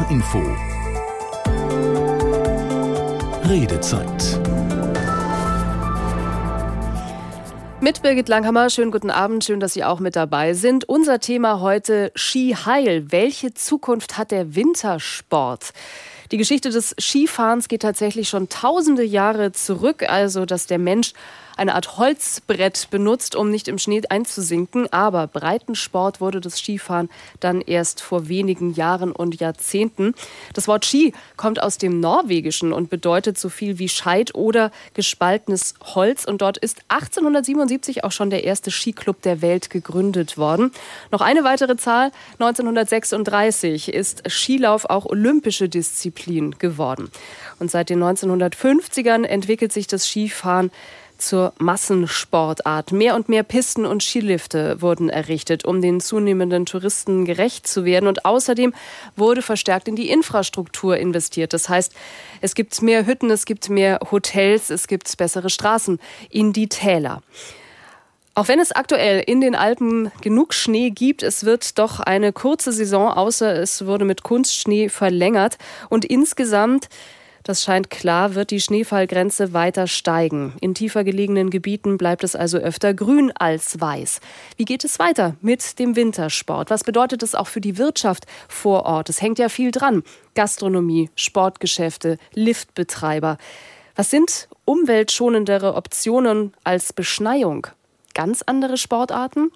[0.00, 0.38] HR Info.
[3.48, 4.40] Redezeit.
[7.80, 10.88] Mit Birgit Langhammer, schönen guten Abend, schön, dass Sie auch mit dabei sind.
[10.88, 13.10] Unser Thema heute Skiheil.
[13.10, 15.72] Welche Zukunft hat der Wintersport?
[16.30, 21.12] Die Geschichte des Skifahrens geht tatsächlich schon tausende Jahre zurück, also dass der Mensch
[21.60, 24.90] eine Art Holzbrett benutzt, um nicht im Schnee einzusinken.
[24.92, 30.14] Aber Breitensport wurde das Skifahren dann erst vor wenigen Jahren und Jahrzehnten.
[30.54, 35.74] Das Wort Ski kommt aus dem Norwegischen und bedeutet so viel wie Scheit oder gespaltenes
[35.94, 36.24] Holz.
[36.24, 40.72] Und dort ist 1877 auch schon der erste Skiclub der Welt gegründet worden.
[41.10, 42.10] Noch eine weitere Zahl.
[42.38, 47.10] 1936 ist Skilauf auch olympische Disziplin geworden.
[47.58, 50.70] Und seit den 1950ern entwickelt sich das Skifahren
[51.20, 52.92] zur Massensportart.
[52.92, 58.06] Mehr und mehr Pisten und Skilifte wurden errichtet, um den zunehmenden Touristen gerecht zu werden.
[58.06, 58.74] Und außerdem
[59.16, 61.52] wurde verstärkt in die Infrastruktur investiert.
[61.52, 61.92] Das heißt,
[62.40, 65.98] es gibt mehr Hütten, es gibt mehr Hotels, es gibt bessere Straßen
[66.30, 67.22] in die Täler.
[68.34, 72.72] Auch wenn es aktuell in den Alpen genug Schnee gibt, es wird doch eine kurze
[72.72, 75.58] Saison, außer es wurde mit Kunstschnee verlängert.
[75.88, 76.88] Und insgesamt
[77.42, 80.54] das scheint klar, wird die Schneefallgrenze weiter steigen.
[80.60, 84.20] In tiefer gelegenen Gebieten bleibt es also öfter grün als weiß.
[84.56, 86.70] Wie geht es weiter mit dem Wintersport?
[86.70, 89.08] Was bedeutet es auch für die Wirtschaft vor Ort?
[89.08, 90.02] Es hängt ja viel dran.
[90.34, 93.38] Gastronomie, Sportgeschäfte, Liftbetreiber.
[93.96, 97.66] Was sind umweltschonendere Optionen als Beschneiung?
[98.14, 99.50] Ganz andere Sportarten?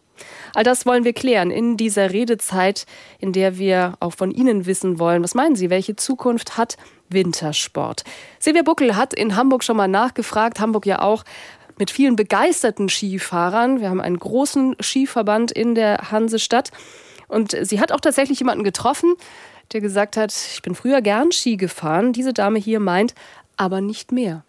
[0.55, 2.87] All das wollen wir klären in dieser Redezeit,
[3.19, 5.23] in der wir auch von Ihnen wissen wollen.
[5.25, 6.77] Was meinen Sie, welche Zukunft hat
[7.09, 8.05] Wintersport?
[8.39, 11.25] Silvia Buckel hat in Hamburg schon mal nachgefragt, Hamburg ja auch
[11.79, 13.81] mit vielen begeisterten Skifahrern.
[13.81, 16.71] Wir haben einen großen Skiverband in der Hansestadt.
[17.27, 19.15] Und sie hat auch tatsächlich jemanden getroffen,
[19.73, 22.13] der gesagt hat, ich bin früher gern Ski gefahren.
[22.13, 23.15] Diese Dame hier meint,
[23.57, 24.45] aber nicht mehr.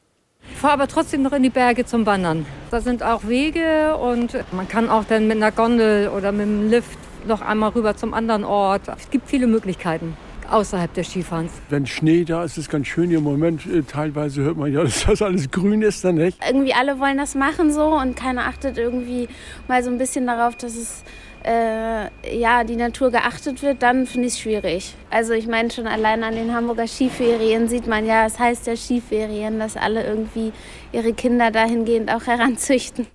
[0.52, 2.46] Ich fahre aber trotzdem noch in die Berge zum Wandern.
[2.72, 6.70] Da sind auch Wege und man kann auch dann mit einer Gondel oder mit einem
[6.70, 6.98] Lift
[7.28, 8.84] noch einmal rüber zum anderen Ort.
[8.98, 10.16] Es gibt viele Möglichkeiten
[10.50, 11.52] außerhalb des Skifahrens.
[11.70, 13.12] Wenn Schnee da ist, ist es ganz schön.
[13.12, 16.38] Im Moment äh, teilweise hört man ja, dass das alles grün ist dann nicht.
[16.48, 19.28] Irgendwie alle wollen das machen so und keiner achtet irgendwie
[19.68, 21.04] mal so ein bisschen darauf, dass es
[21.46, 24.94] äh, ja, die Natur geachtet wird, dann finde ich es schwierig.
[25.10, 28.76] Also ich meine schon allein an den Hamburger Skiferien sieht man ja, es heißt ja
[28.76, 30.52] Skiferien, dass alle irgendwie
[30.92, 33.08] ihre Kinder dahingehend auch heranzüchten.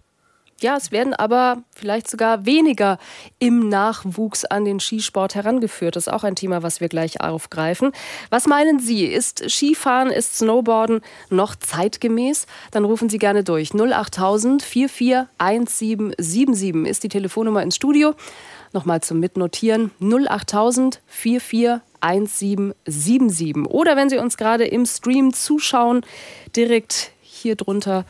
[0.61, 2.99] Ja, es werden aber vielleicht sogar weniger
[3.39, 5.97] im Nachwuchs an den Skisport herangeführt.
[5.97, 7.93] Das ist auch ein Thema, was wir gleich aufgreifen.
[8.29, 9.07] Was meinen Sie?
[9.07, 11.01] Ist Skifahren, ist Snowboarden
[11.31, 12.45] noch zeitgemäß?
[12.73, 13.71] Dann rufen Sie gerne durch.
[13.75, 18.13] 08000 441777 ist die Telefonnummer ins Studio.
[18.75, 19.93] Nochmal zum Mitnotieren.
[19.99, 23.67] 08000 441777.
[23.67, 26.03] Oder wenn Sie uns gerade im Stream zuschauen,
[26.55, 28.05] direkt hier drunter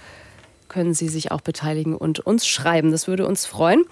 [0.71, 2.91] können Sie sich auch beteiligen und uns schreiben.
[2.91, 3.85] Das würde uns freuen.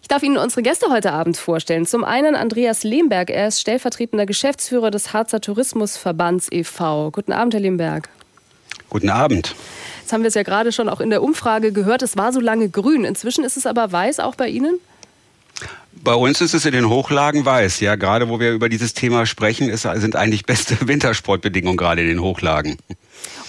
[0.00, 1.86] Ich darf Ihnen unsere Gäste heute Abend vorstellen.
[1.86, 3.30] Zum einen Andreas Lehmberg.
[3.30, 7.12] Er ist stellvertretender Geschäftsführer des Harzer Tourismusverbands e.V.
[7.12, 8.08] Guten Abend, Herr Lehmberg.
[8.90, 9.54] Guten Abend.
[10.00, 12.02] Jetzt haben wir es ja gerade schon auch in der Umfrage gehört.
[12.02, 13.04] Es war so lange grün.
[13.04, 14.80] Inzwischen ist es aber weiß, auch bei Ihnen?
[15.92, 17.80] Bei uns ist es in den Hochlagen weiß.
[17.80, 22.08] Ja, gerade wo wir über dieses Thema sprechen, ist, sind eigentlich beste Wintersportbedingungen gerade in
[22.08, 22.76] den Hochlagen.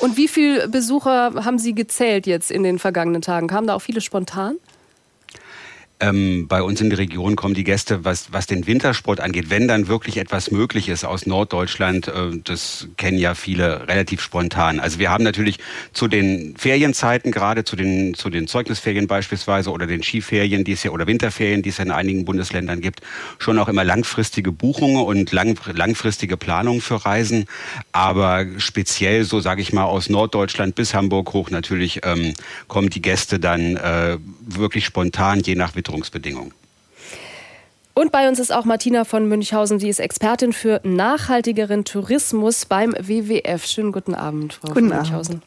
[0.03, 3.47] Und wie viele Besucher haben Sie gezählt jetzt in den vergangenen Tagen?
[3.47, 4.57] Kamen da auch viele spontan?
[6.03, 9.69] Ähm, bei uns in der Region kommen die Gäste, was, was den Wintersport angeht, wenn
[9.69, 12.11] dann wirklich etwas möglich ist aus Norddeutschland, äh,
[12.43, 14.81] das kennen ja viele relativ spontan.
[14.81, 15.59] Also wir haben natürlich
[15.93, 20.83] zu den Ferienzeiten, gerade zu den, zu den Zeugnisferien beispielsweise oder den Skiferien, die es
[20.83, 22.99] ja, oder Winterferien, die es ja in einigen Bundesländern gibt,
[23.39, 27.45] schon auch immer langfristige Buchungen und lang, langfristige Planungen für Reisen.
[27.93, 32.33] Aber speziell, so sage ich mal, aus Norddeutschland bis Hamburg hoch natürlich ähm,
[32.67, 36.53] kommen die Gäste dann äh, wirklich spontan, je nach Witterung Witterungsbedingungen.
[37.95, 39.79] Und bei uns ist auch Martina von Münchhausen.
[39.79, 43.67] Sie ist Expertin für nachhaltigeren Tourismus beim WWF.
[43.67, 45.41] Schönen guten Abend, Frau guten von Münchhausen.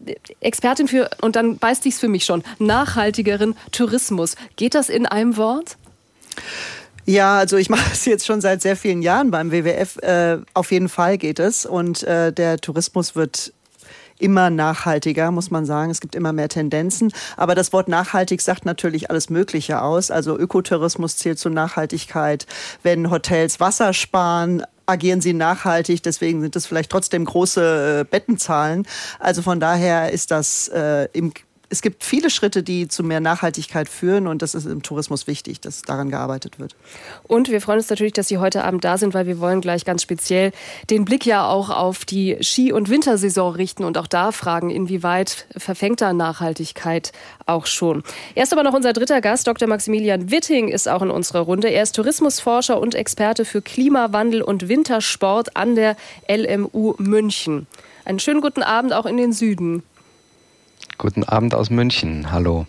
[0.00, 0.18] Abend.
[0.40, 4.34] Expertin für, und dann beißt dies für mich schon, nachhaltigeren Tourismus.
[4.56, 5.76] Geht das in einem Wort?
[7.04, 9.98] Ja, also ich mache es jetzt schon seit sehr vielen Jahren beim WWF.
[9.98, 11.66] Äh, auf jeden Fall geht es.
[11.66, 13.52] Und äh, der Tourismus wird
[14.18, 15.90] immer nachhaltiger, muss man sagen.
[15.90, 17.12] Es gibt immer mehr Tendenzen.
[17.36, 20.10] Aber das Wort nachhaltig sagt natürlich alles Mögliche aus.
[20.10, 22.46] Also Ökotourismus zählt zur Nachhaltigkeit.
[22.82, 28.86] Wenn Hotels Wasser sparen, agieren sie nachhaltig, deswegen sind es vielleicht trotzdem große äh, Bettenzahlen.
[29.18, 31.32] Also von daher ist das äh, im
[31.68, 35.60] es gibt viele Schritte, die zu mehr Nachhaltigkeit führen und das ist im Tourismus wichtig,
[35.60, 36.76] dass daran gearbeitet wird.
[37.24, 39.84] Und wir freuen uns natürlich, dass Sie heute Abend da sind, weil wir wollen gleich
[39.84, 40.52] ganz speziell
[40.90, 45.46] den Blick ja auch auf die Ski- und Wintersaison richten und auch da fragen, inwieweit
[45.56, 47.12] verfängt da Nachhaltigkeit
[47.46, 48.04] auch schon.
[48.34, 49.68] Erst aber noch unser dritter Gast, Dr.
[49.68, 51.68] Maximilian Witting, ist auch in unserer Runde.
[51.68, 55.96] Er ist Tourismusforscher und Experte für Klimawandel und Wintersport an der
[56.28, 57.66] LMU München.
[58.04, 59.82] Einen schönen guten Abend auch in den Süden.
[60.98, 62.32] Guten Abend aus München.
[62.32, 62.66] Hallo.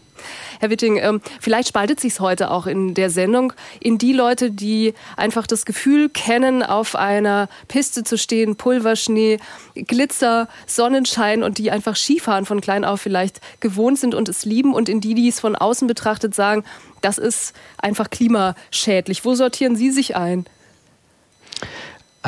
[0.60, 4.52] Herr Witting, ähm, vielleicht spaltet sich es heute auch in der Sendung in die Leute,
[4.52, 9.40] die einfach das Gefühl kennen, auf einer Piste zu stehen, Pulverschnee,
[9.76, 14.74] Glitzer, Sonnenschein und die einfach Skifahren von klein auf vielleicht gewohnt sind und es lieben
[14.74, 16.64] und in die, die es von außen betrachtet sagen,
[17.02, 19.24] das ist einfach klimaschädlich.
[19.24, 20.46] Wo sortieren Sie sich ein?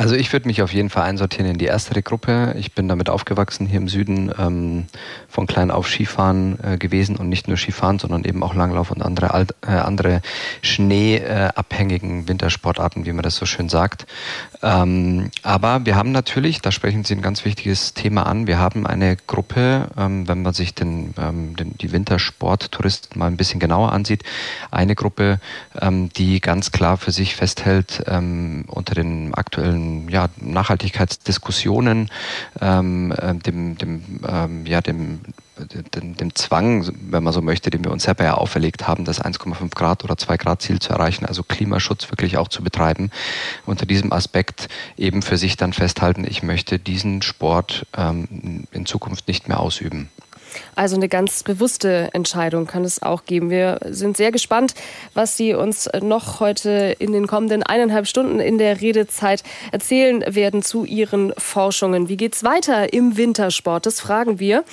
[0.00, 2.54] Also ich würde mich auf jeden Fall einsortieren in die erste Gruppe.
[2.58, 4.86] Ich bin damit aufgewachsen hier im Süden, ähm,
[5.28, 9.02] von klein auf Skifahren äh, gewesen und nicht nur Skifahren, sondern eben auch Langlauf und
[9.02, 10.22] andere, alt, äh, andere
[10.62, 14.06] schneeabhängigen Wintersportarten, wie man das so schön sagt.
[14.62, 18.86] Ähm, aber wir haben natürlich, da sprechen Sie ein ganz wichtiges Thema an, wir haben
[18.86, 23.92] eine Gruppe, ähm, wenn man sich den, ähm, den, die Wintersporttouristen mal ein bisschen genauer
[23.92, 24.22] ansieht,
[24.70, 25.40] eine Gruppe,
[25.78, 32.10] ähm, die ganz klar für sich festhält ähm, unter den aktuellen ja, Nachhaltigkeitsdiskussionen,
[32.60, 35.20] ähm, äh, dem, dem, ähm, ja, dem,
[35.94, 39.22] dem, dem, Zwang, wenn man so möchte, den wir uns selber ja auferlegt haben, das
[39.22, 43.10] 1,5 Grad oder 2 Grad Ziel zu erreichen, also Klimaschutz wirklich auch zu betreiben,
[43.66, 49.28] unter diesem Aspekt eben für sich dann festhalten, ich möchte diesen Sport ähm, in Zukunft
[49.28, 50.08] nicht mehr ausüben.
[50.74, 53.50] Also eine ganz bewusste Entscheidung kann es auch geben.
[53.50, 54.74] Wir sind sehr gespannt,
[55.14, 59.42] was Sie uns noch heute in den kommenden eineinhalb Stunden in der Redezeit
[59.72, 62.08] erzählen werden zu Ihren Forschungen.
[62.08, 63.86] Wie geht es weiter im Wintersport?
[63.86, 64.64] Das fragen wir.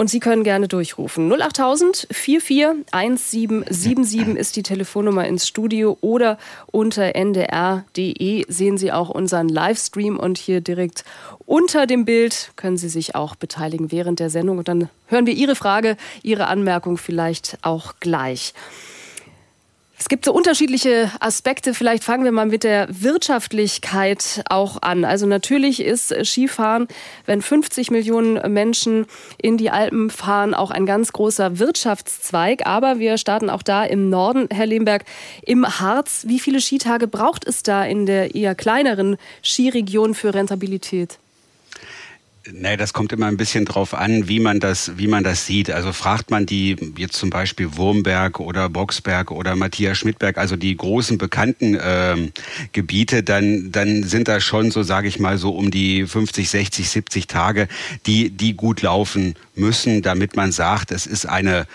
[0.00, 1.30] Und Sie können gerne durchrufen.
[1.30, 6.38] 08000 441777 ist die Telefonnummer ins Studio oder
[6.72, 11.04] unter ndr.de sehen Sie auch unseren Livestream und hier direkt
[11.44, 15.34] unter dem Bild können Sie sich auch beteiligen während der Sendung und dann hören wir
[15.34, 18.54] Ihre Frage, Ihre Anmerkung vielleicht auch gleich.
[20.00, 21.74] Es gibt so unterschiedliche Aspekte.
[21.74, 25.04] Vielleicht fangen wir mal mit der Wirtschaftlichkeit auch an.
[25.04, 26.88] Also natürlich ist Skifahren,
[27.26, 29.04] wenn 50 Millionen Menschen
[29.36, 32.66] in die Alpen fahren, auch ein ganz großer Wirtschaftszweig.
[32.66, 35.04] Aber wir starten auch da im Norden, Herr Lehmberg,
[35.42, 36.24] im Harz.
[36.26, 41.18] Wie viele Skitage braucht es da in der eher kleineren Skiregion für Rentabilität?
[42.50, 45.70] Nee, das kommt immer ein bisschen drauf an, wie man das, wie man das sieht.
[45.70, 50.74] Also fragt man die jetzt zum Beispiel Wurmberg oder Boxberg oder Matthias Schmidberg, also die
[50.74, 52.30] großen bekannten äh,
[52.72, 56.88] Gebiete, dann, dann sind da schon so, sage ich mal, so um die 50, 60,
[56.88, 57.68] 70 Tage,
[58.06, 61.66] die, die gut laufen müssen, damit man sagt, es ist eine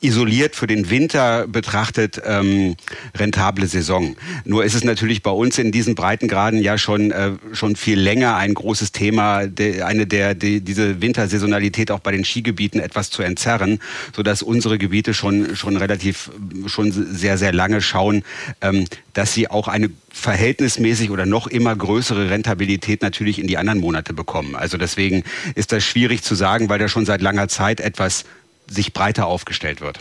[0.00, 2.76] isoliert für den Winter betrachtet ähm,
[3.16, 4.16] rentable Saison.
[4.44, 8.36] Nur ist es natürlich bei uns in diesen Breitengraden ja schon äh, schon viel länger
[8.36, 13.22] ein großes Thema, de, eine der de, diese Wintersaisonalität auch bei den Skigebieten etwas zu
[13.22, 13.78] entzerren,
[14.14, 16.30] so dass unsere Gebiete schon schon relativ
[16.66, 18.22] schon sehr sehr lange schauen,
[18.62, 23.80] ähm, dass sie auch eine verhältnismäßig oder noch immer größere Rentabilität natürlich in die anderen
[23.80, 24.56] Monate bekommen.
[24.56, 25.24] Also deswegen
[25.54, 28.24] ist das schwierig zu sagen, weil da schon seit langer Zeit etwas
[28.70, 29.98] sich breiter aufgestellt wird.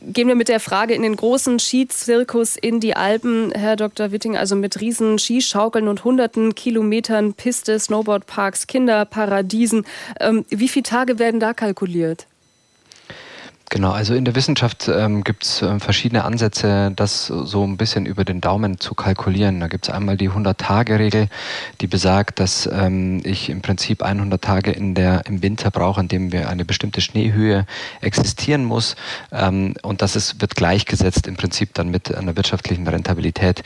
[0.00, 4.10] Gehen wir mit der Frage in den großen Skizirkus in die Alpen, Herr Dr.
[4.10, 9.84] Witting, also mit riesen Skischaukeln und hunderten Kilometern Piste, Snowboardparks, Kinderparadiesen.
[10.18, 12.26] Ähm, wie viele Tage werden da kalkuliert?
[13.68, 18.06] Genau, also in der Wissenschaft ähm, gibt es äh, verschiedene Ansätze, das so ein bisschen
[18.06, 19.58] über den Daumen zu kalkulieren.
[19.58, 21.28] Da gibt es einmal die 100-Tage-Regel,
[21.80, 26.06] die besagt, dass ähm, ich im Prinzip 100 Tage in der, im Winter brauche, in
[26.06, 27.66] dem wir eine bestimmte Schneehöhe
[28.00, 28.94] existieren muss.
[29.32, 33.64] Ähm, und das ist, wird gleichgesetzt im Prinzip dann mit einer wirtschaftlichen Rentabilität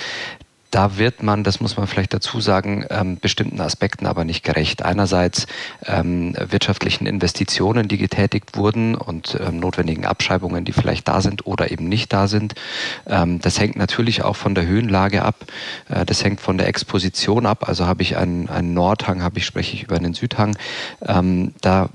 [0.70, 4.82] da wird man, das muss man vielleicht dazu sagen, ähm, bestimmten Aspekten aber nicht gerecht.
[4.82, 5.46] Einerseits
[5.86, 11.70] ähm, wirtschaftlichen Investitionen, die getätigt wurden und ähm, notwendigen Abschreibungen, die vielleicht da sind oder
[11.70, 12.54] eben nicht da sind.
[13.06, 15.44] Ähm, das hängt natürlich auch von der Höhenlage ab.
[15.88, 17.68] Äh, das hängt von der Exposition ab.
[17.68, 20.56] Also habe ich einen, einen Nordhang, habe ich spreche ich über einen Südhang.
[21.06, 21.88] Ähm, da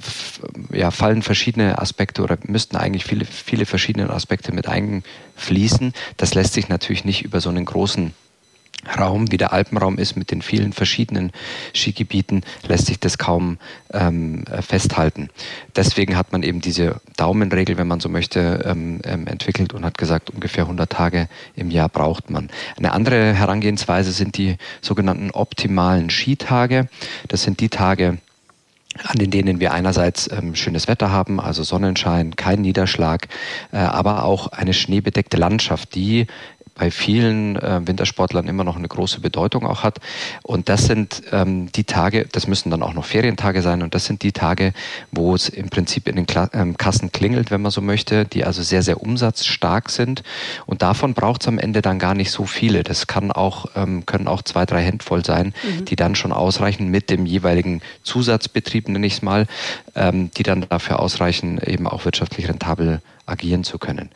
[0.72, 5.94] ja, fallen verschiedene Aspekte oder müssten eigentlich viele, viele verschiedene Aspekte mit einfließen.
[6.18, 8.14] Das lässt sich natürlich nicht über so einen großen
[9.00, 11.32] Raum, wie der Alpenraum ist, mit den vielen verschiedenen
[11.74, 13.58] Skigebieten, lässt sich das kaum
[13.94, 15.30] ähm, festhalten.
[15.76, 19.98] Deswegen hat man eben diese Daumenregel, wenn man so möchte, ähm, ähm entwickelt und hat
[19.98, 22.50] gesagt, ungefähr 100 Tage im Jahr braucht man.
[22.78, 26.88] Eine andere Herangehensweise sind die sogenannten optimalen Skitage.
[27.28, 28.18] Das sind die Tage,
[29.04, 33.28] an denen wir einerseits ähm, schönes Wetter haben, also Sonnenschein, kein Niederschlag,
[33.72, 36.28] äh, aber auch eine schneebedeckte Landschaft, die
[36.76, 40.00] bei vielen äh, Wintersportlern immer noch eine große Bedeutung auch hat.
[40.44, 44.06] Und das sind ähm, die Tage, das müssen dann auch noch Ferientage sein, und das
[44.06, 44.74] sind die Tage,
[45.12, 48.44] wo es im Prinzip in den Kla ähm, Kassen klingelt, wenn man so möchte, die
[48.44, 50.24] also sehr, sehr umsatzstark sind.
[50.66, 52.84] Und davon braucht es am Ende dann gar nicht so viele.
[52.84, 55.86] Das kann auch, ähm, können auch zwei, drei Handvoll sein, mhm.
[55.86, 59.48] die dann schon ausreichen mit dem jeweiligen Zusatzbetrieb, nenne ich es mal,
[59.96, 64.10] ähm, die dann dafür ausreichen, eben auch wirtschaftlich rentabel agieren zu können.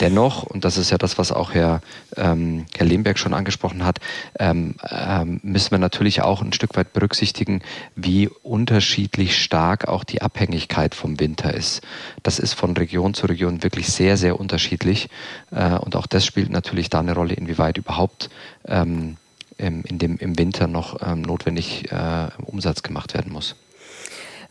[0.00, 1.80] Dennoch, und das ist ja das, was auch Herr,
[2.16, 4.00] ähm, Herr Lehmberg schon angesprochen hat,
[4.38, 7.62] ähm, ähm, müssen wir natürlich auch ein Stück weit berücksichtigen,
[7.96, 11.82] wie unterschiedlich stark auch die Abhängigkeit vom Winter ist.
[12.22, 15.08] Das ist von Region zu Region wirklich sehr, sehr unterschiedlich.
[15.50, 18.30] Äh, und auch das spielt natürlich da eine Rolle, inwieweit überhaupt
[18.66, 19.16] ähm,
[19.58, 23.54] im, in dem, im Winter noch ähm, notwendig äh, Umsatz gemacht werden muss.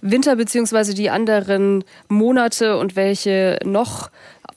[0.03, 4.11] Winter beziehungsweise die anderen Monate und welche noch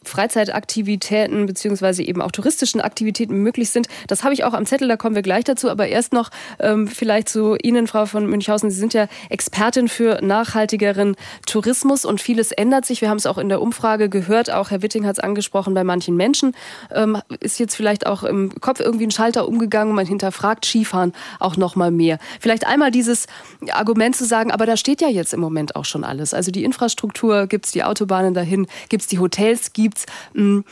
[0.09, 3.89] Freizeitaktivitäten beziehungsweise eben auch touristischen Aktivitäten möglich sind.
[4.07, 5.71] Das habe ich auch am Zettel, da kommen wir gleich dazu.
[5.71, 8.71] Aber erst noch ähm, vielleicht zu Ihnen, Frau von Münchhausen.
[8.71, 13.01] Sie sind ja Expertin für nachhaltigeren Tourismus und vieles ändert sich.
[13.01, 14.51] Wir haben es auch in der Umfrage gehört.
[14.51, 15.75] Auch Herr Witting hat es angesprochen.
[15.75, 16.53] Bei manchen Menschen
[16.95, 19.95] ähm, ist jetzt vielleicht auch im Kopf irgendwie ein Schalter umgegangen.
[19.95, 22.19] Man hinterfragt Skifahren auch noch mal mehr.
[22.41, 23.27] Vielleicht einmal dieses
[23.71, 26.35] Argument zu sagen, aber da steht ja jetzt im Moment auch schon alles.
[26.35, 30.07] Also die Infrastruktur gibt es, die Autobahnen dahin, gibt es die Hotels, gibt gibt's.
[30.35, 30.65] Hm,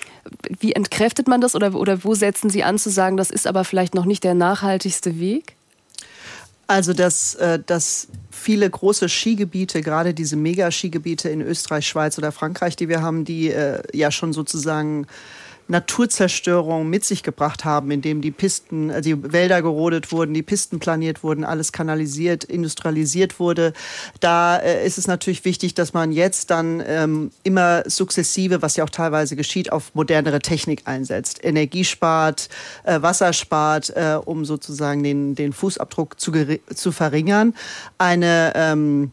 [0.58, 3.64] wie entkräftet man das oder, oder wo setzen Sie an zu sagen, das ist aber
[3.64, 5.56] vielleicht noch nicht der nachhaltigste Weg?
[6.66, 12.74] Also, dass, äh, dass viele große Skigebiete, gerade diese Mega-Skigebiete in Österreich, Schweiz oder Frankreich,
[12.74, 15.06] die wir haben, die äh, ja schon sozusagen
[15.68, 20.78] Naturzerstörung mit sich gebracht haben, indem die Pisten, äh, die Wälder gerodet wurden, die Pisten
[20.78, 23.72] planiert wurden, alles kanalisiert, industrialisiert wurde.
[24.20, 28.84] Da äh, ist es natürlich wichtig, dass man jetzt dann ähm, immer sukzessive, was ja
[28.84, 31.42] auch teilweise geschieht, auf modernere Technik einsetzt.
[31.42, 32.48] Energie spart,
[32.84, 36.32] äh, Wasser spart, äh, um sozusagen den, den Fußabdruck zu,
[36.74, 37.54] zu verringern.
[37.98, 39.12] Eine ähm,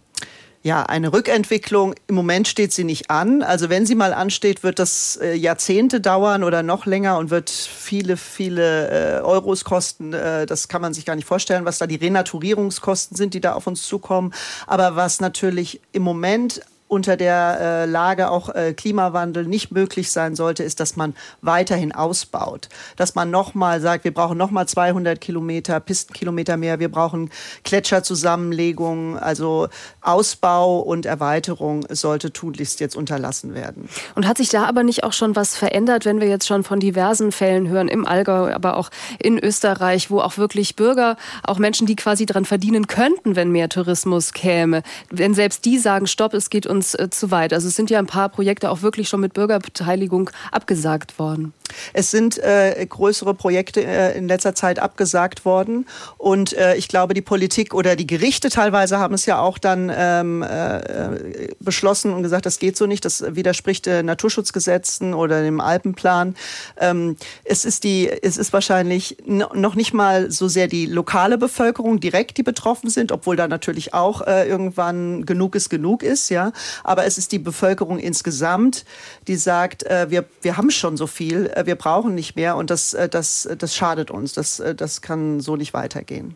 [0.64, 1.96] ja, eine Rückentwicklung.
[2.08, 3.42] Im Moment steht sie nicht an.
[3.42, 7.50] Also wenn sie mal ansteht, wird das äh, Jahrzehnte dauern oder noch länger und wird
[7.50, 10.14] viele, viele äh, Euros kosten.
[10.14, 13.54] Äh, das kann man sich gar nicht vorstellen, was da die Renaturierungskosten sind, die da
[13.54, 14.34] auf uns zukommen.
[14.68, 20.36] Aber was natürlich im Moment unter der äh, Lage auch äh, Klimawandel nicht möglich sein
[20.36, 22.68] sollte, ist, dass man weiterhin ausbaut.
[22.98, 27.30] Dass man nochmal sagt, wir brauchen nochmal 200 Kilometer, Pistenkilometer mehr, wir brauchen
[27.64, 29.70] Gletscherzusammenlegungen, also
[30.02, 33.88] Ausbau und Erweiterung sollte tunlichst jetzt unterlassen werden.
[34.16, 36.82] Und hat sich da aber nicht auch schon was verändert, wenn wir jetzt schon von
[36.82, 41.88] diversen Fällen hören, im Allgäu, aber auch in Österreich, wo auch wirklich Bürger, auch Menschen,
[41.88, 46.50] die quasi daran verdienen könnten, wenn mehr Tourismus käme, wenn selbst die sagen, stopp, es
[46.50, 47.54] geht uns uns äh, zu weit.
[47.54, 51.54] Also es sind ja ein paar Projekte auch wirklich schon mit Bürgerbeteiligung abgesagt worden.
[51.94, 55.86] Es sind äh, größere Projekte äh, in letzter Zeit abgesagt worden.
[56.18, 59.92] Und äh, ich glaube, die Politik oder die Gerichte teilweise haben es ja auch dann
[59.96, 65.62] ähm, äh, beschlossen und gesagt, das geht so nicht, das widerspricht äh, Naturschutzgesetzen oder dem
[65.62, 66.36] Alpenplan.
[66.78, 72.00] Ähm, es, ist die, es ist wahrscheinlich noch nicht mal so sehr die lokale Bevölkerung
[72.00, 76.30] direkt, die betroffen sind, obwohl da natürlich auch äh, irgendwann genug ist genug ist.
[76.30, 76.52] Ja?
[76.84, 78.86] Aber es ist die Bevölkerung insgesamt,
[79.28, 82.70] die sagt, äh, wir, wir haben schon so viel, äh, wir brauchen nicht mehr und
[82.70, 84.34] das, äh, das, das schadet uns.
[84.34, 86.36] Das, das kann so nicht weitergehen.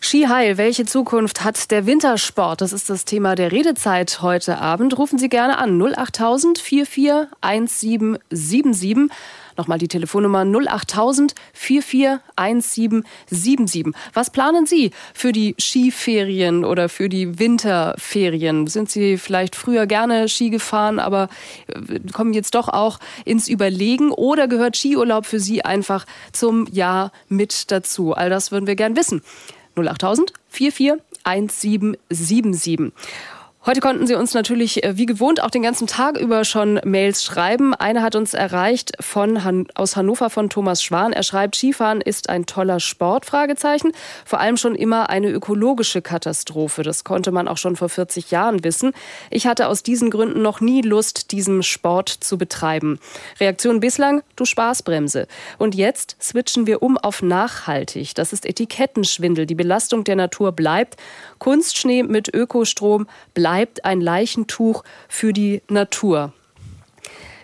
[0.00, 2.60] Skiheil, welche Zukunft hat der Wintersport?
[2.60, 4.96] Das ist das Thema der Redezeit heute Abend.
[4.98, 9.10] Rufen Sie gerne an 08000 44 1777.
[9.56, 13.86] Nochmal die Telefonnummer 08000 441777.
[14.12, 18.66] Was planen Sie für die Skiferien oder für die Winterferien?
[18.66, 21.28] Sind Sie vielleicht früher gerne Ski gefahren, aber
[21.68, 24.12] äh, kommen jetzt doch auch ins Überlegen?
[24.12, 28.12] Oder gehört Skiurlaub für Sie einfach zum Jahr mit dazu?
[28.12, 29.22] All das würden wir gern wissen.
[29.76, 32.92] 08000 441777.
[33.66, 37.24] Heute konnten Sie uns natürlich äh, wie gewohnt auch den ganzen Tag über schon Mails
[37.24, 37.74] schreiben.
[37.74, 41.12] Eine hat uns erreicht von Han aus Hannover von Thomas Schwan.
[41.12, 43.90] Er schreibt, Skifahren ist ein toller Sport, Fragezeichen.
[44.24, 46.84] Vor allem schon immer eine ökologische Katastrophe.
[46.84, 48.92] Das konnte man auch schon vor 40 Jahren wissen.
[49.30, 53.00] Ich hatte aus diesen Gründen noch nie Lust, diesen Sport zu betreiben.
[53.40, 55.26] Reaktion bislang, du Spaßbremse.
[55.58, 58.14] Und jetzt switchen wir um auf nachhaltig.
[58.14, 59.44] Das ist Etikettenschwindel.
[59.44, 60.94] Die Belastung der Natur bleibt.
[61.38, 66.32] Kunstschnee mit Ökostrom bleibt ein Leichentuch für die Natur.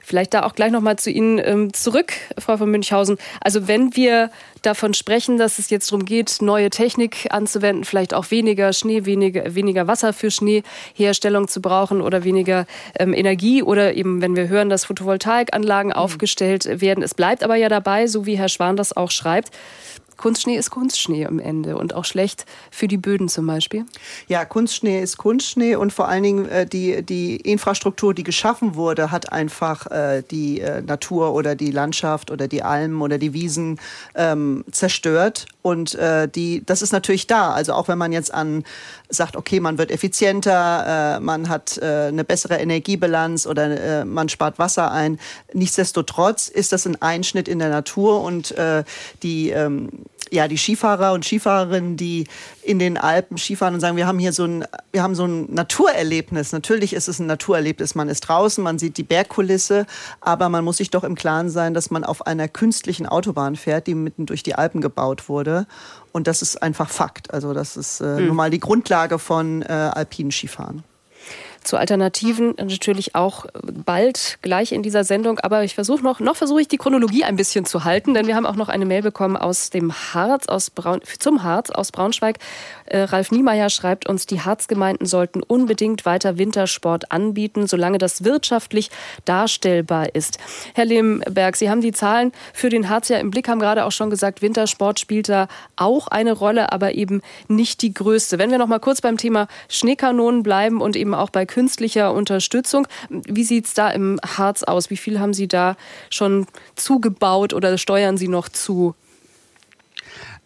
[0.05, 3.19] Vielleicht da auch gleich nochmal zu Ihnen ähm, zurück, Frau von Münchhausen.
[3.41, 4.31] Also wenn wir
[4.61, 9.55] davon sprechen, dass es jetzt darum geht, neue Technik anzuwenden, vielleicht auch weniger Schnee, weniger,
[9.55, 12.67] weniger Wasser für Schneeherstellung zu brauchen oder weniger
[12.99, 15.97] ähm, Energie oder eben, wenn wir hören, dass Photovoltaikanlagen mhm.
[15.97, 17.03] aufgestellt werden.
[17.03, 19.51] Es bleibt aber ja dabei, so wie Herr Schwan das auch schreibt,
[20.23, 23.87] Kunstschnee ist Kunstschnee am Ende und auch schlecht für die Böden zum Beispiel?
[24.29, 29.11] Ja, Kunstschnee ist Kunstschnee und vor allen Dingen äh, die, die Infrastruktur, die geschaffen wurde,
[29.11, 33.81] hat einfach äh, die äh, Natur oder die Landschaft oder die Almen oder die Wiesen
[34.15, 35.47] ähm, zerstört.
[35.61, 37.51] Und äh, die, das ist natürlich da.
[37.51, 38.63] Also auch wenn man jetzt an
[39.09, 44.61] sagt, okay, man wird effizienter, äh, man hat äh, eine bessere Energiebilanz oder man spart
[44.61, 45.19] Wasser ein.
[45.53, 48.55] Nichtsdestotrotz ist das ein Einschnitt in der Natur und
[49.23, 49.91] die ähm,
[50.33, 52.27] ja, die Skifahrer und Skifahrerinnen, die
[52.63, 55.53] in den Alpen Skifahren und sagen, wir haben hier so ein, wir haben so ein
[55.53, 56.53] Naturerlebnis.
[56.53, 57.95] Natürlich ist es ein Naturerlebnis.
[57.95, 59.87] Man ist draußen, man sieht die Bergkulisse,
[60.23, 63.87] aber man muss sich doch im Klaren sein, dass man auf einer künstlichen Autobahn fährt,
[63.87, 65.67] die mitten durch die Alpen gebaut wurde.
[66.13, 67.33] Und das ist einfach Fakt.
[67.35, 68.29] Also das ist äh, hm.
[68.29, 70.83] nun mal die Grundlage von äh, alpinen Skifahren
[71.65, 75.39] zu Alternativen natürlich auch bald gleich in dieser Sendung.
[75.41, 78.37] Aber ich versuche noch, noch versuche ich die Chronologie ein bisschen zu halten, denn wir
[78.37, 82.39] haben auch noch eine Mail bekommen aus dem Harz, aus Braun, zum Harz aus Braunschweig.
[82.87, 88.91] Äh, Ralf Niemeyer schreibt uns, die Harzgemeinden sollten unbedingt weiter Wintersport anbieten, solange das wirtschaftlich
[89.25, 90.39] darstellbar ist.
[90.75, 93.93] Herr Lehmberg, Sie haben die Zahlen für den Harz ja im Blick, haben gerade auch
[93.93, 98.39] schon gesagt, Wintersport spielt da auch eine Rolle, aber eben nicht die größte.
[98.39, 102.89] Wenn wir noch mal kurz beim Thema Schneekanonen bleiben und eben auch bei künstlicher Unterstützung.
[103.11, 104.89] Wie sieht es da im Harz aus?
[104.89, 105.77] Wie viel haben Sie da
[106.09, 108.95] schon zugebaut oder steuern Sie noch zu?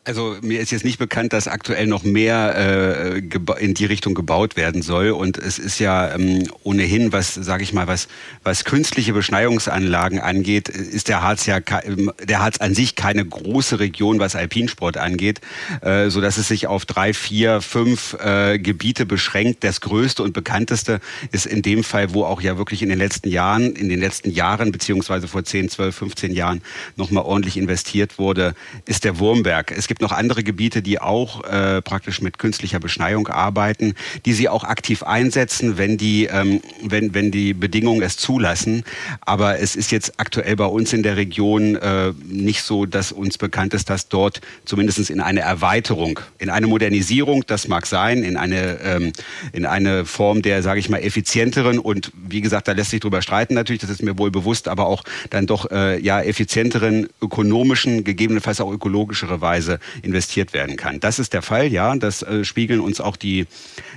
[0.06, 3.18] Also mir ist jetzt nicht bekannt, dass aktuell noch mehr äh,
[3.58, 5.10] in die Richtung gebaut werden soll.
[5.10, 8.06] Und es ist ja ähm, ohnehin, was sage ich mal, was
[8.44, 14.20] was künstliche Beschneiungsanlagen angeht, ist der Harz ja der Harz an sich keine große Region,
[14.20, 15.40] was Alpinsport angeht,
[15.80, 19.64] äh, so dass es sich auf drei, vier, fünf äh, Gebiete beschränkt.
[19.64, 21.00] Das größte und bekannteste
[21.32, 24.30] ist in dem Fall, wo auch ja wirklich in den letzten Jahren, in den letzten
[24.30, 26.62] Jahren beziehungsweise vor 10, 12, 15 Jahren
[26.94, 29.72] noch mal ordentlich investiert wurde, ist der Wurmberg.
[29.72, 33.94] Es gibt gibt noch andere Gebiete, die auch äh, praktisch mit künstlicher Beschneiung arbeiten,
[34.26, 38.84] die sie auch aktiv einsetzen, wenn die, ähm, wenn, wenn die Bedingungen es zulassen.
[39.22, 43.38] Aber es ist jetzt aktuell bei uns in der Region äh, nicht so, dass uns
[43.38, 48.36] bekannt ist, dass dort zumindest in eine Erweiterung, in eine Modernisierung, das mag sein, in
[48.36, 49.12] eine, ähm,
[49.54, 53.22] in eine Form der, sage ich mal, effizienteren und wie gesagt, da lässt sich drüber
[53.22, 58.04] streiten natürlich, das ist mir wohl bewusst, aber auch dann doch äh, ja effizienteren, ökonomischen,
[58.04, 61.00] gegebenenfalls auch ökologischere Weise investiert werden kann.
[61.00, 61.94] Das ist der Fall, ja.
[61.96, 63.46] Das äh, spiegeln uns auch die,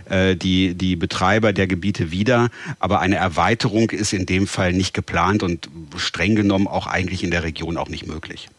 [0.09, 2.49] äh, die, die Betreiber der Gebiete wider.
[2.79, 7.31] Aber eine Erweiterung ist in dem Fall nicht geplant und streng genommen auch eigentlich in
[7.31, 8.49] der Region auch nicht möglich.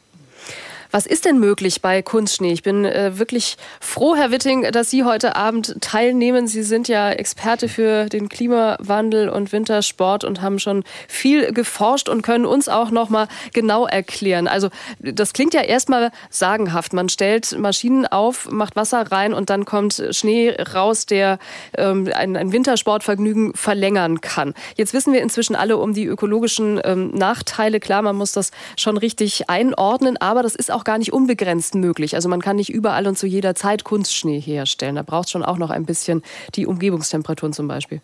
[0.92, 2.52] Was ist denn möglich bei Kunstschnee?
[2.52, 6.48] Ich bin äh, wirklich froh, Herr Witting, dass Sie heute Abend teilnehmen.
[6.48, 12.22] Sie sind ja Experte für den Klimawandel und Wintersport und haben schon viel geforscht und
[12.22, 14.48] können uns auch noch mal genau erklären.
[14.48, 16.92] Also das klingt ja erstmal sagenhaft.
[16.92, 21.38] Man stellt Maschinen auf, macht Wasser rein und dann kommt Schnee raus, der
[21.78, 24.54] ähm, ein, ein Wintersportvergnügen verlängern kann.
[24.74, 27.78] Jetzt wissen wir inzwischen alle um die ökologischen ähm, Nachteile.
[27.78, 31.74] Klar, man muss das schon richtig einordnen, aber das ist auch auch gar nicht unbegrenzt
[31.74, 32.14] möglich.
[32.14, 34.96] Also man kann nicht überall und zu jeder Zeit Kunstschnee herstellen.
[34.96, 36.22] Da braucht es schon auch noch ein bisschen
[36.54, 38.00] die Umgebungstemperaturen zum Beispiel.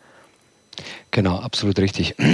[1.10, 2.14] Genau, absolut richtig.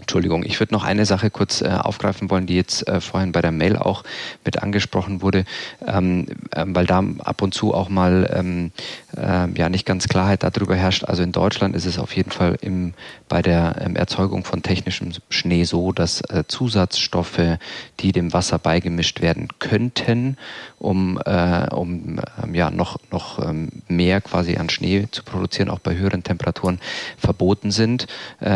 [0.00, 3.40] Entschuldigung, ich würde noch eine Sache kurz äh, aufgreifen wollen, die jetzt äh, vorhin bei
[3.40, 4.02] der Mail auch
[4.44, 5.44] mit angesprochen wurde,
[5.86, 8.72] ähm, äh, weil da ab und zu auch mal ähm,
[9.16, 11.04] äh, ja nicht ganz Klarheit darüber herrscht.
[11.04, 12.94] Also in Deutschland ist es auf jeden Fall im,
[13.28, 17.58] bei der ähm, Erzeugung von technischem Schnee so, dass äh, Zusatzstoffe,
[18.00, 20.36] die dem Wasser beigemischt werden könnten,
[20.78, 25.78] um, äh, um ähm, ja noch, noch ähm, mehr quasi an Schnee zu produzieren, auch
[25.78, 26.80] bei höheren Temperaturen
[27.18, 28.06] verboten sind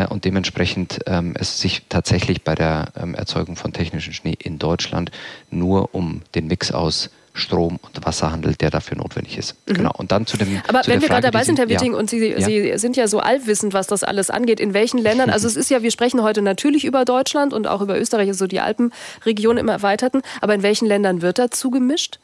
[0.08, 5.10] und dementsprechend ähm, es sich tatsächlich bei der Erzeugung von technischem Schnee in Deutschland
[5.50, 9.56] nur um den Mix aus Strom und Wasser handelt, der dafür notwendig ist.
[9.66, 9.74] Mhm.
[9.74, 9.92] Genau.
[9.96, 10.60] Und dann zu dem.
[10.68, 11.98] Aber zu wenn wir gerade dabei sind, Herr Witting, ja.
[11.98, 12.40] und Sie, ja.
[12.40, 15.70] Sie sind ja so allwissend, was das alles angeht, in welchen Ländern, also es ist
[15.70, 19.68] ja, wir sprechen heute natürlich über Deutschland und auch über Österreich, also die Alpenregion im
[19.68, 22.18] Erweiterten, aber in welchen Ländern wird dazu gemischt?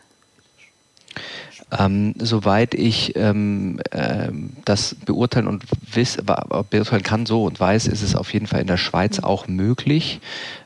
[1.77, 4.29] Ähm, soweit ich ähm, äh,
[4.65, 6.19] das beurteilen und wiss,
[6.71, 9.25] beurteilen kann so und weiß, ist es auf jeden Fall in der Schweiz mhm.
[9.25, 10.21] auch möglich,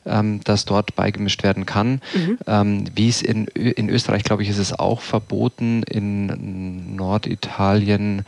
[0.05, 2.01] ähm, dass dort beigemischt werden kann.
[2.15, 2.39] Mhm.
[2.47, 8.25] Ähm, wie es in, in Österreich, glaube ich, ist es auch verboten, in Norditalien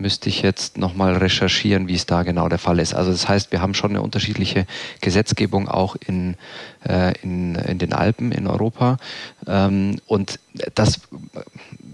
[0.00, 2.94] müsste ich jetzt nochmal recherchieren, wie es da genau der Fall ist.
[2.94, 4.66] Also das heißt, wir haben schon eine unterschiedliche
[5.00, 6.36] Gesetzgebung auch in,
[6.86, 8.96] äh, in, in den Alpen in Europa.
[9.46, 10.38] Ähm, und
[10.74, 11.00] das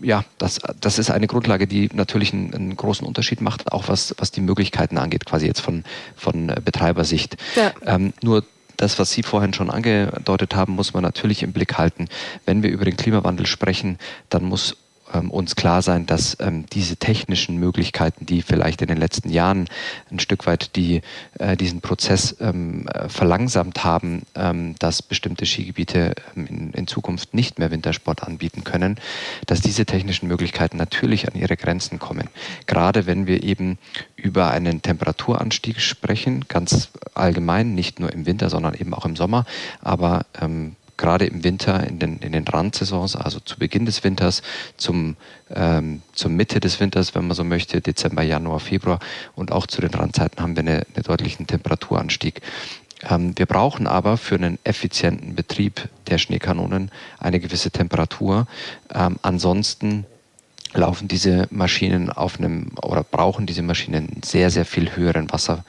[0.03, 4.15] ja, das, das ist eine Grundlage, die natürlich einen, einen, großen Unterschied macht, auch was,
[4.19, 5.85] was die Möglichkeiten angeht, quasi jetzt von,
[6.17, 7.37] von Betreibersicht.
[7.57, 7.73] Ja.
[7.87, 8.45] Ähm, nur
[8.77, 12.09] das, was Sie vorhin schon angedeutet haben, muss man natürlich im Blick halten.
[12.45, 14.77] Wenn wir über den Klimawandel sprechen, dann muss
[15.13, 19.69] ähm, uns klar sein, dass ähm, diese technischen Möglichkeiten, die vielleicht in den letzten Jahren
[20.11, 21.03] ein Stück weit die,
[21.39, 27.35] äh, diesen Prozess ähm, äh, verlangsamt haben, ähm, dass bestimmte Skigebiete ähm, in, in, Zukunft
[27.35, 28.97] nicht mehr Wintersport anbieten können,
[29.47, 32.29] dass diese technischen Möglichkeiten natürlich an ihre Grenzen kommen.
[32.67, 33.79] Gerade wenn wir eben
[34.17, 39.47] über einen Temperaturanstieg sprechen, ganz allgemein, nicht nur im Winter, sondern eben auch im Sommer,
[39.81, 44.43] aber ähm, gerade im Winter, in den, in den Randsaisons, also zu Beginn des Winters,
[44.77, 45.17] zum,
[45.55, 48.99] ähm, zur Mitte des Winters, wenn man so möchte, Dezember, Januar, Februar
[49.35, 52.41] und auch zu den Randzeiten haben wir einen eine deutlichen Temperaturanstieg.
[53.09, 58.47] Ähm, wir brauchen aber für einen effizienten Betrieb der Schneekanonen eine gewisse Temperatur.
[58.93, 60.07] Ähm, ansonsten
[60.73, 65.65] laufen diese Maschinen auf einem oder brauchen diese Maschinen sehr, sehr viel höheren Wasser,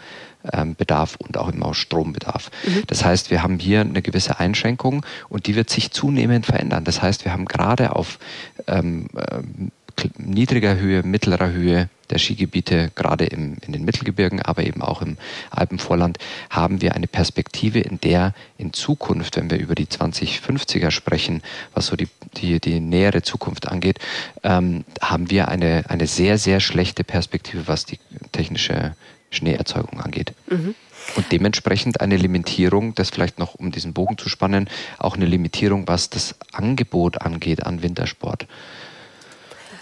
[0.77, 2.51] Bedarf und auch immer Strombedarf.
[2.65, 2.83] Mhm.
[2.87, 6.83] Das heißt, wir haben hier eine gewisse Einschränkung und die wird sich zunehmend verändern.
[6.83, 8.19] Das heißt, wir haben gerade auf
[8.67, 9.71] ähm, ähm
[10.17, 15.17] niedriger Höhe, mittlerer Höhe der Skigebiete, gerade im, in den Mittelgebirgen, aber eben auch im
[15.49, 16.17] Alpenvorland,
[16.49, 21.41] haben wir eine Perspektive, in der in Zukunft, wenn wir über die 2050er sprechen,
[21.73, 22.07] was so die,
[22.37, 23.99] die, die nähere Zukunft angeht,
[24.43, 27.99] ähm, haben wir eine, eine sehr, sehr schlechte Perspektive, was die
[28.31, 28.95] technische
[29.37, 30.33] Schneeerzeugung angeht.
[30.49, 30.75] Mhm.
[31.15, 35.87] Und dementsprechend eine Limitierung, das vielleicht noch um diesen Bogen zu spannen, auch eine Limitierung,
[35.87, 38.47] was das Angebot angeht an Wintersport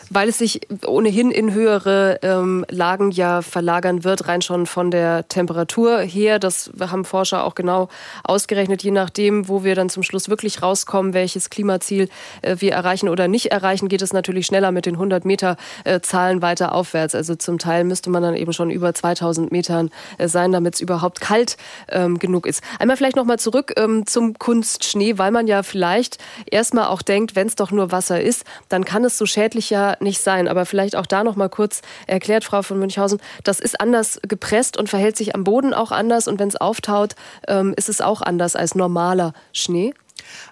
[0.10, 5.28] weil es sich ohnehin in höhere ähm, Lagen ja verlagern wird, rein schon von der
[5.28, 6.40] Temperatur her.
[6.40, 7.90] Das haben Forscher auch genau
[8.24, 12.10] ausgerechnet, je nachdem, wo wir dann zum Schluss wirklich rauskommen, welches Klimaziel
[12.42, 16.00] äh, wir erreichen oder nicht erreichen, geht es natürlich schneller mit den 100 Meter äh,
[16.02, 17.16] Zahlen weiter aufwärts.
[17.16, 20.82] Also zum Teil müsste man dann eben schon über 2000 Metern äh, sein, damit es
[20.82, 21.58] überhaupt kalt
[21.90, 22.62] ähm, genug ist.
[22.80, 26.18] Einmal vielleicht noch mal zurück ähm, zum Kunstschnee, weil man ja vielleicht
[26.50, 29.95] erstmal auch denkt, wenn es doch nur Wasser ist, dann kann es so schädlich ja
[30.02, 30.48] nicht sein.
[30.48, 34.78] Aber vielleicht auch da noch mal kurz erklärt, Frau von Münchhausen, das ist anders gepresst
[34.78, 36.28] und verhält sich am Boden auch anders.
[36.28, 37.16] Und wenn es auftaut,
[37.48, 39.94] ähm, ist es auch anders als normaler Schnee.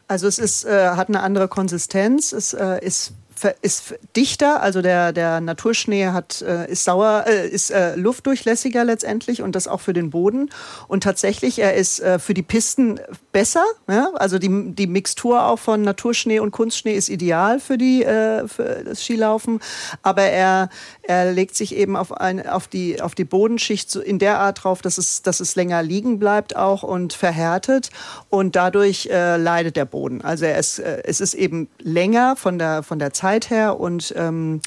[0.08, 3.14] Also es ist, äh, hat eine andere Konsistenz, es äh, ist
[3.62, 9.42] ist dichter, also der, der Naturschnee hat, äh, ist sauer, äh, ist äh, luftdurchlässiger letztendlich
[9.42, 10.50] und das auch für den Boden.
[10.88, 13.00] Und tatsächlich, er ist äh, für die Pisten
[13.32, 13.64] besser.
[13.90, 14.12] Ja?
[14.16, 18.84] Also die, die Mixtur auch von Naturschnee und Kunstschnee ist ideal für, die, äh, für
[18.86, 19.60] das Skilaufen.
[20.02, 20.70] Aber er,
[21.02, 24.64] er legt sich eben auf, ein, auf, die, auf die Bodenschicht so in der Art
[24.64, 27.90] drauf, dass es, dass es länger liegen bleibt auch und verhärtet.
[28.30, 30.22] Und dadurch äh, leidet der Boden.
[30.22, 34.14] Also er ist, es ist eben länger von der, von der Zeit Zeit her und
[34.16, 34.62] ähm,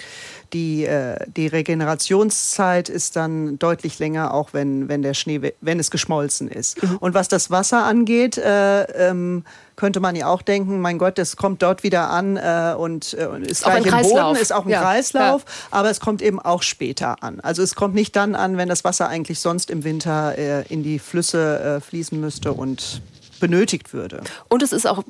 [0.52, 5.90] die, äh, die Regenerationszeit ist dann deutlich länger, auch wenn, wenn der Schnee, wenn es
[5.90, 6.82] geschmolzen ist.
[6.82, 6.96] Mhm.
[6.98, 11.36] Und was das Wasser angeht, äh, ähm, könnte man ja auch denken, mein Gott, das
[11.36, 14.70] kommt dort wieder an äh, und, äh, ist auch gleich im Boden, ist auch ein
[14.70, 14.80] ja.
[14.80, 15.78] Kreislauf, ja.
[15.78, 17.40] aber es kommt eben auch später an.
[17.40, 20.82] Also es kommt nicht dann an, wenn das Wasser eigentlich sonst im Winter äh, in
[20.82, 23.02] die Flüsse äh, fließen müsste und
[23.40, 24.22] benötigt würde.
[24.48, 25.02] Und es ist auch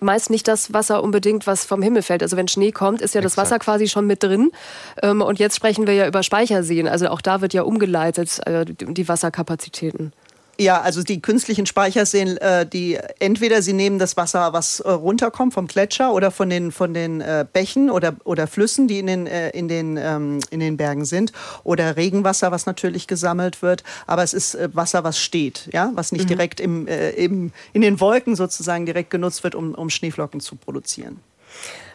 [0.00, 2.22] meist nicht das Wasser unbedingt, was vom Himmel fällt.
[2.22, 4.50] Also wenn Schnee kommt, ist ja das Wasser quasi schon mit drin.
[5.02, 6.88] Ähm, und jetzt sprechen wir ja über Speicherseen.
[6.88, 10.12] Also auch da wird ja umgeleitet, äh, die Wasserkapazitäten.
[10.60, 15.54] Ja, also die künstlichen Speicherseen, äh, die entweder sie nehmen das Wasser, was äh, runterkommt
[15.54, 19.26] vom Gletscher oder von den von den äh, Bächen oder oder Flüssen, die in den
[19.26, 21.32] äh, in den ähm, in den Bergen sind,
[21.64, 23.84] oder Regenwasser, was natürlich gesammelt wird.
[24.06, 26.28] Aber es ist äh, Wasser, was steht, ja, was nicht mhm.
[26.28, 30.56] direkt im, äh, im in den Wolken sozusagen direkt genutzt wird, um um Schneeflocken zu
[30.56, 31.20] produzieren.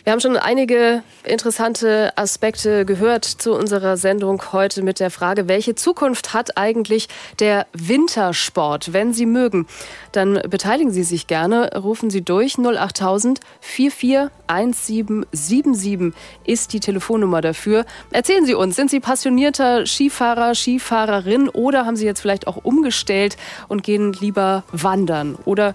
[0.05, 5.73] Wir haben schon einige interessante Aspekte gehört zu unserer Sendung heute mit der Frage, welche
[5.73, 7.07] Zukunft hat eigentlich
[7.39, 8.93] der Wintersport?
[8.93, 9.65] Wenn Sie mögen,
[10.11, 11.71] dann beteiligen Sie sich gerne.
[11.75, 16.13] Rufen Sie durch 08000 441777
[16.43, 17.83] ist die Telefonnummer dafür.
[18.11, 23.37] Erzählen Sie uns, sind Sie passionierter Skifahrer, Skifahrerin oder haben Sie jetzt vielleicht auch umgestellt
[23.69, 25.35] und gehen lieber wandern?
[25.45, 25.73] Oder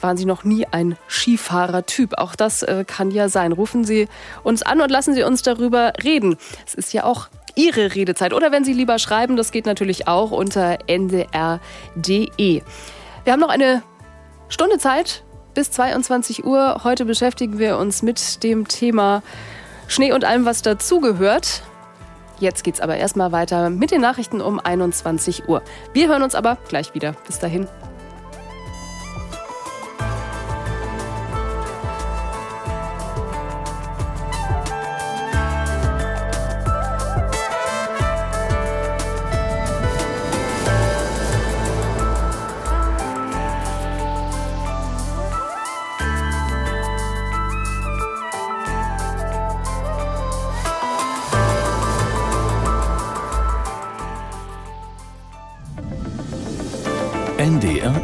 [0.00, 2.18] waren Sie noch nie ein Skifahrer-Typ.
[2.18, 3.52] Auch das äh, kann ja sein.
[3.52, 4.08] Rufen Sie
[4.42, 6.36] uns an und lassen Sie uns darüber reden.
[6.66, 8.32] Es ist ja auch Ihre Redezeit.
[8.32, 12.62] Oder wenn Sie lieber schreiben, das geht natürlich auch unter ndr.de.
[13.24, 13.82] Wir haben noch eine
[14.48, 16.82] Stunde Zeit bis 22 Uhr.
[16.84, 19.22] Heute beschäftigen wir uns mit dem Thema
[19.88, 21.62] Schnee und allem, was dazugehört.
[22.38, 25.62] Jetzt geht's aber erstmal weiter mit den Nachrichten um 21 Uhr.
[25.94, 27.14] Wir hören uns aber gleich wieder.
[27.26, 27.66] Bis dahin.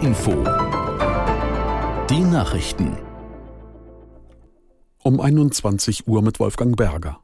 [0.03, 0.33] Info.
[2.11, 2.97] Die Nachrichten.
[5.05, 7.21] Um 21 Uhr mit Wolfgang Berger.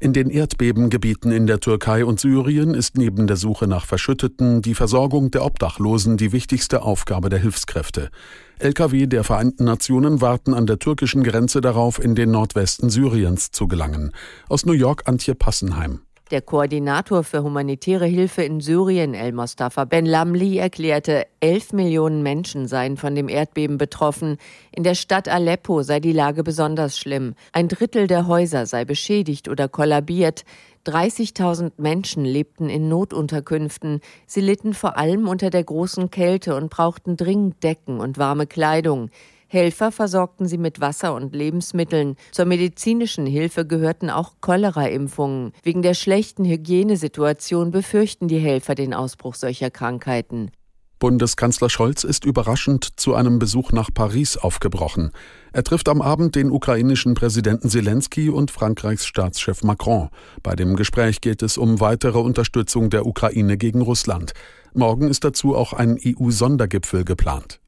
[0.00, 4.74] In den Erdbebengebieten in der Türkei und Syrien ist neben der Suche nach Verschütteten die
[4.74, 8.10] Versorgung der Obdachlosen die wichtigste Aufgabe der Hilfskräfte.
[8.58, 13.68] Lkw der Vereinten Nationen warten an der türkischen Grenze darauf, in den Nordwesten Syriens zu
[13.68, 14.10] gelangen.
[14.48, 16.00] Aus New York Antje Passenheim.
[16.30, 22.68] Der Koordinator für humanitäre Hilfe in Syrien, El Mostafa Ben Lamli, erklärte, elf Millionen Menschen
[22.68, 24.36] seien von dem Erdbeben betroffen.
[24.70, 27.34] In der Stadt Aleppo sei die Lage besonders schlimm.
[27.52, 30.44] Ein Drittel der Häuser sei beschädigt oder kollabiert.
[30.86, 34.02] 30.000 Menschen lebten in Notunterkünften.
[34.26, 39.08] Sie litten vor allem unter der großen Kälte und brauchten dringend Decken und warme Kleidung.
[39.48, 42.16] Helfer versorgten sie mit Wasser und Lebensmitteln.
[42.32, 45.52] Zur medizinischen Hilfe gehörten auch Cholera-Impfungen.
[45.62, 50.50] Wegen der schlechten Hygienesituation befürchten die Helfer den Ausbruch solcher Krankheiten.
[50.98, 55.12] Bundeskanzler Scholz ist überraschend zu einem Besuch nach Paris aufgebrochen.
[55.52, 60.08] Er trifft am Abend den ukrainischen Präsidenten Zelensky und Frankreichs Staatschef Macron.
[60.42, 64.32] Bei dem Gespräch geht es um weitere Unterstützung der Ukraine gegen Russland.
[64.74, 67.60] Morgen ist dazu auch ein EU-Sondergipfel geplant.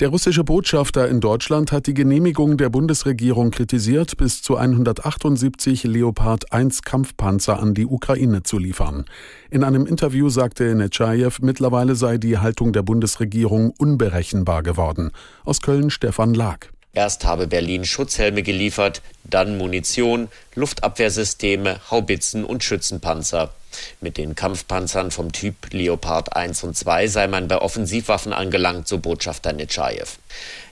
[0.00, 6.52] Der russische Botschafter in Deutschland hat die Genehmigung der Bundesregierung kritisiert, bis zu 178 Leopard
[6.52, 9.06] 1 Kampfpanzer an die Ukraine zu liefern.
[9.50, 15.10] In einem Interview sagte Netschajew, mittlerweile sei die Haltung der Bundesregierung unberechenbar geworden.
[15.44, 16.68] Aus Köln Stefan Lag.
[16.92, 23.52] Erst habe Berlin Schutzhelme geliefert, dann Munition, Luftabwehrsysteme, Haubitzen und Schützenpanzer.
[24.00, 28.98] Mit den Kampfpanzern vom Typ Leopard 1 und 2 sei man bei Offensivwaffen angelangt, so
[28.98, 30.06] Botschafter Netschajew.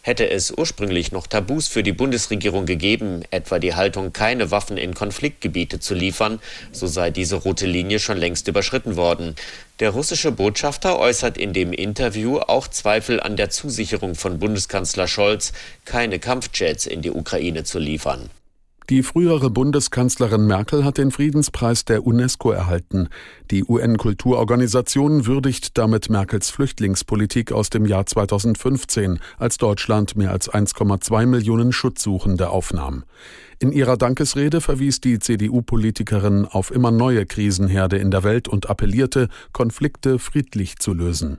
[0.03, 4.95] Hätte es ursprünglich noch Tabus für die Bundesregierung gegeben, etwa die Haltung, keine Waffen in
[4.95, 6.40] Konfliktgebiete zu liefern,
[6.71, 9.35] so sei diese rote Linie schon längst überschritten worden.
[9.81, 15.53] Der russische Botschafter äußert in dem Interview auch Zweifel an der Zusicherung von Bundeskanzler Scholz,
[15.85, 18.31] keine Kampfjets in die Ukraine zu liefern.
[18.88, 23.09] Die frühere Bundeskanzlerin Merkel hat den Friedenspreis der UNESCO erhalten.
[23.51, 31.27] Die UN-Kulturorganisation würdigt damit Merkels Flüchtlingspolitik aus dem Jahr 2015, als Deutschland mehr als 1,2
[31.27, 33.03] Millionen Schutzsuchende aufnahm.
[33.59, 39.29] In ihrer Dankesrede verwies die CDU-Politikerin auf immer neue Krisenherde in der Welt und appellierte,
[39.53, 41.38] Konflikte friedlich zu lösen.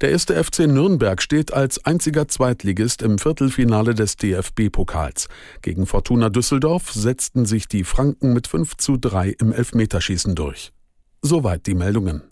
[0.00, 5.28] Der erste FC Nürnberg steht als einziger Zweitligist im Viertelfinale des DFB-Pokals.
[5.60, 10.72] Gegen Fortuna Düsseldorf setzten sich die Franken mit 5 zu 3 im Elfmeterschießen durch.
[11.20, 12.22] Soweit die Meldungen.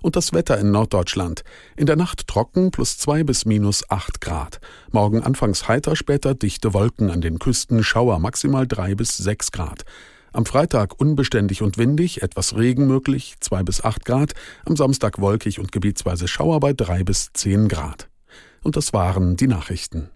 [0.00, 1.42] Und das Wetter in Norddeutschland.
[1.76, 4.60] In der Nacht trocken plus 2 bis minus 8 Grad.
[4.92, 9.84] Morgen anfangs heiter, später dichte Wolken an den Küsten, Schauer maximal 3 bis 6 Grad.
[10.32, 14.34] Am Freitag unbeständig und windig, etwas Regen möglich, 2 bis 8 Grad.
[14.64, 18.08] Am Samstag wolkig und gebietsweise Schauer bei 3 bis 10 Grad.
[18.62, 20.10] Und das waren die Nachrichten.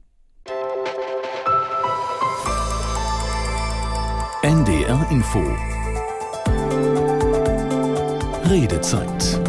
[4.42, 5.42] NDR Info
[8.48, 9.40] Redezeit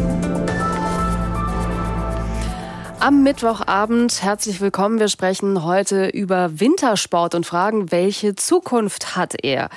[2.98, 4.98] Am Mittwochabend herzlich willkommen.
[4.98, 9.68] Wir sprechen heute über Wintersport und fragen, welche Zukunft hat er?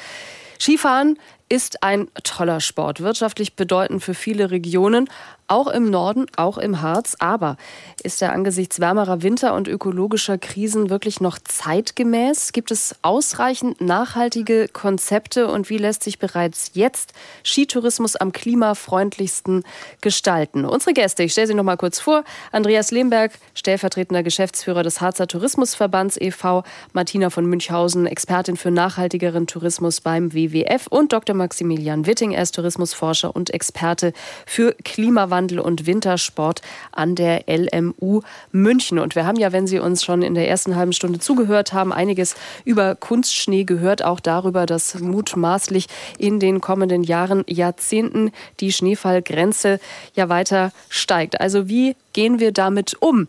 [0.60, 1.17] Skifahren
[1.48, 5.10] ist ein toller Sport, wirtschaftlich bedeutend für viele Regionen,
[5.50, 7.16] auch im Norden, auch im Harz.
[7.20, 7.58] Aber
[8.04, 12.52] ist er angesichts wärmerer Winter und ökologischer Krisen wirklich noch zeitgemäß?
[12.52, 19.64] Gibt es ausreichend nachhaltige Konzepte und wie lässt sich bereits jetzt Skitourismus am klimafreundlichsten
[20.02, 20.66] gestalten?
[20.66, 22.24] Unsere Gäste, ich stelle sie noch mal kurz vor.
[22.52, 30.02] Andreas Lehmberg, stellvertretender Geschäftsführer des Harzer Tourismusverbands e.V., Martina von Münchhausen, Expertin für nachhaltigeren Tourismus
[30.02, 31.36] beim WWF und Dr.
[31.36, 34.14] Maximilian Witting, er ist Tourismusforscher und Experte
[34.46, 38.21] für Klimawandel Klimawandel und Wintersport an der LMU
[38.52, 38.99] München.
[38.99, 41.93] Und wir haben ja, wenn Sie uns schon in der ersten halben Stunde zugehört haben,
[41.93, 49.80] einiges über Kunstschnee gehört, auch darüber, dass mutmaßlich in den kommenden Jahren, Jahrzehnten die Schneefallgrenze
[50.13, 51.39] ja weiter steigt.
[51.39, 53.28] Also wie gehen wir damit um?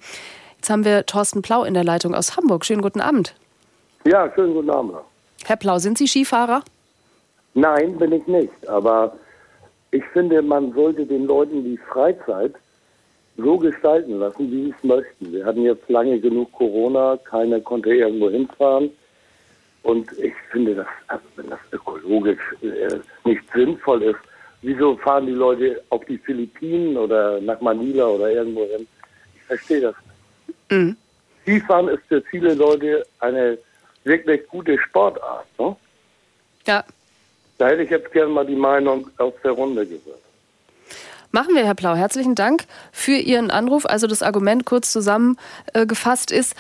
[0.57, 2.65] Jetzt haben wir Thorsten Plau in der Leitung aus Hamburg.
[2.65, 3.35] Schönen guten Abend.
[4.05, 4.95] Ja, schönen guten Abend.
[5.45, 6.63] Herr Plau, sind Sie Skifahrer?
[7.55, 8.69] Nein, bin ich nicht.
[8.69, 9.13] Aber
[9.91, 12.55] ich finde, man sollte den Leuten die Freizeit
[13.37, 15.33] so gestalten lassen, wie sie es möchten.
[15.33, 18.91] Wir hatten jetzt lange genug Corona, keiner konnte irgendwo hinfahren.
[19.83, 24.19] Und ich finde, dass, also wenn das ökologisch äh, nicht sinnvoll ist,
[24.63, 28.87] wieso fahren die Leute auf die Philippinen oder nach Manila oder irgendwo hin?
[29.35, 30.71] Ich verstehe das nicht.
[30.71, 30.97] Mhm.
[31.43, 33.59] Skifahren ist für viele Leute eine
[34.05, 35.47] wirklich gute Sportart.
[35.59, 35.75] Ne?
[36.67, 36.85] Ja.
[37.61, 40.19] Da hätte ich jetzt gerne mal die Meinung aus der Runde gehört.
[41.31, 41.95] Machen wir, Herr Plau.
[41.95, 43.85] Herzlichen Dank für Ihren Anruf.
[43.85, 46.57] Also das Argument kurz zusammengefasst ist,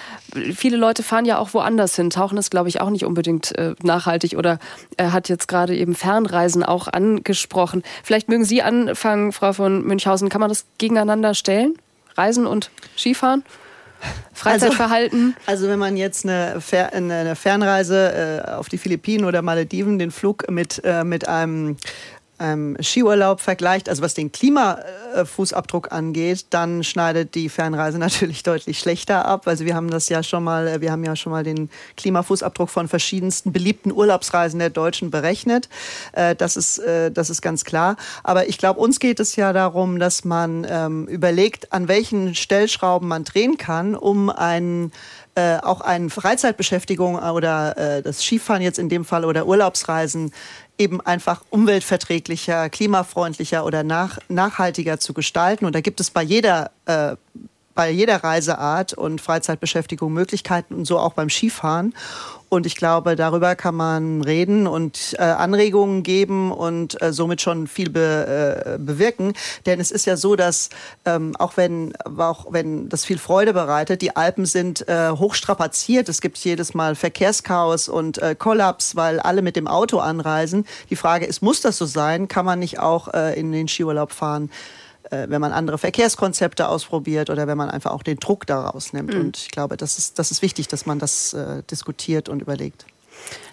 [0.54, 2.10] viele Leute fahren ja auch woanders hin.
[2.10, 4.58] Tauchen ist, glaube ich, auch nicht unbedingt äh, nachhaltig oder
[4.98, 7.82] er hat jetzt gerade eben Fernreisen auch angesprochen.
[8.04, 10.28] Vielleicht mögen Sie anfangen, Frau von Münchhausen.
[10.28, 11.78] Kann man das gegeneinander stellen?
[12.18, 13.42] Reisen und Skifahren?
[14.32, 15.34] Freizeitverhalten?
[15.40, 19.98] Also, also, wenn man jetzt eine, Fer eine Fernreise äh, auf die Philippinen oder Malediven,
[19.98, 21.76] den Flug mit, äh, mit einem
[22.40, 29.26] ähm, Skiurlaub vergleicht, also was den Klimafußabdruck angeht, dann schneidet die Fernreise natürlich deutlich schlechter
[29.26, 29.46] ab.
[29.46, 32.70] Also wir haben das ja schon mal, äh, wir haben ja schon mal den Klimafußabdruck
[32.70, 35.68] von verschiedensten beliebten Urlaubsreisen der Deutschen berechnet.
[36.12, 37.96] Äh, das ist, äh, das ist ganz klar.
[38.24, 43.06] Aber ich glaube, uns geht es ja darum, dass man ähm, überlegt, an welchen Stellschrauben
[43.06, 44.92] man drehen kann, um einen
[45.62, 50.32] auch eine Freizeitbeschäftigung oder äh, das Skifahren jetzt in dem Fall oder Urlaubsreisen
[50.80, 55.66] eben einfach umweltverträglicher, klimafreundlicher oder nach, nachhaltiger zu gestalten.
[55.66, 57.16] Und da gibt es bei jeder äh,
[57.74, 61.94] bei jeder Reiseart und Freizeitbeschäftigung Möglichkeiten und so auch beim Skifahren.
[62.50, 67.68] Und ich glaube, darüber kann man reden und äh, Anregungen geben und äh, somit schon
[67.68, 69.34] viel be, äh, bewirken.
[69.66, 70.68] Denn es ist ja so, dass
[71.04, 76.08] ähm, auch wenn auch wenn das viel Freude bereitet, die Alpen sind äh, hochstrapaziert.
[76.08, 80.66] Es gibt jedes Mal Verkehrschaos und äh, Kollaps, weil alle mit dem Auto anreisen.
[80.90, 82.26] Die Frage ist, muss das so sein?
[82.26, 84.50] Kann man nicht auch äh, in den Skiurlaub fahren?
[85.10, 89.14] Äh, wenn man andere Verkehrskonzepte ausprobiert oder wenn man einfach auch den Druck daraus nimmt.
[89.14, 89.20] Mhm.
[89.20, 92.86] Und ich glaube, das ist, das ist wichtig, dass man das äh, diskutiert und überlegt.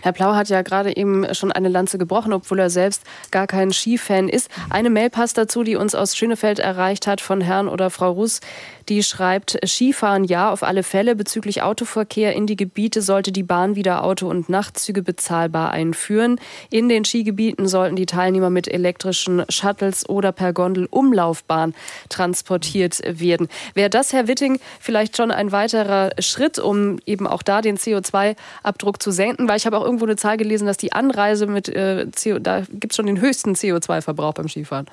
[0.04, 3.72] Herr Plau hat ja gerade eben schon eine Lanze gebrochen, obwohl er selbst gar kein
[3.72, 4.50] Skifan ist.
[4.70, 8.42] Eine Mail passt dazu, die uns aus Schönefeld erreicht hat von Herrn oder Frau Russ.
[8.90, 11.16] Die schreibt, Skifahren ja, auf alle Fälle.
[11.16, 16.40] Bezüglich Autoverkehr in die Gebiete sollte die Bahn wieder Auto- und Nachtzüge bezahlbar einführen.
[16.70, 21.76] In den Skigebieten sollten die Teilnehmer mit elektrischen Shuttles oder per Gondel Umlaufbahn
[22.08, 23.50] transportiert werden.
[23.74, 29.02] Wäre das, Herr Witting, vielleicht schon ein weiterer Schritt, um eben auch da den CO2-Abdruck
[29.02, 29.50] zu senken?
[29.50, 32.62] Weil ich habe auch irgendwo eine Zahl gelesen, dass die Anreise mit äh, CO, da
[32.70, 34.88] gibt es schon den höchsten CO2-Verbrauch beim Skifahren.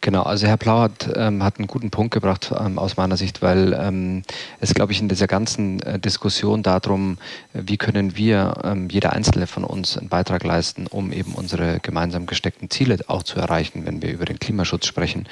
[0.00, 3.42] Genau, also Herr Plau hat, ähm, hat einen guten Punkt gebracht ähm, aus meiner Sicht,
[3.42, 4.22] weil ähm,
[4.60, 7.18] es, glaube ich, in dieser ganzen äh, Diskussion darum,
[7.52, 11.80] äh, wie können wir, ähm, jeder Einzelne von uns, einen Beitrag leisten, um eben unsere
[11.80, 15.26] gemeinsam gesteckten Ziele auch zu erreichen, wenn wir über den Klimaschutz sprechen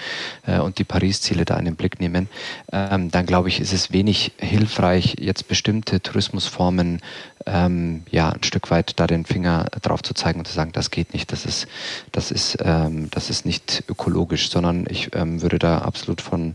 [0.47, 2.29] äh, und die Paris-Ziele da in den Blick nehmen,
[2.73, 7.01] ähm, dann glaube ich, ist es wenig hilfreich, jetzt bestimmte Tourismusformen
[7.47, 10.91] ähm, ja ein Stück weit da den Finger drauf zu zeigen und zu sagen, das
[10.91, 11.69] geht nicht, das ist,
[12.13, 16.55] das ist, ähm, das ist nicht ökologisch, sondern ich ähm, würde da absolut von,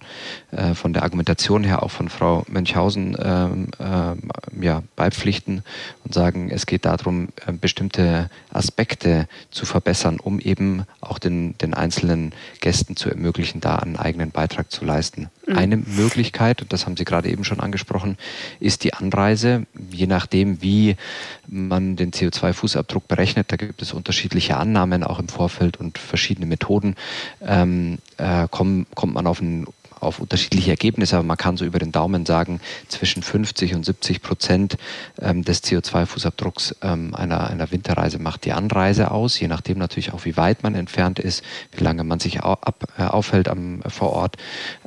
[0.51, 5.63] äh, von der Argumentation her auch von Frau Münchhausen ähm, äh, ja, beipflichten
[6.03, 11.73] und sagen, es geht darum, äh, bestimmte Aspekte zu verbessern, um eben auch den, den
[11.73, 15.29] einzelnen Gästen zu ermöglichen, da einen eigenen Beitrag zu leisten.
[15.47, 15.57] Mhm.
[15.57, 18.17] Eine Möglichkeit, und das haben Sie gerade eben schon angesprochen,
[18.59, 20.97] ist die Anreise, je nachdem, wie
[21.47, 23.51] man den CO2-Fußabdruck berechnet.
[23.51, 26.95] Da gibt es unterschiedliche Annahmen auch im Vorfeld und verschiedene Methoden.
[27.41, 29.65] Ähm, äh, komm, kommt man auf einen
[30.01, 34.21] auf unterschiedliche Ergebnisse, aber man kann so über den Daumen sagen, zwischen 50 und 70
[34.21, 34.77] Prozent
[35.21, 40.25] ähm, des CO2-Fußabdrucks ähm, einer, einer Winterreise macht die Anreise aus, je nachdem natürlich auch,
[40.25, 44.37] wie weit man entfernt ist, wie lange man sich ab, äh, aufhält am, vor Ort.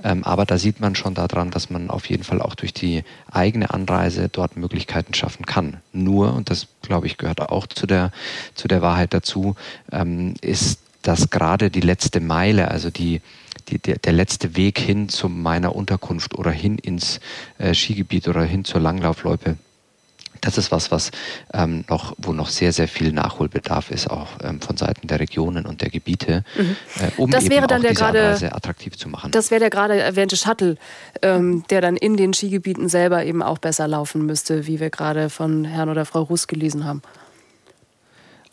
[0.02, 3.04] Ähm, aber da sieht man schon daran, dass man auf jeden Fall auch durch die
[3.30, 5.78] eigene Anreise dort Möglichkeiten schaffen kann.
[5.92, 8.10] Nur, und das glaube ich gehört auch zu der,
[8.54, 9.54] zu der Wahrheit dazu,
[9.92, 13.20] ähm, ist, dass gerade die letzte Meile, also die
[13.68, 17.20] die, der, der letzte Weg hin zu meiner Unterkunft oder hin ins
[17.58, 19.56] äh, Skigebiet oder hin zur Langlaufloipe,
[20.44, 21.10] das ist was, was
[21.52, 25.64] ähm, noch, wo noch sehr, sehr viel Nachholbedarf ist, auch ähm, von Seiten der Regionen
[25.64, 26.76] und der Gebiete, mhm.
[27.00, 29.30] äh, um das wäre eben dann auch diese grade, Anreise attraktiv zu machen.
[29.30, 30.76] Das wäre der gerade erwähnte Shuttle,
[31.22, 35.30] ähm, der dann in den Skigebieten selber eben auch besser laufen müsste, wie wir gerade
[35.30, 37.02] von Herrn oder Frau Russ gelesen haben.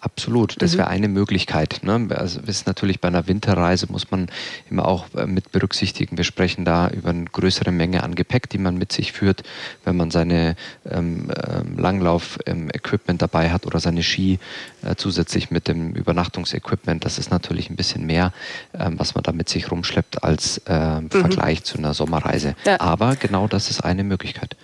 [0.04, 0.94] Absolut, das wäre mhm.
[0.94, 1.82] eine Möglichkeit.
[1.84, 2.08] Ne?
[2.10, 4.30] Also ist natürlich bei einer Winterreise muss man
[4.68, 6.18] immer auch äh, mit berücksichtigen.
[6.18, 9.44] Wir sprechen da über eine größere Menge an Gepäck, die man mit sich führt,
[9.86, 10.56] wenn man seine
[10.90, 14.40] ähm, ähm, Langlauf-Equipment dabei hat oder seine Ski
[14.82, 17.06] äh, zusätzlich mit dem Übernachtungsequipment.
[17.06, 18.34] Das ist natürlich ein bisschen mehr,
[18.74, 21.12] ähm, was man da mit sich rumschleppt als äh, mhm.
[21.12, 22.56] Vergleich zu einer Sommerreise.
[22.66, 22.80] Ja.
[22.80, 24.56] Aber genau das ist eine Möglichkeit.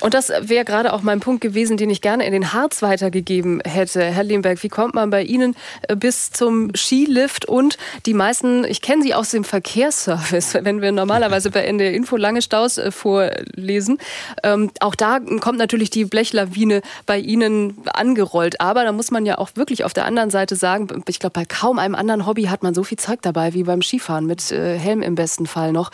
[0.00, 3.60] Und das wäre gerade auch mein Punkt gewesen, den ich gerne in den Harz weitergegeben
[3.64, 4.02] hätte.
[4.02, 5.56] Herr Lemberg, wie kommt man bei Ihnen
[5.88, 7.46] äh, bis zum Skilift?
[7.46, 12.16] Und die meisten, ich kenne Sie aus dem Verkehrsservice, wenn wir normalerweise bei NDR Info
[12.16, 13.98] lange Staus äh, vorlesen.
[14.42, 18.60] Ähm, auch da kommt natürlich die Blechlawine bei Ihnen angerollt.
[18.60, 21.44] Aber da muss man ja auch wirklich auf der anderen Seite sagen, ich glaube, bei
[21.44, 24.78] kaum einem anderen Hobby hat man so viel Zeug dabei wie beim Skifahren, mit äh,
[24.78, 25.90] Helm im besten Fall noch,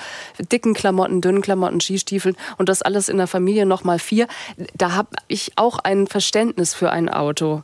[0.51, 4.27] dicken Klamotten, dünnen Klamotten, Skistiefeln und das alles in der Familie noch mal 4
[4.75, 7.63] Da habe ich auch ein Verständnis für ein Auto.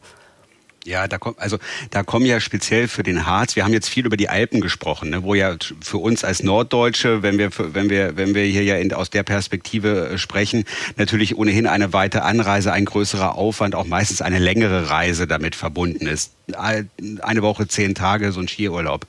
[0.88, 1.58] Ja, da kommt, also
[1.90, 3.56] da kommen ja speziell für den Harz.
[3.56, 7.22] Wir haben jetzt viel über die Alpen gesprochen, ne, wo ja für uns als Norddeutsche,
[7.22, 10.64] wenn wir, wenn wir, wenn wir hier ja in, aus der Perspektive äh, sprechen,
[10.96, 16.06] natürlich ohnehin eine weite Anreise, ein größerer Aufwand, auch meistens eine längere Reise damit verbunden
[16.06, 16.32] ist.
[16.56, 19.06] Eine Woche, zehn Tage, so ein Skiurlaub.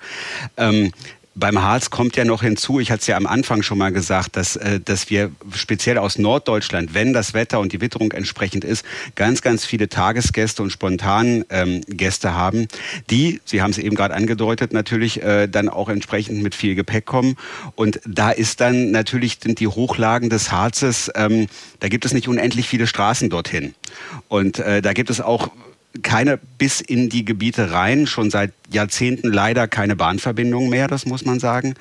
[0.57, 0.91] Ähm,
[1.39, 4.35] beim Harz kommt ja noch hinzu, ich hatte es ja am Anfang schon mal gesagt,
[4.35, 8.85] dass, äh, dass wir speziell aus Norddeutschland, wenn das Wetter und die Witterung entsprechend ist,
[9.15, 12.67] ganz, ganz viele Tagesgäste und spontan ähm, Gäste haben,
[13.09, 17.05] die, Sie haben es eben gerade angedeutet, natürlich äh, dann auch entsprechend mit viel Gepäck
[17.05, 17.35] kommen.
[17.75, 21.47] Und da ist dann natürlich die Hochlagen des Harzes, ähm,
[21.79, 23.73] da gibt es nicht unendlich viele Straßen dorthin.
[24.27, 25.49] Und äh, da gibt es auch
[26.03, 31.25] keine bis in die Gebiete rein, schon seit Jahrzehnten leider keine Bahnverbindung mehr, das muss
[31.25, 31.75] man sagen.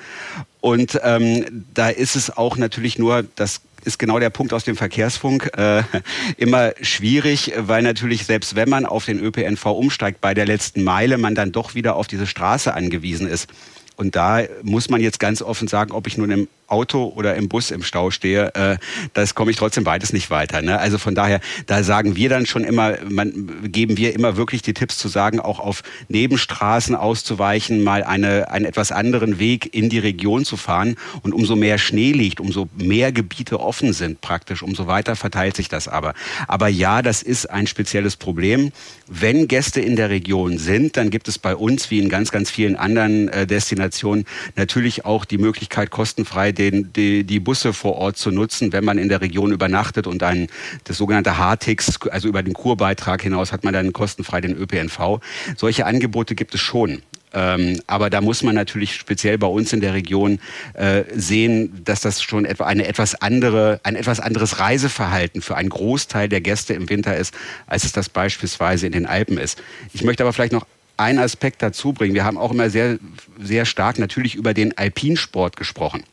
[0.61, 4.75] Und ähm, da ist es auch natürlich nur, das ist genau der Punkt aus dem
[4.75, 5.83] Verkehrsfunk, äh,
[6.37, 11.17] immer schwierig, weil natürlich selbst wenn man auf den ÖPNV umsteigt, bei der letzten Meile
[11.17, 13.47] man dann doch wieder auf diese Straße angewiesen ist.
[13.95, 17.49] Und da muss man jetzt ganz offen sagen, ob ich nun im Auto oder im
[17.49, 18.77] Bus im Stau stehe, äh,
[19.13, 20.61] das komme ich trotzdem beides nicht weiter.
[20.61, 20.79] Ne?
[20.79, 24.73] Also von daher, da sagen wir dann schon immer, man, geben wir immer wirklich die
[24.73, 29.99] Tipps zu sagen, auch auf Nebenstraßen auszuweichen, mal eine, einen etwas anderen Weg in die
[29.99, 30.95] Region zu fahren.
[31.21, 35.69] Und umso mehr Schnee liegt, umso mehr Gebiete offen sind praktisch, umso weiter verteilt sich
[35.69, 36.13] das aber.
[36.47, 38.71] Aber ja, das ist ein spezielles Problem.
[39.07, 42.49] Wenn Gäste in der Region sind, dann gibt es bei uns, wie in ganz, ganz
[42.49, 48.17] vielen anderen äh, Destinationen, natürlich auch die Möglichkeit, kostenfrei den, die, die Busse vor Ort
[48.17, 50.47] zu nutzen, wenn man in der Region übernachtet und ein,
[50.83, 55.19] das sogenannte H-Tix, also über den Kurbeitrag hinaus hat man dann kostenfrei den ÖPNV.
[55.57, 57.01] Solche Angebote gibt es schon.
[57.31, 60.39] Ähm, aber da muss man natürlich speziell bei uns in der Region
[60.73, 65.69] äh, sehen, dass das schon etwa eine etwas andere, ein etwas anderes Reiseverhalten für einen
[65.69, 67.35] Großteil der Gäste im Winter ist,
[67.67, 69.61] als es das beispielsweise in den Alpen ist.
[69.93, 70.65] Ich möchte aber vielleicht noch
[70.97, 72.15] einen Aspekt dazu bringen.
[72.15, 72.97] Wir haben auch immer sehr,
[73.39, 76.03] sehr stark natürlich über den Alpinsport gesprochen.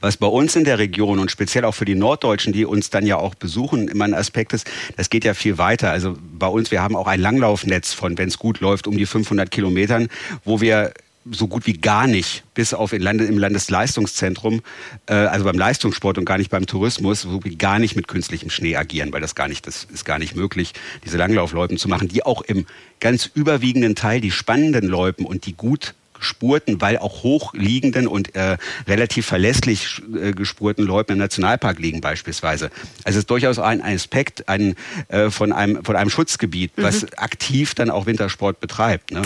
[0.00, 3.06] Was bei uns in der Region und speziell auch für die Norddeutschen, die uns dann
[3.06, 4.66] ja auch besuchen, immer ein Aspekt ist,
[4.96, 5.90] das geht ja viel weiter.
[5.90, 9.06] Also bei uns, wir haben auch ein Langlaufnetz von, wenn es gut läuft, um die
[9.06, 10.08] 500 Kilometern,
[10.44, 10.92] wo wir
[11.30, 14.62] so gut wie gar nicht, bis auf im, Lande, im Landesleistungszentrum,
[15.06, 18.50] äh, also beim Leistungssport und gar nicht beim Tourismus, so wie gar nicht mit künstlichem
[18.50, 20.72] Schnee agieren, weil das gar nicht, das ist gar nicht möglich,
[21.04, 22.66] diese Langlaufloipen zu machen, die auch im
[23.00, 28.56] ganz überwiegenden Teil die spannenden Loipen und die gut gespurten, weil auch hochliegenden und äh,
[28.86, 32.70] relativ verlässlich äh, gespurten Leuten im Nationalpark liegen beispielsweise.
[33.04, 34.74] Also es ist durchaus ein, Aspekt ein,
[35.08, 36.82] äh, von, einem, von einem Schutzgebiet, mhm.
[36.82, 39.10] was aktiv dann auch Wintersport betreibt.
[39.10, 39.22] Ne?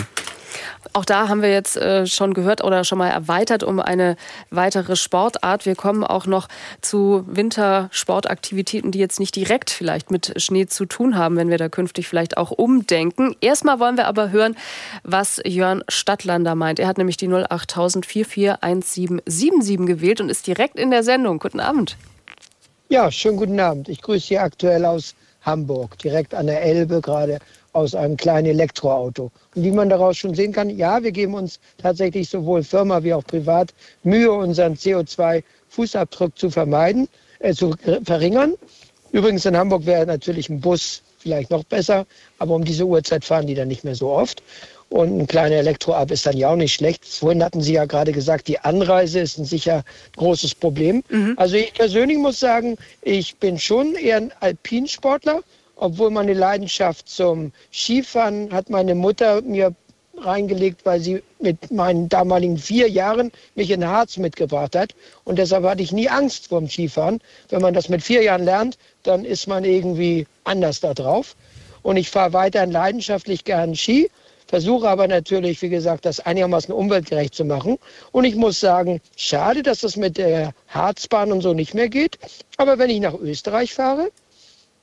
[0.93, 4.15] Auch da haben wir jetzt äh, schon gehört oder schon mal erweitert um eine
[4.49, 5.65] weitere Sportart.
[5.65, 6.47] Wir kommen auch noch
[6.81, 11.69] zu Wintersportaktivitäten, die jetzt nicht direkt vielleicht mit Schnee zu tun haben, wenn wir da
[11.69, 13.35] künftig vielleicht auch umdenken.
[13.41, 14.55] Erstmal wollen wir aber hören,
[15.03, 16.79] was Jörn Stadtlander meint.
[16.79, 21.39] Er hat nämlich die 08000 441777 gewählt und ist direkt in der Sendung.
[21.39, 21.97] Guten Abend.
[22.89, 23.89] Ja, schönen guten Abend.
[23.89, 27.39] Ich grüße Sie aktuell aus Hamburg, direkt an der Elbe, gerade
[27.73, 29.31] aus einem kleinen Elektroauto.
[29.55, 33.13] Und wie man daraus schon sehen kann, ja, wir geben uns tatsächlich sowohl Firma wie
[33.13, 37.07] auch privat Mühe, unseren CO2-Fußabdruck zu vermeiden,
[37.39, 38.53] äh, zu verringern.
[39.11, 42.05] Übrigens in Hamburg wäre natürlich ein Bus vielleicht noch besser,
[42.39, 44.43] aber um diese Uhrzeit fahren die dann nicht mehr so oft.
[44.89, 47.03] Und ein kleiner Elektroab ist dann ja auch nicht schlecht.
[47.03, 49.83] Vorhin hatten Sie ja gerade gesagt, die Anreise ist ein sicher
[50.17, 51.03] großes Problem.
[51.09, 51.33] Mhm.
[51.37, 55.41] Also ich persönlich muss sagen, ich bin schon eher ein Alpinsportler
[55.75, 59.73] obwohl meine Leidenschaft zum Skifahren hat meine Mutter mir
[60.17, 64.93] reingelegt, weil sie mit meinen damaligen vier Jahren mich in Harz mitgebracht hat.
[65.23, 67.19] Und deshalb hatte ich nie Angst vor dem Skifahren.
[67.49, 71.35] Wenn man das mit vier Jahren lernt, dann ist man irgendwie anders da drauf.
[71.81, 74.09] Und ich fahre weiterhin leidenschaftlich gern Ski,
[74.47, 77.77] versuche aber natürlich, wie gesagt, das einigermaßen umweltgerecht zu machen.
[78.11, 82.19] Und ich muss sagen, schade, dass das mit der Harzbahn und so nicht mehr geht.
[82.57, 84.11] Aber wenn ich nach Österreich fahre,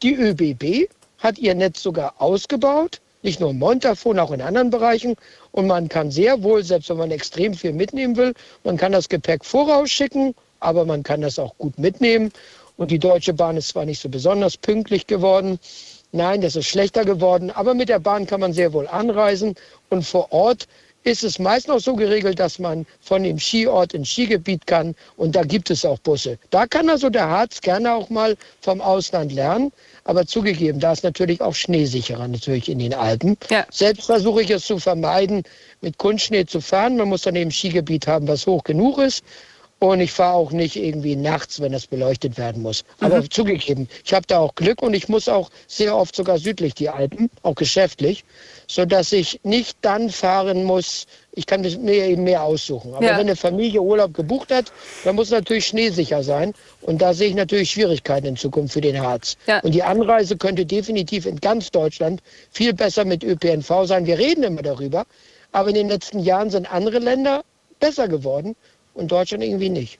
[0.02, 0.88] die ÖBB
[1.18, 5.16] hat ihr Netz sogar ausgebaut, nicht nur im Montafon, auch in anderen Bereichen.
[5.52, 8.34] Und man kann sehr wohl, selbst wenn man extrem viel mitnehmen will,
[8.64, 12.32] man kann das Gepäck vorausschicken, aber man kann das auch gut mitnehmen.
[12.76, 15.58] Und die Deutsche Bahn ist zwar nicht so besonders pünktlich geworden,
[16.12, 19.54] nein, das ist schlechter geworden, aber mit der Bahn kann man sehr wohl anreisen
[19.90, 20.66] und vor Ort
[21.04, 25.34] ist es meist noch so geregelt, dass man von dem Skiort ins Skigebiet kann und
[25.34, 26.38] da gibt es auch Busse.
[26.50, 29.72] Da kann also der Harz gerne auch mal vom Ausland lernen.
[30.04, 33.36] Aber zugegeben, da ist natürlich auch schneesicherer natürlich in den Alpen.
[33.48, 33.66] Ja.
[33.70, 35.42] Selbst versuche ich es zu vermeiden,
[35.80, 36.96] mit Kunstschnee zu fahren.
[36.96, 39.22] Man muss dann eben ein Skigebiet haben, was hoch genug ist.
[39.82, 42.84] Und ich fahre auch nicht irgendwie nachts, wenn das beleuchtet werden muss.
[43.00, 43.30] Aber mhm.
[43.30, 46.90] zugegeben, ich habe da auch Glück und ich muss auch sehr oft sogar südlich die
[46.90, 48.24] Alpen, auch geschäftlich,
[48.68, 52.92] sodass ich nicht dann fahren muss, ich kann mir eben mehr aussuchen.
[52.92, 53.12] Aber ja.
[53.12, 54.70] wenn eine Familie Urlaub gebucht hat,
[55.04, 56.52] dann muss natürlich schneesicher sein.
[56.82, 59.38] Und da sehe ich natürlich Schwierigkeiten in Zukunft für den Harz.
[59.46, 59.60] Ja.
[59.60, 62.20] Und die Anreise könnte definitiv in ganz Deutschland
[62.50, 64.04] viel besser mit ÖPNV sein.
[64.04, 65.06] Wir reden immer darüber.
[65.52, 67.44] Aber in den letzten Jahren sind andere Länder
[67.80, 68.54] besser geworden
[68.94, 69.98] und Deutschland irgendwie nicht.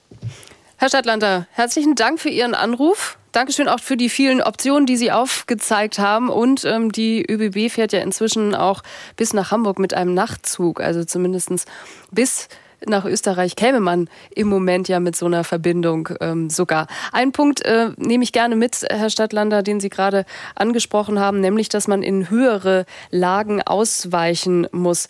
[0.76, 3.18] Herr Stadtlander, herzlichen Dank für Ihren Anruf.
[3.32, 6.30] Dankeschön auch für die vielen Optionen, die Sie aufgezeigt haben.
[6.30, 8.82] Und ähm, die ÖBB fährt ja inzwischen auch
[9.16, 10.80] bis nach Hamburg mit einem Nachtzug.
[10.80, 11.66] Also zumindest
[12.10, 12.48] bis
[12.86, 16.86] nach Österreich käme man im Moment ja mit so einer Verbindung ähm, sogar.
[17.12, 20.24] Ein Punkt äh, nehme ich gerne mit, Herr Stadtlander, den Sie gerade
[20.54, 25.08] angesprochen haben, nämlich, dass man in höhere Lagen ausweichen muss.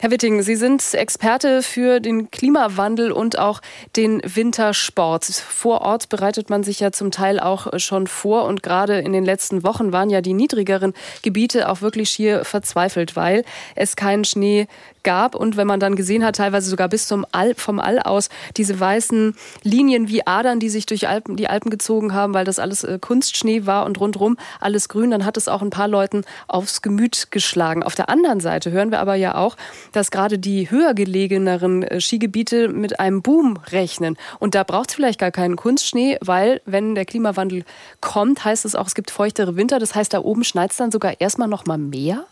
[0.00, 3.60] Herr Witting, Sie sind Experte für den Klimawandel und auch
[3.96, 5.24] den Wintersport.
[5.24, 9.24] Vor Ort bereitet man sich ja zum Teil auch schon vor und gerade in den
[9.24, 13.42] letzten Wochen waren ja die niedrigeren Gebiete auch wirklich schier verzweifelt, weil
[13.74, 14.68] es keinen Schnee
[15.08, 18.28] gab und wenn man dann gesehen hat, teilweise sogar bis zum All, vom All aus,
[18.58, 22.58] diese weißen Linien wie Adern, die sich durch Alpen, die Alpen gezogen haben, weil das
[22.58, 26.24] alles äh, Kunstschnee war und rundrum alles grün, dann hat es auch ein paar Leuten
[26.46, 27.82] aufs Gemüt geschlagen.
[27.82, 29.56] Auf der anderen Seite hören wir aber ja auch,
[29.92, 34.18] dass gerade die höher gelegeneren äh, Skigebiete mit einem Boom rechnen.
[34.38, 37.64] Und da braucht es vielleicht gar keinen Kunstschnee, weil wenn der Klimawandel
[38.02, 39.78] kommt, heißt es auch, es gibt feuchtere Winter.
[39.78, 42.26] Das heißt, da oben schneit es dann sogar erstmal noch mal mehr?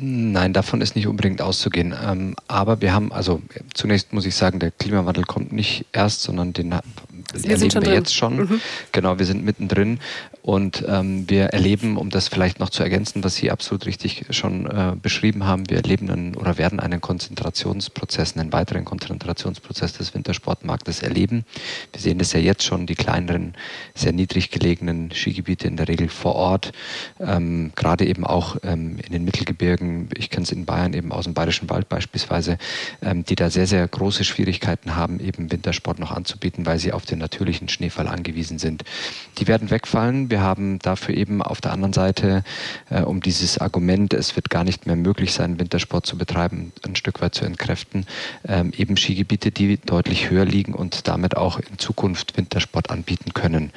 [0.00, 1.92] Nein, davon ist nicht unbedingt auszugehen.
[2.00, 3.42] Ähm, aber wir haben, also
[3.74, 6.72] zunächst muss ich sagen, der Klimawandel kommt nicht erst, sondern den
[7.32, 8.36] wir erleben wir jetzt schon.
[8.36, 8.60] Mhm.
[8.92, 10.00] Genau, wir sind mittendrin
[10.42, 14.66] und ähm, wir erleben, um das vielleicht noch zu ergänzen, was Sie absolut richtig schon
[14.66, 21.02] äh, beschrieben haben, wir erleben einen, oder werden einen Konzentrationsprozess, einen weiteren Konzentrationsprozess des Wintersportmarktes
[21.02, 21.44] erleben.
[21.92, 23.54] Wir sehen das ja jetzt schon, die kleineren,
[23.94, 26.72] sehr niedrig gelegenen Skigebiete in der Regel vor Ort,
[27.20, 31.24] ähm, gerade eben auch ähm, in den Mittelgebirgen, ich kenne es in Bayern eben aus
[31.24, 32.58] dem Bayerischen Wald beispielsweise,
[33.02, 37.04] ähm, die da sehr, sehr große Schwierigkeiten haben, eben Wintersport noch anzubieten, weil sie auf
[37.10, 38.84] den natürlichen Schneefall angewiesen sind.
[39.38, 40.30] Die werden wegfallen.
[40.30, 42.44] Wir haben dafür eben auf der anderen Seite,
[42.90, 46.96] äh, um dieses Argument, es wird gar nicht mehr möglich sein, Wintersport zu betreiben, ein
[46.96, 48.06] Stück weit zu entkräften,
[48.46, 53.72] ähm, eben Skigebiete, die deutlich höher liegen und damit auch in Zukunft Wintersport anbieten können.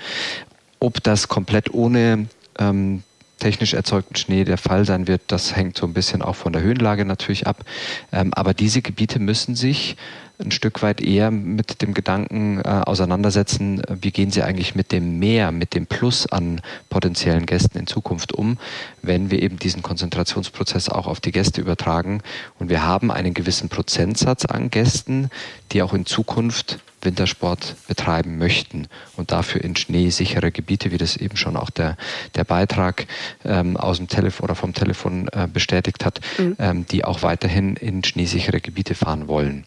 [0.80, 2.28] Ob das komplett ohne
[2.60, 3.04] ähm,
[3.42, 6.62] technisch erzeugten Schnee der Fall sein wird, das hängt so ein bisschen auch von der
[6.62, 7.66] Höhenlage natürlich ab.
[8.12, 9.98] Ähm, aber diese Gebiete müssen sich
[10.44, 15.20] ein Stück weit eher mit dem Gedanken äh, auseinandersetzen, wie gehen sie eigentlich mit dem
[15.20, 18.58] Mehr, mit dem Plus an potenziellen Gästen in Zukunft um,
[19.02, 22.22] wenn wir eben diesen Konzentrationsprozess auch auf die Gäste übertragen.
[22.60, 25.30] Und wir haben einen gewissen Prozentsatz an Gästen,
[25.72, 28.88] die auch in Zukunft Wintersport betreiben möchten
[29.18, 31.98] und dafür in schneesichere Gebiete, wie das eben schon auch der,
[32.36, 33.08] der Beitrag
[33.44, 36.56] ähm, aus dem Telefon oder vom Telefon äh, bestätigt hat, mhm.
[36.60, 39.66] ähm, die auch weiterhin in schneesichere Gebiete fahren wollen.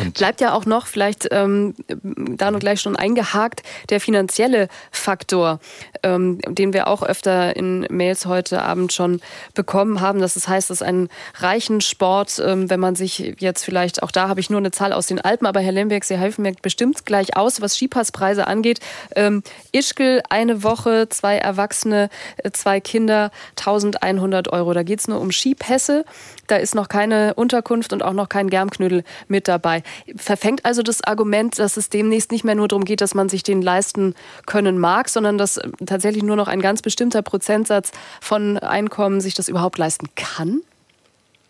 [0.00, 5.60] Und Bleibt ja auch noch, vielleicht ähm, da noch gleich schon eingehakt, der finanzielle Faktor,
[6.02, 9.20] ähm, den wir auch öfter in Mails heute Abend schon
[9.54, 10.20] bekommen haben.
[10.20, 14.28] Das heißt, es ist ein reichen Sport, ähm, wenn man sich jetzt vielleicht, auch da
[14.28, 17.06] habe ich nur eine Zahl aus den Alpen, aber Herr Lemberg, Sie helfen mir bestimmt
[17.06, 18.80] gleich aus, was Skipasspreise angeht.
[19.14, 19.42] Ähm,
[19.72, 22.08] Ischgl, eine Woche, zwei Erwachsene,
[22.38, 24.72] äh, zwei Kinder, 1100 Euro.
[24.74, 26.04] Da geht es nur um Skipässe.
[26.50, 29.84] Da ist noch keine Unterkunft und auch noch kein Germknödel mit dabei.
[30.16, 33.44] Verfängt also das Argument, dass es demnächst nicht mehr nur darum geht, dass man sich
[33.44, 39.20] den leisten können mag, sondern dass tatsächlich nur noch ein ganz bestimmter Prozentsatz von Einkommen
[39.20, 40.62] sich das überhaupt leisten kann?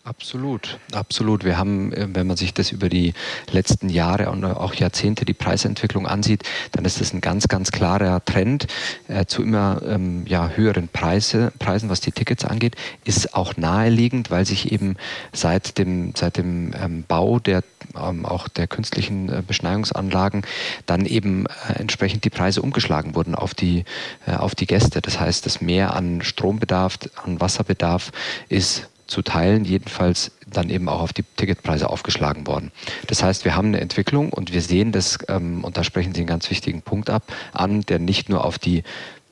[0.03, 1.43] Absolut, absolut.
[1.45, 3.13] Wir haben, äh, wenn man sich das über die
[3.51, 8.25] letzten Jahre und auch Jahrzehnte die Preisentwicklung ansieht, dann ist das ein ganz, ganz klarer
[8.25, 8.65] Trend
[9.07, 12.75] äh, zu immer ähm, ja, höheren Preise, Preisen, was die Tickets angeht.
[13.05, 14.95] Ist auch naheliegend, weil sich eben
[15.33, 17.63] seit dem, seit dem ähm, Bau der
[17.95, 20.43] ähm, auch der künstlichen äh, Beschneiungsanlagen
[20.85, 23.85] dann eben äh, entsprechend die Preise umgeschlagen wurden auf die,
[24.25, 25.01] äh, auf die Gäste.
[25.01, 28.11] Das heißt, das Mehr an Strombedarf, an Wasserbedarf
[28.49, 32.71] ist zu teilen, jedenfalls dann eben auch auf die Ticketpreise aufgeschlagen worden.
[33.07, 36.21] Das heißt, wir haben eine Entwicklung und wir sehen das, ähm, und da sprechen Sie
[36.21, 38.83] einen ganz wichtigen Punkt ab, an, der nicht nur auf die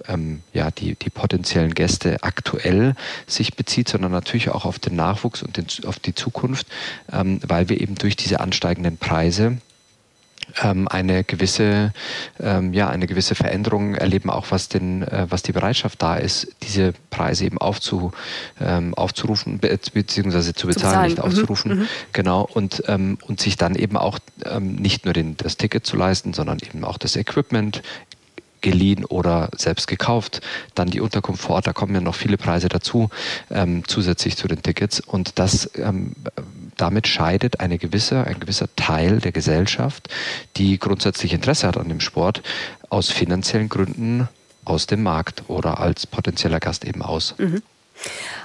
[0.07, 2.95] ähm, ja, die, die potenziellen Gäste aktuell
[3.27, 6.67] sich bezieht, sondern natürlich auch auf den Nachwuchs und den, auf die Zukunft,
[7.11, 9.57] ähm, weil wir eben durch diese ansteigenden Preise
[10.61, 11.93] ähm, eine gewisse,
[12.39, 16.47] ähm, ja, eine gewisse Veränderung erleben, auch was, den, äh, was die Bereitschaft da ist,
[16.63, 18.11] diese Preise eben aufzu,
[18.59, 21.05] ähm, aufzurufen, be beziehungsweise zu bezahlen, zu bezahlen.
[21.07, 21.23] nicht mhm.
[21.23, 21.79] aufzurufen.
[21.79, 21.87] Mhm.
[22.13, 25.97] Genau, und, ähm, und sich dann eben auch ähm, nicht nur den, das Ticket zu
[25.97, 27.81] leisten, sondern eben auch das Equipment
[28.61, 30.41] geliehen oder selbst gekauft.
[30.75, 33.09] Dann die Unterkunft vor Ort, da kommen ja noch viele Preise dazu,
[33.49, 34.99] ähm, zusätzlich zu den Tickets.
[34.99, 36.13] Und das ähm,
[36.77, 40.07] damit scheidet eine gewisse, ein gewisser Teil der Gesellschaft,
[40.57, 42.41] die grundsätzlich Interesse hat an dem Sport,
[42.89, 44.27] aus finanziellen Gründen
[44.65, 47.35] aus dem Markt oder als potenzieller Gast eben aus.
[47.37, 47.61] Mhm.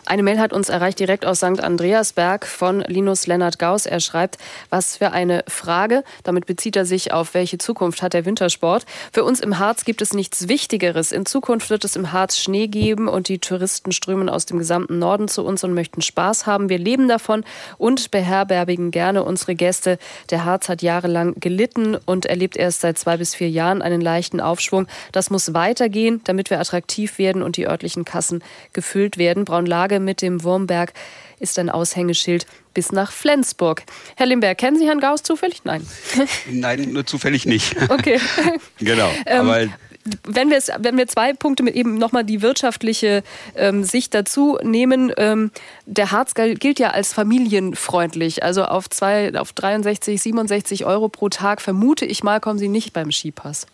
[0.06, 1.60] Eine Mail hat uns erreicht direkt aus St.
[1.60, 3.86] Andreasberg von Linus Lennart Gauss.
[3.86, 4.36] Er schreibt,
[4.68, 6.04] was für eine Frage.
[6.24, 8.84] Damit bezieht er sich auf, welche Zukunft hat der Wintersport.
[9.12, 11.10] Für uns im Harz gibt es nichts Wichtigeres.
[11.10, 14.98] In Zukunft wird es im Harz Schnee geben und die Touristen strömen aus dem gesamten
[14.98, 16.68] Norden zu uns und möchten Spaß haben.
[16.68, 17.42] Wir leben davon
[17.78, 19.98] und beherbergen gerne unsere Gäste.
[20.30, 24.40] Der Harz hat jahrelang gelitten und erlebt erst seit zwei bis vier Jahren einen leichten
[24.40, 24.86] Aufschwung.
[25.12, 28.44] Das muss weitergehen, damit wir attraktiv werden und die örtlichen Kassen
[28.74, 29.43] gefüllt werden.
[29.44, 30.92] Braunlage mit dem Wurmberg
[31.38, 33.82] ist ein Aushängeschild bis nach Flensburg.
[34.16, 35.64] Herr Limberg, kennen Sie Herrn Gauss zufällig?
[35.64, 35.86] Nein.
[36.50, 37.76] Nein, nur zufällig nicht.
[37.88, 38.20] Okay.
[38.78, 39.10] genau.
[39.26, 39.68] Ähm, aber
[40.24, 43.22] wenn wir, wenn wir zwei Punkte mit eben nochmal die wirtschaftliche
[43.54, 45.50] ähm, Sicht dazu nehmen, ähm,
[45.86, 48.42] der Harz gilt ja als familienfreundlich.
[48.42, 52.92] Also auf, zwei, auf 63, 67 Euro pro Tag vermute ich mal, kommen Sie nicht
[52.92, 53.66] beim Skipass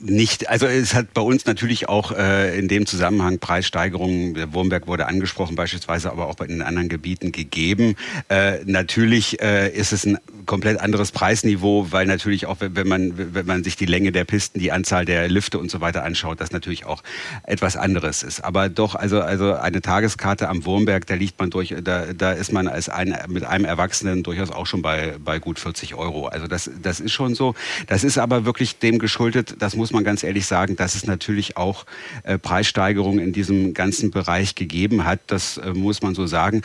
[0.00, 4.86] nicht, also es hat bei uns natürlich auch äh, in dem Zusammenhang Preissteigerungen, der Wurmberg
[4.86, 7.96] wurde angesprochen beispielsweise, aber auch bei den anderen Gebieten gegeben.
[8.28, 10.18] Äh, natürlich äh, ist es ein
[10.48, 14.58] komplett anderes Preisniveau, weil natürlich auch, wenn man, wenn man sich die Länge der Pisten,
[14.58, 17.02] die Anzahl der Lifte und so weiter anschaut, das natürlich auch
[17.44, 18.40] etwas anderes ist.
[18.40, 22.52] Aber doch, also, also eine Tageskarte am Wurmberg, da liegt man durch, da, da ist
[22.52, 26.26] man als ein, mit einem Erwachsenen durchaus auch schon bei, bei gut 40 Euro.
[26.26, 27.54] Also das, das ist schon so.
[27.86, 31.06] Das ist aber wirklich dem geschuldet, das muss muss man ganz ehrlich sagen, dass es
[31.06, 31.86] natürlich auch
[32.22, 35.20] äh, Preissteigerungen in diesem ganzen Bereich gegeben hat.
[35.28, 36.60] Das äh, muss man so sagen.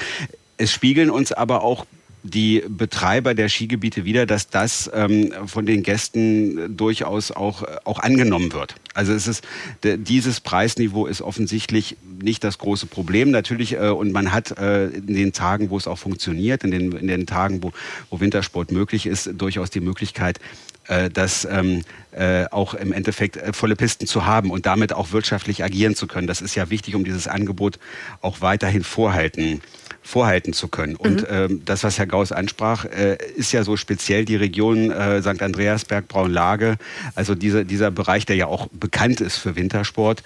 [0.58, 1.86] Es spiegeln uns aber auch
[2.24, 8.52] die Betreiber der Skigebiete wieder, dass das ähm, von den Gästen durchaus auch, auch angenommen
[8.52, 8.76] wird.
[8.94, 9.46] Also es ist
[9.84, 15.16] dieses Preisniveau ist offensichtlich nicht das große Problem natürlich äh, und man hat äh, in
[15.16, 17.72] den Tagen, wo es auch funktioniert, in den, in den Tagen, wo,
[18.10, 20.40] wo Wintersport möglich ist, durchaus die Möglichkeit,
[20.88, 25.12] äh, das ähm, äh, auch im Endeffekt äh, volle Pisten zu haben und damit auch
[25.12, 26.28] wirtschaftlich agieren zu können.
[26.28, 27.80] Das ist ja wichtig, um dieses Angebot
[28.22, 29.62] auch weiterhin vorhalten
[30.04, 30.96] vorhalten zu können.
[30.96, 31.28] Und mhm.
[31.30, 35.42] ähm, das, was Herr Gauss ansprach, äh, ist ja so speziell die Region äh, St.
[35.42, 36.78] Andreasberg, Braunlage,
[37.16, 40.22] also diese, dieser Bereich, der ja auch bekannt ist für Wintersport.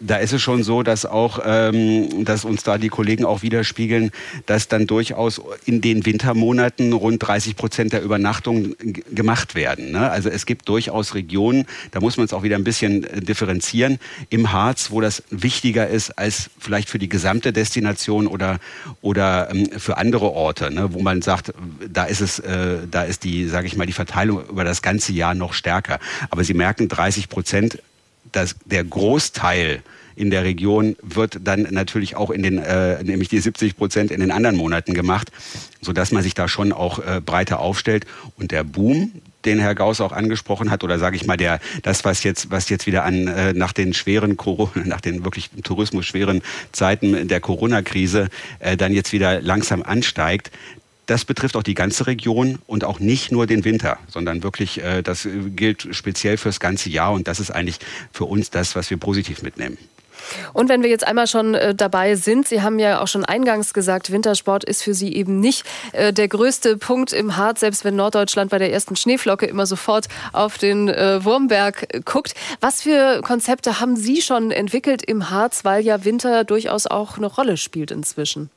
[0.00, 4.10] Da ist es schon so, dass auch, ähm, dass uns da die Kollegen auch widerspiegeln,
[4.46, 8.76] dass dann durchaus in den Wintermonaten rund 30 Prozent der Übernachtungen
[9.10, 9.92] gemacht werden.
[9.92, 10.10] Ne?
[10.10, 13.98] Also es gibt durchaus Regionen, da muss man es auch wieder ein bisschen äh, differenzieren,
[14.28, 18.58] im Harz, wo das wichtiger ist als vielleicht für die gesamte Destination oder,
[19.00, 21.52] oder ähm, für andere Orte, ne, wo man sagt,
[21.88, 25.12] da ist es, äh, da ist die, sage ich mal, die Verteilung über das ganze
[25.12, 25.98] Jahr noch stärker.
[26.30, 27.78] Aber Sie merken, 30 Prozent,
[28.32, 29.82] dass der Großteil
[30.16, 34.20] in der Region wird dann natürlich auch in den, äh, nämlich die 70 Prozent in
[34.20, 35.30] den anderen Monaten gemacht,
[35.80, 38.06] sodass man sich da schon auch äh, breiter aufstellt.
[38.36, 39.12] Und der Boom,
[39.44, 42.68] den Herr Gauss auch angesprochen hat, oder sage ich mal, der das, was jetzt, was
[42.68, 46.42] jetzt wieder an äh, nach den schweren Corona, nach den wirklich Tourismus schweren
[46.72, 48.28] Zeiten der Corona-Krise
[48.60, 50.50] äh, dann jetzt wieder langsam ansteigt,
[51.06, 55.02] das betrifft auch die ganze Region und auch nicht nur den Winter, sondern wirklich, äh,
[55.02, 57.78] das gilt speziell fürs ganze Jahr und das ist eigentlich
[58.12, 59.78] für uns das, was wir positiv mitnehmen.
[60.52, 63.74] Und wenn wir jetzt einmal schon äh, dabei sind, Sie haben ja auch schon eingangs
[63.74, 67.96] gesagt, Wintersport ist für Sie eben nicht äh, der größte Punkt im Harz, selbst wenn
[67.96, 72.34] Norddeutschland bei der ersten Schneeflocke immer sofort auf den äh, Wurmberg guckt.
[72.60, 77.26] Was für Konzepte haben Sie schon entwickelt im Harz, weil ja Winter durchaus auch eine
[77.26, 78.50] Rolle spielt inzwischen?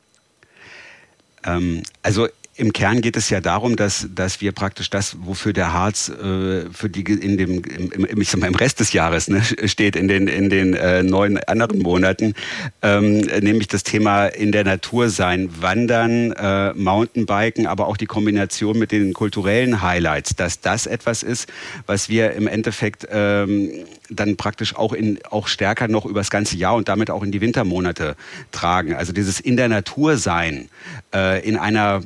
[1.46, 5.74] Ähm, also im Kern geht es ja darum, dass, dass wir praktisch das, wofür der
[5.74, 9.42] Harz äh, für die in dem im, ich sag mal, im Rest des Jahres ne,
[9.64, 12.34] steht, in den in den äh, neun anderen Monaten,
[12.80, 18.78] ähm, nämlich das Thema in der Natur sein, Wandern, äh, Mountainbiken, aber auch die Kombination
[18.78, 21.52] mit den kulturellen Highlights, dass das etwas ist,
[21.86, 23.70] was wir im Endeffekt ähm,
[24.08, 27.42] dann praktisch auch in auch stärker noch übers ganze Jahr und damit auch in die
[27.42, 28.16] Wintermonate
[28.50, 28.94] tragen.
[28.94, 30.70] Also dieses in der Natur sein,
[31.14, 32.02] äh, in einer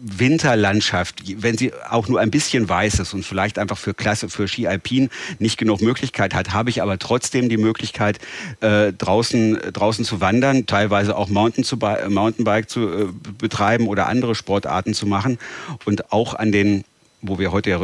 [0.00, 4.48] Winterlandschaft, wenn sie auch nur ein bisschen weiß ist und vielleicht einfach für Klasse, für
[4.48, 8.18] Ski Alpin nicht genug Möglichkeit hat, habe ich aber trotzdem die Möglichkeit,
[8.60, 14.34] äh, draußen, draußen zu wandern, teilweise auch Mountain zu, Mountainbike zu äh, betreiben oder andere
[14.34, 15.38] Sportarten zu machen.
[15.84, 16.84] Und auch an den,
[17.22, 17.80] wo wir heute ja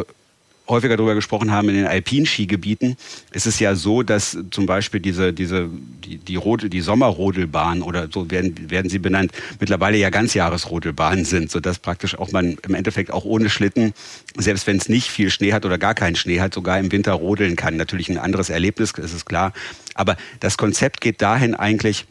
[0.68, 2.96] häufiger darüber gesprochen haben, in den Alpinskigebieten
[3.32, 5.68] ist es ja so, dass zum Beispiel diese, diese,
[6.04, 11.50] die, die, Rodel, die Sommerrodelbahn oder so werden, werden sie benannt, mittlerweile ja Ganzjahresrodelbahnen sind,
[11.50, 13.92] sodass praktisch auch man im Endeffekt auch ohne Schlitten,
[14.36, 17.12] selbst wenn es nicht viel Schnee hat oder gar keinen Schnee hat, sogar im Winter
[17.12, 17.76] rodeln kann.
[17.76, 19.52] Natürlich ein anderes Erlebnis, ist es klar.
[19.94, 22.06] Aber das Konzept geht dahin eigentlich,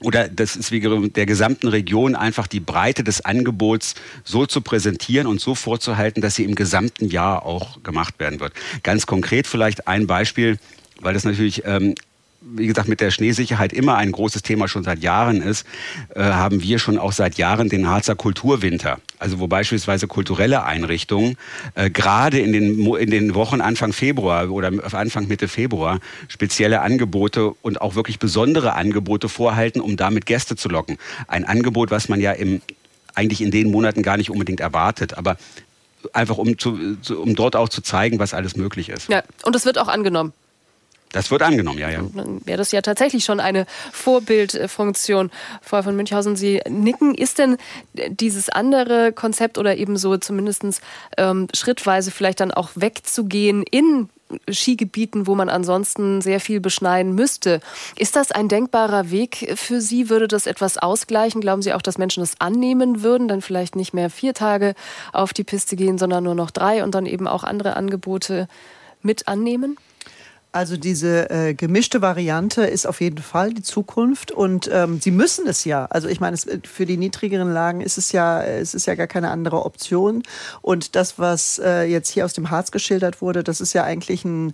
[0.00, 0.80] oder das ist wie
[1.10, 6.34] der gesamten Region einfach die Breite des Angebots so zu präsentieren und so vorzuhalten, dass
[6.34, 8.52] sie im gesamten Jahr auch gemacht werden wird.
[8.82, 10.58] Ganz konkret vielleicht ein Beispiel,
[11.00, 11.94] weil das natürlich ähm,
[12.44, 15.66] wie gesagt, mit der Schneesicherheit immer ein großes Thema schon seit Jahren ist,
[16.14, 18.98] äh, haben wir schon auch seit Jahren den Harzer Kulturwinter.
[19.18, 21.36] Also wo beispielsweise kulturelle Einrichtungen
[21.74, 27.50] äh, gerade in den, in den Wochen Anfang Februar oder Anfang Mitte Februar spezielle Angebote
[27.62, 30.98] und auch wirklich besondere Angebote vorhalten, um damit Gäste zu locken.
[31.26, 32.60] Ein Angebot, was man ja im,
[33.14, 35.16] eigentlich in den Monaten gar nicht unbedingt erwartet.
[35.16, 35.36] Aber
[36.12, 36.78] einfach um, zu,
[37.16, 39.08] um dort auch zu zeigen, was alles möglich ist.
[39.08, 40.32] Ja, und es wird auch angenommen.
[41.14, 42.02] Das wird angenommen, ja, ja.
[42.14, 45.30] Dann wäre das ja tatsächlich schon eine Vorbildfunktion.
[45.62, 47.14] Frau von Münchhausen, Sie nicken.
[47.14, 47.56] Ist denn
[47.94, 50.64] dieses andere Konzept oder eben so zumindest
[51.16, 54.08] ähm, schrittweise vielleicht dann auch wegzugehen in
[54.50, 57.60] Skigebieten, wo man ansonsten sehr viel beschneiden müsste.
[57.96, 60.08] Ist das ein denkbarer Weg für Sie?
[60.08, 61.40] Würde das etwas ausgleichen?
[61.40, 64.74] Glauben Sie auch, dass Menschen das annehmen würden, dann vielleicht nicht mehr vier Tage
[65.12, 68.48] auf die Piste gehen, sondern nur noch drei und dann eben auch andere Angebote
[69.02, 69.76] mit annehmen?
[70.54, 75.48] Also diese äh, gemischte Variante ist auf jeden Fall die Zukunft und ähm, sie müssen
[75.48, 75.86] es ja.
[75.86, 79.08] Also ich meine, es, für die niedrigeren Lagen ist es ja, es ist ja gar
[79.08, 80.22] keine andere Option.
[80.62, 84.24] Und das, was äh, jetzt hier aus dem Harz geschildert wurde, das ist ja eigentlich
[84.24, 84.52] ein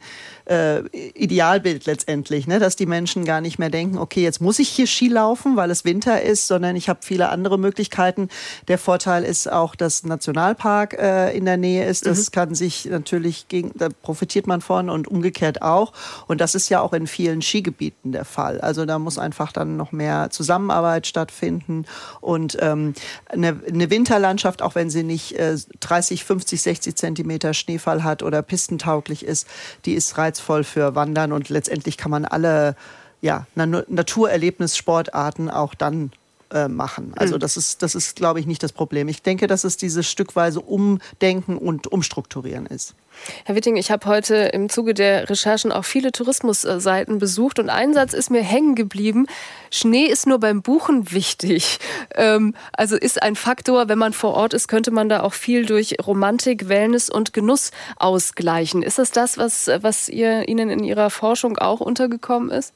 [0.51, 0.81] äh,
[1.15, 2.59] Idealbild letztendlich, ne?
[2.59, 5.71] dass die Menschen gar nicht mehr denken, okay, jetzt muss ich hier Ski laufen, weil
[5.71, 8.29] es Winter ist, sondern ich habe viele andere Möglichkeiten.
[8.67, 12.05] Der Vorteil ist auch, dass Nationalpark äh, in der Nähe ist.
[12.05, 12.33] Das mhm.
[12.33, 15.93] kann sich natürlich gegen, da profitiert man von und umgekehrt auch.
[16.27, 18.61] Und das ist ja auch in vielen Skigebieten der Fall.
[18.61, 21.87] Also da muss einfach dann noch mehr Zusammenarbeit stattfinden.
[22.21, 22.95] Und ähm,
[23.27, 28.43] eine, eine Winterlandschaft, auch wenn sie nicht äh, 30, 50, 60 Zentimeter Schneefall hat oder
[28.43, 29.47] pistentauglich ist,
[29.85, 31.33] die ist reizvoll für Wandern.
[31.33, 32.75] Und letztendlich kann man alle
[33.21, 36.11] ja, Naturerlebnissportarten auch dann
[36.53, 37.13] äh, machen.
[37.17, 37.41] Also mhm.
[37.41, 39.09] das ist, das ist, glaube ich, nicht das Problem.
[39.09, 42.95] Ich denke, dass es dieses stückweise Umdenken und Umstrukturieren ist.
[43.45, 47.93] Herr Witting, ich habe heute im Zuge der Recherchen auch viele Tourismusseiten besucht und ein
[47.93, 49.27] Satz ist mir hängen geblieben.
[49.71, 51.79] Schnee ist nur beim Buchen wichtig.
[52.15, 55.67] Ähm, also ist ein Faktor, wenn man vor Ort ist, könnte man da auch viel
[55.67, 58.83] durch Romantik, Wellness und Genuss ausgleichen.
[58.83, 62.75] Ist das das, was, was ihr, Ihnen in Ihrer Forschung auch untergekommen ist?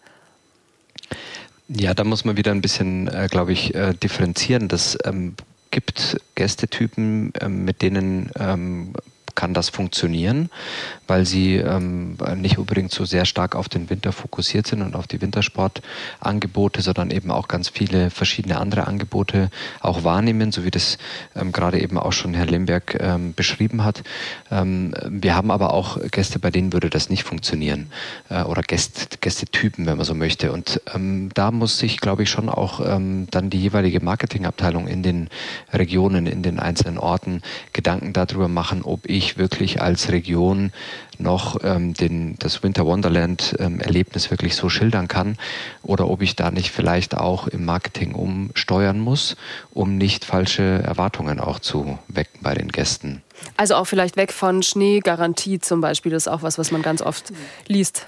[1.69, 4.69] Ja, da muss man wieder ein bisschen, äh, glaube ich, äh, differenzieren.
[4.69, 5.35] Das ähm,
[5.71, 8.93] gibt Gästetypen, äh, mit denen ähm,
[9.35, 10.51] kann das funktionieren,
[11.07, 15.07] weil sie ähm, nicht unbedingt so sehr stark auf den Winter fokussiert sind und auf
[15.07, 20.99] die Wintersportangebote, sondern eben auch ganz viele verschiedene andere Angebote auch wahrnehmen, so wie das
[21.35, 24.03] ähm, gerade eben auch schon Herr Lemberg ähm, beschrieben hat.
[24.51, 27.91] Ähm, wir haben aber auch Gäste, bei denen würde das nicht funktionieren
[28.31, 30.53] äh, oder Gäst, Gästetypen, wenn man so möchte.
[30.53, 35.03] Und ähm, da muss sich, glaube ich, schon auch ähm, dann die jeweilige Marketingabteilung in
[35.03, 35.29] den
[35.73, 40.73] Regionen, in den einzelnen Orten Gedanken darüber machen, ob ich ich wirklich als Region
[41.19, 43.81] noch ähm, den, das Winter Wonderland ähm,
[44.31, 45.37] wirklich so schildern kann
[45.83, 49.37] oder ob ich da nicht vielleicht auch im Marketing umsteuern muss,
[49.73, 53.23] um nicht falsche Erwartungen auch zu wecken bei den Gästen.
[53.57, 57.03] Also auch vielleicht weg von Schneegarantie zum Beispiel, das ist auch was, was man ganz
[57.03, 57.33] oft
[57.67, 58.07] liest.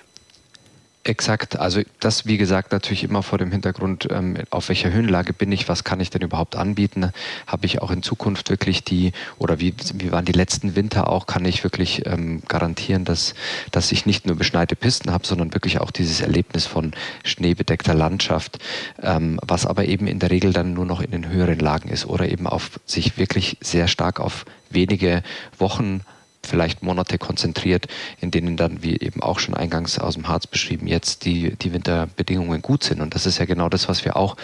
[1.07, 1.57] Exakt.
[1.57, 5.69] Also das, wie gesagt, natürlich immer vor dem Hintergrund, ähm, auf welcher Höhenlage bin ich,
[5.69, 7.13] was kann ich denn überhaupt anbieten?
[7.47, 11.27] Habe ich auch in Zukunft wirklich die, oder wie, wie waren die letzten Winter auch,
[11.27, 13.35] kann ich wirklich ähm, garantieren, dass,
[13.71, 16.91] dass ich nicht nur beschneite Pisten habe, sondern wirklich auch dieses Erlebnis von
[17.23, 18.59] schneebedeckter Landschaft,
[19.01, 22.07] ähm, was aber eben in der Regel dann nur noch in den höheren Lagen ist
[22.07, 25.23] oder eben auf sich wirklich sehr stark auf wenige
[25.57, 26.01] Wochen
[26.47, 27.87] vielleicht Monate konzentriert,
[28.21, 31.73] in denen dann, wie eben auch schon eingangs aus dem Harz beschrieben, jetzt die, die
[31.73, 33.01] Winterbedingungen gut sind.
[33.01, 34.37] Und das ist ja genau das, was wir auch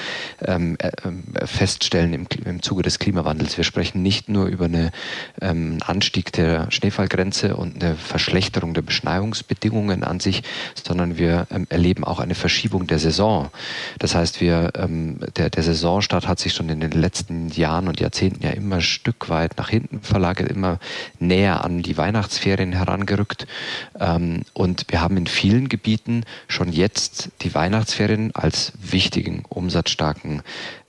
[0.45, 3.57] ähm, äh, feststellen im, im Zuge des Klimawandels.
[3.57, 4.91] Wir sprechen nicht nur über einen
[5.41, 10.43] ähm, Anstieg der Schneefallgrenze und eine Verschlechterung der Beschneiungsbedingungen an sich,
[10.83, 13.51] sondern wir ähm, erleben auch eine Verschiebung der Saison.
[13.99, 18.01] Das heißt, wir, ähm, der, der Saisonstart hat sich schon in den letzten Jahren und
[18.01, 20.79] Jahrzehnten ja immer ein Stück weit nach hinten verlagert, immer
[21.19, 23.47] näher an die die Weihnachtsferien herangerückt.
[24.01, 30.43] Ähm, und wir haben in vielen Gebieten schon jetzt die Weihnachtsferien als wichtigen, umsatzstarken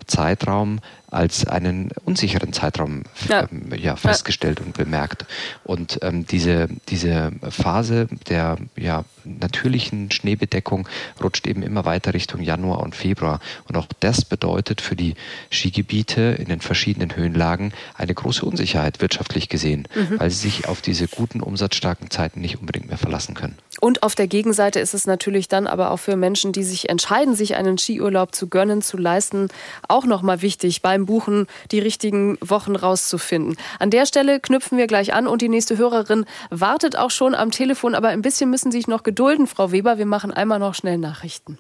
[0.08, 0.80] Zeitraum
[1.10, 3.48] als einen unsicheren Zeitraum ja.
[3.52, 4.66] Ähm, ja festgestellt ja.
[4.66, 5.26] und bemerkt.
[5.64, 10.88] Und ähm, diese, diese Phase der ja, natürlichen Schneebedeckung
[11.22, 13.40] rutscht eben immer weiter Richtung Januar und Februar.
[13.68, 15.16] Und auch das bedeutet für die
[15.52, 20.20] Skigebiete in den verschiedenen Höhenlagen eine große Unsicherheit wirtschaftlich gesehen, mhm.
[20.20, 23.58] weil sie sich auf diese guten, umsatzstarken Zeiten nicht unbedingt mehr verlassen können.
[23.80, 27.36] Und auf der Gegenseite ist es natürlich dann aber auch für Menschen, die sich entscheiden,
[27.36, 29.50] sich einen Skiurlaub zu gönnen, zu leisten,
[29.88, 33.58] auch nochmal wichtig, beim Buchen die richtigen Wochen rauszufinden.
[33.80, 37.52] An der Stelle knüpfen wir gleich an und die nächste Hörerin wartet auch schon am
[37.52, 39.13] Telefon, aber ein bisschen müssen Sie sich noch gedulden,
[39.48, 39.98] Frau Weber.
[39.98, 41.60] Wir machen einmal noch schnell Nachrichten.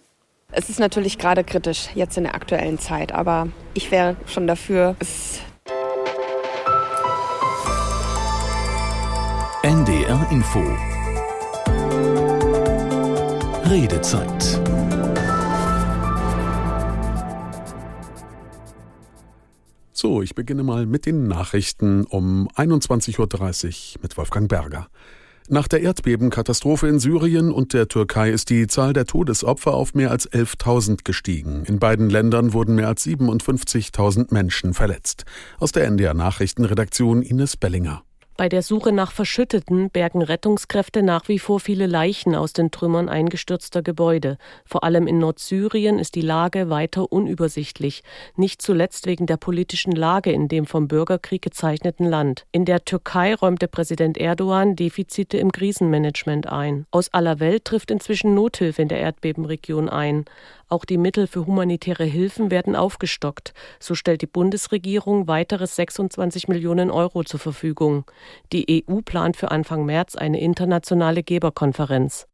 [0.51, 4.95] Es ist natürlich gerade kritisch jetzt in der aktuellen Zeit, aber ich wäre schon dafür,
[4.99, 5.39] es
[9.64, 10.60] NDR Info
[13.70, 14.43] Redezeit.
[19.93, 24.88] So, ich beginne mal mit den Nachrichten um 21.30 Uhr mit Wolfgang Berger.
[25.50, 30.10] Nach der Erdbebenkatastrophe in Syrien und der Türkei ist die Zahl der Todesopfer auf mehr
[30.10, 31.64] als 11.000 gestiegen.
[31.66, 35.26] In beiden Ländern wurden mehr als 57.000 Menschen verletzt.
[35.60, 38.04] Aus der NDR Nachrichtenredaktion Ines Bellinger.
[38.36, 43.08] Bei der Suche nach Verschütteten bergen Rettungskräfte nach wie vor viele Leichen aus den Trümmern
[43.08, 44.38] eingestürzter Gebäude.
[44.66, 48.02] Vor allem in Nordsyrien ist die Lage weiter unübersichtlich,
[48.36, 52.48] nicht zuletzt wegen der politischen Lage in dem vom Bürgerkrieg gezeichneten Land.
[52.52, 56.88] In der Türkei räumte Präsident Erdogan Defizite im Krisenmanagement ein.
[56.90, 60.26] Aus aller Welt trifft inzwischen Nothilfe in der Erdbebenregion ein.
[60.74, 63.54] Auch die Mittel für humanitäre Hilfen werden aufgestockt.
[63.80, 68.06] So stellt die Bundesregierung weitere 26 Millionen Euro zur Verfügung.
[68.52, 72.26] Die EU plant für Anfang März eine internationale Geberkonferenz.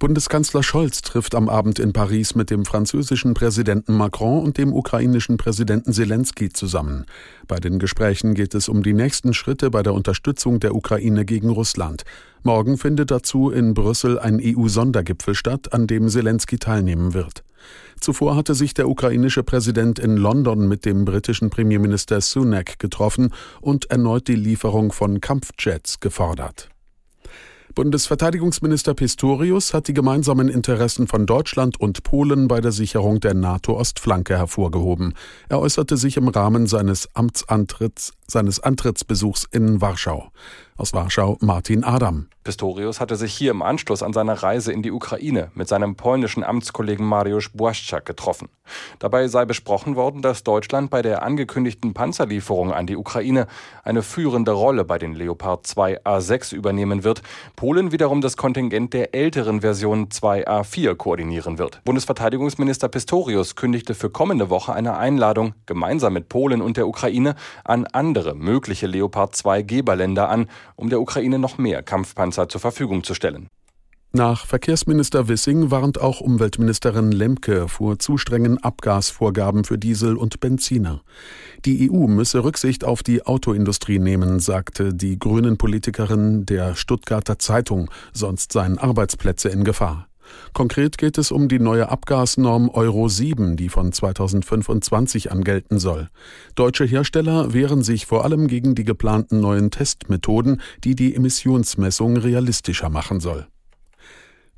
[0.00, 5.36] Bundeskanzler Scholz trifft am Abend in Paris mit dem französischen Präsidenten Macron und dem ukrainischen
[5.36, 7.06] Präsidenten Zelensky zusammen.
[7.46, 11.50] Bei den Gesprächen geht es um die nächsten Schritte bei der Unterstützung der Ukraine gegen
[11.50, 12.04] Russland.
[12.42, 17.44] Morgen findet dazu in Brüssel ein EU-Sondergipfel statt, an dem Zelensky teilnehmen wird.
[18.00, 23.90] Zuvor hatte sich der ukrainische Präsident in London mit dem britischen Premierminister Sunak getroffen und
[23.90, 26.68] erneut die Lieferung von Kampfjets gefordert.
[27.74, 34.36] Bundesverteidigungsminister Pistorius hat die gemeinsamen Interessen von Deutschland und Polen bei der Sicherung der NATO-Ostflanke
[34.36, 35.14] hervorgehoben.
[35.48, 40.32] Er äußerte sich im Rahmen seines Amtsantritts, seines Antrittsbesuchs in Warschau.
[40.78, 42.28] Aus Warschau Martin Adam.
[42.44, 46.42] Pistorius hatte sich hier im Anschluss an seine Reise in die Ukraine mit seinem polnischen
[46.42, 48.48] Amtskollegen Mariusz Błaszczak getroffen.
[49.00, 53.48] Dabei sei besprochen worden, dass Deutschland bei der angekündigten Panzerlieferung an die Ukraine
[53.84, 57.22] eine führende Rolle bei den Leopard 2 A6 übernehmen wird,
[57.56, 61.82] Polen wiederum das Kontingent der älteren Version 2A4 koordinieren wird.
[61.84, 67.84] Bundesverteidigungsminister Pistorius kündigte für kommende Woche eine Einladung gemeinsam mit Polen und der Ukraine an
[67.86, 70.48] andere mögliche Leopard 2 Geberländer an,
[70.78, 73.48] um der Ukraine noch mehr Kampfpanzer zur Verfügung zu stellen.
[74.12, 81.02] Nach Verkehrsminister Wissing warnt auch Umweltministerin Lemke vor zu strengen Abgasvorgaben für Diesel und Benziner.
[81.66, 88.52] Die EU müsse Rücksicht auf die Autoindustrie nehmen, sagte die Grünen-Politikerin der Stuttgarter Zeitung, sonst
[88.52, 90.07] seien Arbeitsplätze in Gefahr.
[90.52, 96.08] Konkret geht es um die neue Abgasnorm Euro 7, die von 2025 an gelten soll.
[96.54, 102.88] Deutsche Hersteller wehren sich vor allem gegen die geplanten neuen Testmethoden, die die Emissionsmessung realistischer
[102.88, 103.46] machen soll.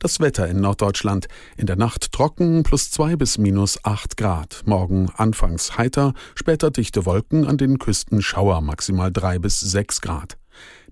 [0.01, 1.29] Das Wetter in Norddeutschland.
[1.59, 4.63] In der Nacht trocken plus zwei bis minus acht Grad.
[4.65, 10.40] Morgen anfangs heiter, später dichte Wolken, an den Küsten Schauer maximal drei bis sechs Grad.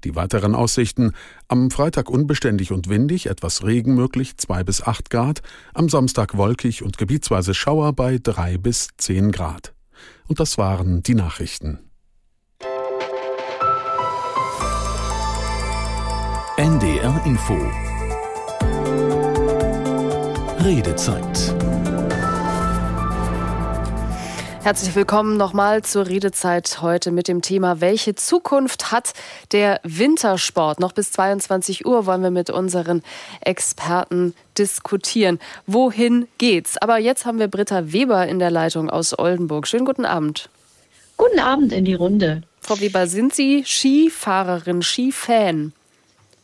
[0.05, 1.13] Die weiteren Aussichten:
[1.49, 5.43] am Freitag unbeständig und windig, etwas Regen möglich, 2 bis 8 Grad,
[5.75, 9.75] am Samstag wolkig und gebietsweise Schauer bei 3 bis 10 Grad.
[10.27, 11.79] Und das waren die Nachrichten.
[16.59, 17.57] NDR Info
[20.65, 21.58] Redezeit
[24.69, 29.15] Herzlich willkommen nochmal zur Redezeit heute mit dem Thema Welche Zukunft hat
[29.53, 30.79] der Wintersport?
[30.79, 33.03] Noch bis 22 Uhr wollen wir mit unseren
[33.41, 35.39] Experten diskutieren.
[35.67, 36.77] Wohin geht's?
[36.77, 39.67] Aber jetzt haben wir Britta Weber in der Leitung aus Oldenburg.
[39.67, 40.51] Schönen guten Abend.
[41.17, 42.43] Guten Abend in die Runde.
[42.61, 45.73] Frau Weber, sind Sie Skifahrerin, Skifan?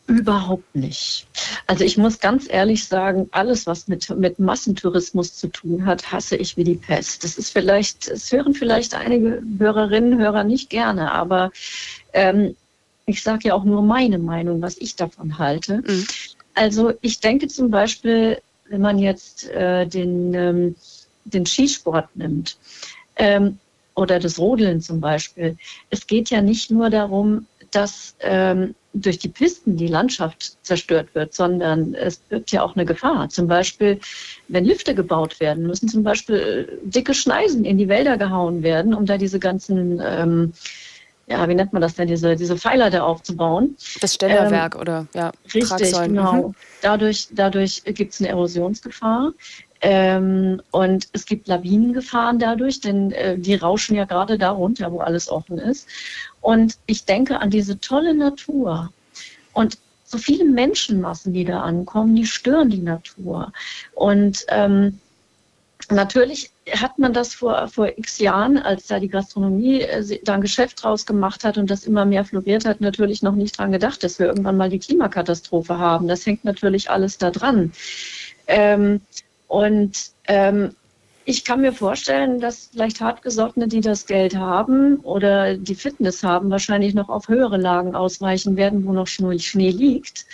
[0.06, 1.26] Überhaupt nicht.
[1.66, 6.36] Also ich muss ganz ehrlich sagen, alles, was mit, mit Massentourismus zu tun hat, hasse
[6.36, 7.24] ich wie die Pest.
[7.24, 11.52] Das ist vielleicht, es hören vielleicht einige Hörerinnen, Hörer nicht gerne, aber
[12.12, 12.54] ähm,
[13.06, 15.82] ich sage ja auch nur meine Meinung, was ich davon halte.
[15.86, 16.06] Mhm.
[16.54, 20.76] Also ich denke zum Beispiel, wenn man jetzt äh, den, ähm,
[21.24, 22.58] den Skisport nimmt
[23.16, 23.58] ähm,
[23.94, 25.56] oder das Rodeln zum Beispiel,
[25.88, 31.34] es geht ja nicht nur darum, dass ähm, durch die Pisten die Landschaft zerstört wird,
[31.34, 33.28] sondern es wird ja auch eine Gefahr.
[33.28, 33.98] Zum Beispiel,
[34.48, 38.94] wenn Lifte gebaut werden, müssen zum Beispiel äh, dicke Schneisen in die Wälder gehauen werden,
[38.94, 40.52] um da diese ganzen, ähm,
[41.26, 43.76] ja, wie nennt man das denn, diese, diese Pfeiler da aufzubauen.
[44.00, 46.14] Das Ständerwerk ähm, oder ja, Richtig, Tragsäulen.
[46.14, 46.48] genau.
[46.48, 46.54] Mhm.
[46.82, 49.32] Dadurch, dadurch gibt es eine Erosionsgefahr.
[49.86, 55.00] Ähm, und es gibt Lawinengefahren dadurch, denn äh, die rauschen ja gerade da runter, wo
[55.00, 55.86] alles offen ist.
[56.40, 58.90] Und ich denke an diese tolle Natur.
[59.52, 59.76] Und
[60.06, 63.52] so viele Menschenmassen, die da ankommen, die stören die Natur.
[63.92, 65.00] Und ähm,
[65.90, 70.40] natürlich hat man das vor, vor x Jahren, als da die Gastronomie äh, da ein
[70.40, 74.02] Geschäft draus gemacht hat und das immer mehr floriert hat, natürlich noch nicht dran gedacht,
[74.02, 76.08] dass wir irgendwann mal die Klimakatastrophe haben.
[76.08, 77.72] Das hängt natürlich alles da dran.
[78.46, 79.02] Ähm,
[79.54, 80.74] und ähm,
[81.24, 86.50] ich kann mir vorstellen, dass vielleicht Hartgesottene, die das Geld haben oder die Fitness haben,
[86.50, 90.26] wahrscheinlich noch auf höhere Lagen ausweichen werden, wo noch Schnee liegt.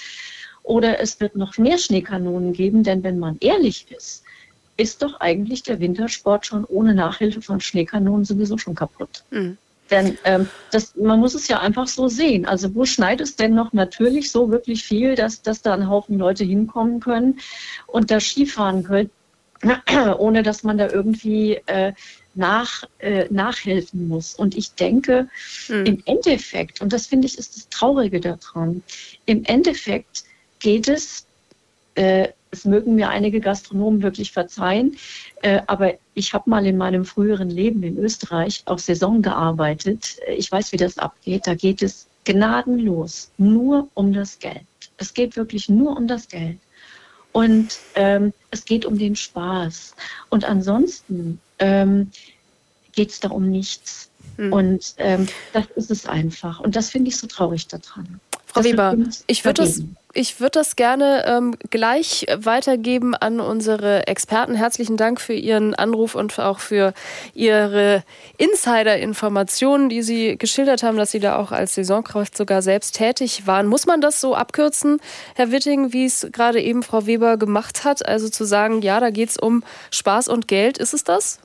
[0.62, 4.24] Oder es wird noch mehr Schneekanonen geben, denn wenn man ehrlich ist,
[4.78, 9.22] ist doch eigentlich der Wintersport schon ohne Nachhilfe von Schneekanonen sowieso schon kaputt.
[9.30, 9.58] Mhm.
[9.90, 12.46] Denn ähm, das, man muss es ja einfach so sehen.
[12.46, 16.18] Also wo schneit es denn noch natürlich so wirklich viel, dass, dass da ein Haufen
[16.18, 17.40] Leute hinkommen können
[17.86, 19.10] und da Skifahren können,
[20.18, 21.92] ohne dass man da irgendwie äh,
[22.34, 24.34] nach, äh, nachhelfen muss.
[24.34, 25.28] Und ich denke,
[25.66, 25.84] hm.
[25.84, 28.82] im Endeffekt, und das finde ich ist das Traurige daran,
[29.26, 30.24] im Endeffekt
[30.60, 31.26] geht es
[31.94, 34.96] äh, es mögen mir einige Gastronomen wirklich verzeihen,
[35.42, 40.16] äh, aber ich habe mal in meinem früheren Leben in Österreich auch Saison gearbeitet.
[40.26, 41.46] Äh, ich weiß, wie das abgeht.
[41.46, 44.66] Da geht es gnadenlos nur um das Geld.
[44.96, 46.58] Es geht wirklich nur um das Geld.
[47.32, 49.94] Und ähm, es geht um den Spaß.
[50.30, 52.10] Und ansonsten ähm,
[52.92, 54.10] geht es da um nichts.
[54.36, 54.52] Mhm.
[54.52, 56.58] Und ähm, das ist es einfach.
[56.58, 58.20] Und das finde ich so traurig daran.
[58.52, 58.96] Frau Weber,
[59.28, 59.82] ich würde das,
[60.12, 64.54] ich würde das gerne ähm, gleich weitergeben an unsere Experten.
[64.54, 66.92] Herzlichen Dank für Ihren Anruf und auch für
[67.32, 68.02] Ihre
[68.36, 73.68] Insider-Informationen, die Sie geschildert haben, dass Sie da auch als Saisonkraft sogar selbst tätig waren.
[73.68, 75.00] Muss man das so abkürzen,
[75.36, 78.04] Herr Witting, wie es gerade eben Frau Weber gemacht hat?
[78.04, 80.76] Also zu sagen, ja, da geht es um Spaß und Geld.
[80.76, 81.38] Ist es das?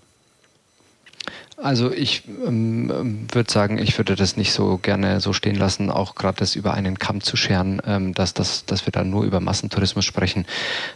[1.58, 6.16] Also ich ähm, würde sagen, ich würde das nicht so gerne so stehen lassen, auch
[6.16, 9.39] gerade das über einen Kamm zu scheren, ähm, dass, dass, dass wir da nur über
[9.39, 10.45] Massentourismus sprechen.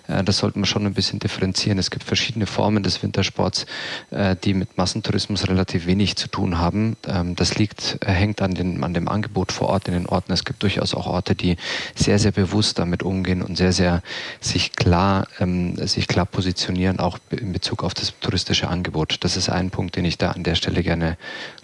[0.09, 1.79] Äh, das sollten wir schon ein bisschen differenzieren.
[1.79, 3.67] Es gibt verschiedene Formen des Wintersports,
[4.11, 6.97] äh, die mit Massentourismus relativ wenig zu tun haben.
[7.07, 10.33] Ähm, das liegt, äh, hängt an, den, an dem Angebot vor Ort in den Orten.
[10.33, 11.55] Es gibt durchaus auch Orte, die
[11.95, 14.03] sehr, sehr bewusst damit umgehen und sehr, sehr
[14.41, 19.23] sich klar, ähm, sich klar positionieren, auch in Bezug auf das touristische Angebot.
[19.23, 21.17] Das ist ein Punkt, den ich da an der Stelle gerne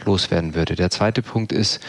[0.06, 0.76] loswerden würde.
[0.76, 1.80] Der zweite Punkt ist,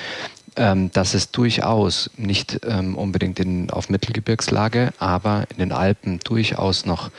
[0.57, 6.87] ähm, dass es durchaus nicht ähm, unbedingt in, auf Mittelgebirgslage, aber in den Alpen durchaus
[6.87, 7.11] noch,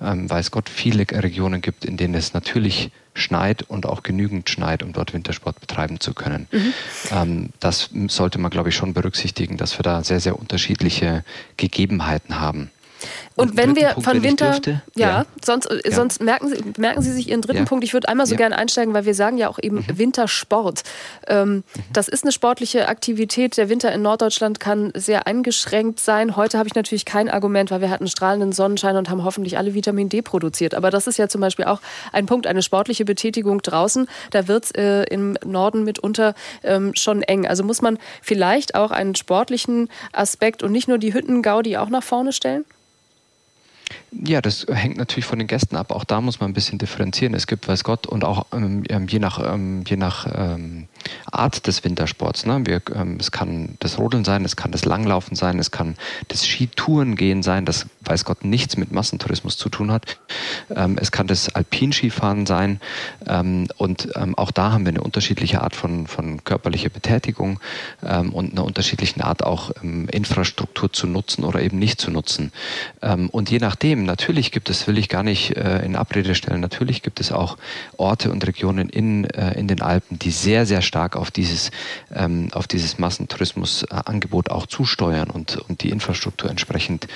[0.00, 4.82] ähm, weiß Gott, viele Regionen gibt, in denen es natürlich schneit und auch genügend schneit,
[4.82, 6.48] um dort Wintersport betreiben zu können.
[6.50, 6.72] Mhm.
[7.10, 11.22] Ähm, das sollte man, glaube ich, schon berücksichtigen, dass wir da sehr, sehr unterschiedliche
[11.58, 12.70] Gegebenheiten haben.
[13.34, 15.94] Und, und wenn wir Punkt, von Winter, dürfte, ja, ja, sonst, äh, ja.
[15.94, 17.64] sonst merken, Sie, merken Sie sich Ihren dritten ja.
[17.64, 17.84] Punkt.
[17.84, 19.98] Ich würde einmal so gerne einsteigen, weil wir sagen ja auch eben mhm.
[19.98, 20.82] Wintersport.
[21.26, 21.62] Ähm, mhm.
[21.92, 23.56] Das ist eine sportliche Aktivität.
[23.56, 26.36] Der Winter in Norddeutschland kann sehr eingeschränkt sein.
[26.36, 29.74] Heute habe ich natürlich kein Argument, weil wir hatten strahlenden Sonnenschein und haben hoffentlich alle
[29.74, 30.74] Vitamin D produziert.
[30.74, 31.80] Aber das ist ja zum Beispiel auch
[32.12, 34.08] ein Punkt, eine sportliche Betätigung draußen.
[34.30, 37.46] Da wird es äh, im Norden mitunter ähm, schon eng.
[37.46, 42.02] Also muss man vielleicht auch einen sportlichen Aspekt und nicht nur die Hüttengaudi auch nach
[42.02, 42.64] vorne stellen?
[44.10, 45.92] Ja, das hängt natürlich von den Gästen ab.
[45.92, 47.34] Auch da muss man ein bisschen differenzieren.
[47.34, 50.88] Es gibt, weiß Gott, und auch ähm, ähm je nach, ähm, je nach ähm,
[51.30, 52.46] Art des Wintersports.
[52.46, 52.62] Ne?
[52.64, 55.96] Wir, ähm, es kann das Rodeln sein, es kann das Langlaufen sein, es kann
[56.28, 60.18] das Skitourengehen sein, das, weiß Gott, nichts mit Massentourismus zu tun hat.
[60.74, 62.80] Ähm, es kann das Alpinskifahren sein.
[63.78, 67.60] und auch da haben wir eine unterschiedliche Art von, von körperlicher Betätigung
[68.00, 72.52] und eine unterschiedliche Art auch Infrastruktur zu nutzen oder eben nicht zu nutzen.
[73.00, 77.02] und je nachdem, natürlich gibt es, will ich gar nicht äh, in Abrede stellen, natürlich
[77.02, 77.56] gibt es auch
[77.96, 81.70] Orte und Regionen in, äh, in den Alpen, die sehr, sehr stark auf dieses,
[82.14, 87.06] ähm, auf dieses Massentourismusangebot auch zusteuern und, und die Infrastruktur entsprechend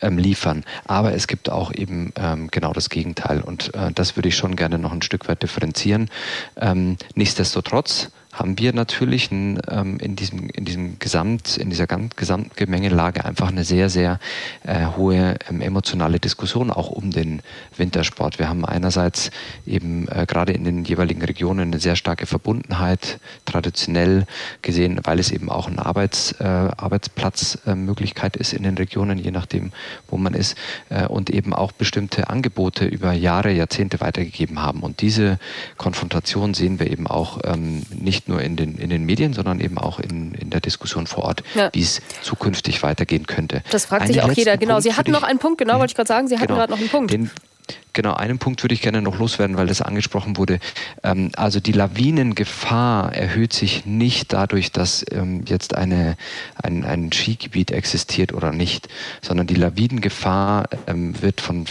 [0.00, 0.64] ähm, liefern.
[0.86, 4.56] Aber es gibt auch eben ähm, genau das Gegenteil und äh, das würde ich schon
[4.56, 6.08] gerne noch ein Stück weit differenzieren.
[6.56, 13.24] Ähm, nichtsdestotrotz haben wir natürlich ein, ähm, in diesem, in diesem Gesamt, in dieser Gesamtgemengelage
[13.24, 14.20] einfach eine sehr, sehr
[14.62, 17.42] äh, hohe ähm, emotionale Diskussion auch um den
[17.76, 18.38] Wintersport.
[18.38, 19.30] Wir haben einerseits
[19.66, 24.26] eben äh, gerade in den jeweiligen Regionen eine sehr starke Verbundenheit, traditionell
[24.62, 29.72] gesehen, weil es eben auch eine Arbeits, äh, Arbeitsplatzmöglichkeit ist in den Regionen, je nachdem,
[30.08, 30.56] wo man ist,
[30.88, 34.80] äh, und eben auch bestimmte Angebote über Jahre, Jahrzehnte weitergegeben haben.
[34.80, 35.40] Und diese
[35.76, 39.60] Konfrontation sehen wir eben auch ähm, nicht nicht nur in den, in den Medien, sondern
[39.60, 41.70] eben auch in, in der Diskussion vor Ort, ja.
[41.72, 43.62] wie es zukünftig weitergehen könnte.
[43.70, 44.58] Das fragt einen sich auch jeder.
[44.58, 46.58] Genau, Punkt Sie hatten noch einen Punkt, genau, wollte ich gerade sagen, Sie hatten genau,
[46.58, 47.12] gerade noch einen Punkt.
[47.12, 47.30] Den,
[47.92, 50.60] Genau, einen Punkt würde ich gerne noch loswerden, weil das angesprochen wurde.
[51.02, 56.16] Ähm, also die Lawinengefahr erhöht sich nicht dadurch, dass ähm, jetzt eine,
[56.62, 58.88] ein, ein Skigebiet existiert oder nicht,
[59.22, 61.64] sondern die Lawinengefahr ähm, wird von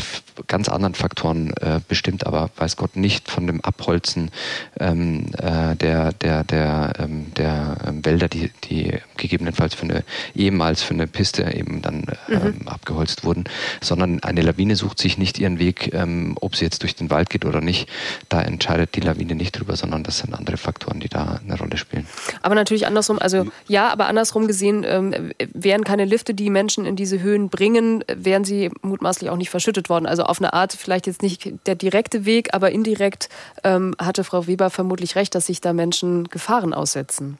[0.48, 4.32] ganz anderen Faktoren äh, bestimmt, aber weiß Gott nicht von dem Abholzen
[4.80, 10.04] ähm, äh, der, der, der, ähm, der ähm, Wälder, die, die gegebenenfalls für eine,
[10.36, 12.68] ehemals für eine Piste eben dann mhm.
[12.68, 13.46] abgeholzt wurden,
[13.82, 17.30] sondern eine Lawine sucht sich nicht ihren Weg ähm, ob sie jetzt durch den Wald
[17.30, 17.90] geht oder nicht,
[18.30, 21.78] da entscheidet die Lawine nicht drüber, sondern das sind andere Faktoren, die da eine Rolle
[21.78, 22.08] spielen.
[22.42, 26.96] Aber natürlich andersrum, also ja, aber andersrum gesehen, ähm, wären keine Lifte, die Menschen in
[26.96, 30.06] diese Höhen bringen, wären sie mutmaßlich auch nicht verschüttet worden.
[30.06, 33.30] Also auf eine Art vielleicht jetzt nicht der direkte Weg, aber indirekt
[33.64, 37.38] ähm, hatte Frau Weber vermutlich recht, dass sich da Menschen Gefahren aussetzen.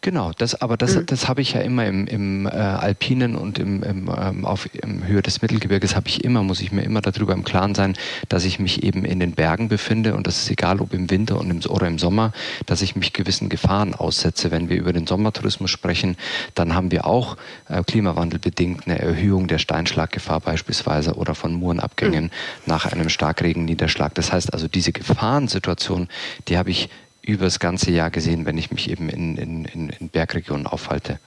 [0.00, 1.06] Genau, das, aber das, mhm.
[1.06, 5.06] das habe ich ja immer im, im äh, Alpinen und im, im, ähm, auf im
[5.06, 7.94] Höhe des Mittelgebirges habe ich immer, muss ich mir immer darüber im Klaren sein,
[8.28, 11.38] dass ich mich eben in den Bergen befinde und das ist egal, ob im Winter
[11.38, 12.32] und im, oder im Sommer,
[12.66, 14.50] dass ich mich gewissen Gefahren aussetze.
[14.50, 16.16] Wenn wir über den Sommertourismus sprechen,
[16.54, 17.36] dann haben wir auch
[17.68, 22.30] äh, klimawandelbedingt eine Erhöhung der Steinschlaggefahr beispielsweise oder von Murenabgängen mhm.
[22.66, 24.14] nach einem Starkregenniederschlag.
[24.14, 26.08] Das heißt also, diese Gefahrensituation,
[26.48, 26.88] die habe ich
[27.30, 31.18] über das ganze Jahr gesehen, wenn ich mich eben in, in, in Bergregionen aufhalte.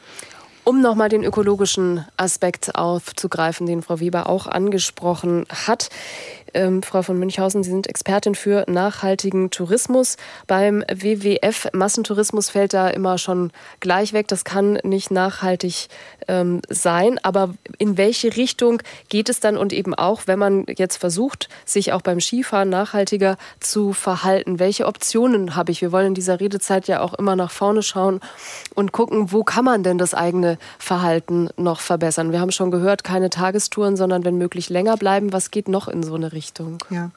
[0.65, 5.89] Um nochmal den ökologischen Aspekt aufzugreifen, den Frau Weber auch angesprochen hat.
[6.53, 10.17] Ähm, Frau von Münchhausen, Sie sind Expertin für nachhaltigen Tourismus.
[10.45, 14.27] Beim WWF Massentourismus fällt da immer schon gleich weg.
[14.27, 15.87] Das kann nicht nachhaltig
[16.27, 17.19] ähm, sein.
[17.23, 21.91] Aber in welche Richtung geht es dann und eben auch, wenn man jetzt versucht, sich
[21.91, 24.59] auch beim Skifahren nachhaltiger zu verhalten?
[24.59, 25.81] Welche Optionen habe ich?
[25.81, 28.19] Wir wollen in dieser Redezeit ja auch immer nach vorne schauen
[28.75, 32.31] und gucken, wo kann man denn das eigene Verhalten noch verbessern?
[32.31, 35.33] Wir haben schon gehört, keine Tagestouren, sondern wenn möglich länger bleiben.
[35.33, 36.42] Was geht noch in so eine Richtung?
[36.43, 36.77] Richtung.
[36.89, 37.11] Ja.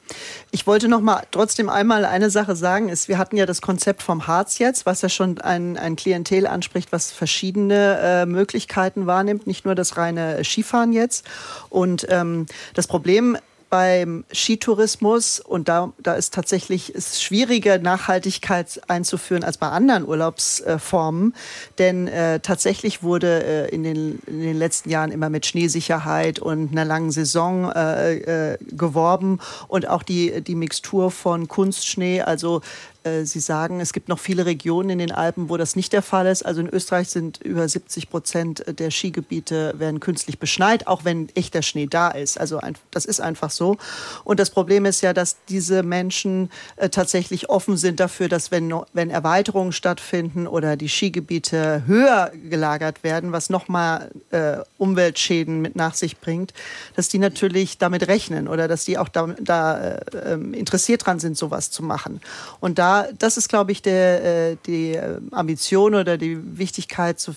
[0.51, 2.87] Ich wollte noch mal trotzdem einmal eine Sache sagen.
[2.87, 6.47] Ist, wir hatten ja das Konzept vom Harz jetzt, was ja schon ein, ein Klientel
[6.47, 11.25] anspricht, was verschiedene äh, Möglichkeiten wahrnimmt, nicht nur das reine Skifahren jetzt.
[11.69, 13.37] Und ähm, das Problem
[13.69, 21.33] beim Skitourismus und da, da ist tatsächlich ist schwieriger, Nachhaltigkeit einzuführen als bei anderen Urlaubsformen.
[21.77, 26.71] Denn äh, tatsächlich wurde äh, in, den, in den letzten Jahren immer mit Schneesicherheit und
[26.71, 32.61] einer langen Saison äh, äh geworben und auch die, die Mixtur von Kunstschnee, also
[33.07, 36.01] äh, Sie sagen, es gibt noch viele Regionen in den Alpen, wo das nicht der
[36.01, 36.45] Fall ist.
[36.45, 41.61] Also in Österreich sind über 70 Prozent der Skigebiete werden künstlich beschneit, auch wenn echter
[41.61, 42.39] Schnee da ist.
[42.39, 43.77] Also ein, das ist einfach so.
[44.23, 48.73] Und das Problem ist ja, dass diese Menschen äh, tatsächlich offen sind dafür, dass wenn,
[48.93, 55.93] wenn Erweiterungen stattfinden oder die Skigebiete höher gelagert werden, was nochmal äh, Umweltschäden mit nach
[55.93, 56.53] sich bringt,
[56.95, 61.19] dass die natürlich damit rechnen oder dass die auch da, da äh, ähm, interessiert dran
[61.19, 62.21] sind, sowas zu machen.
[62.59, 67.35] Und da, das ist, glaube ich, der, äh, die äh, Ambition oder die Wichtigkeit, zu,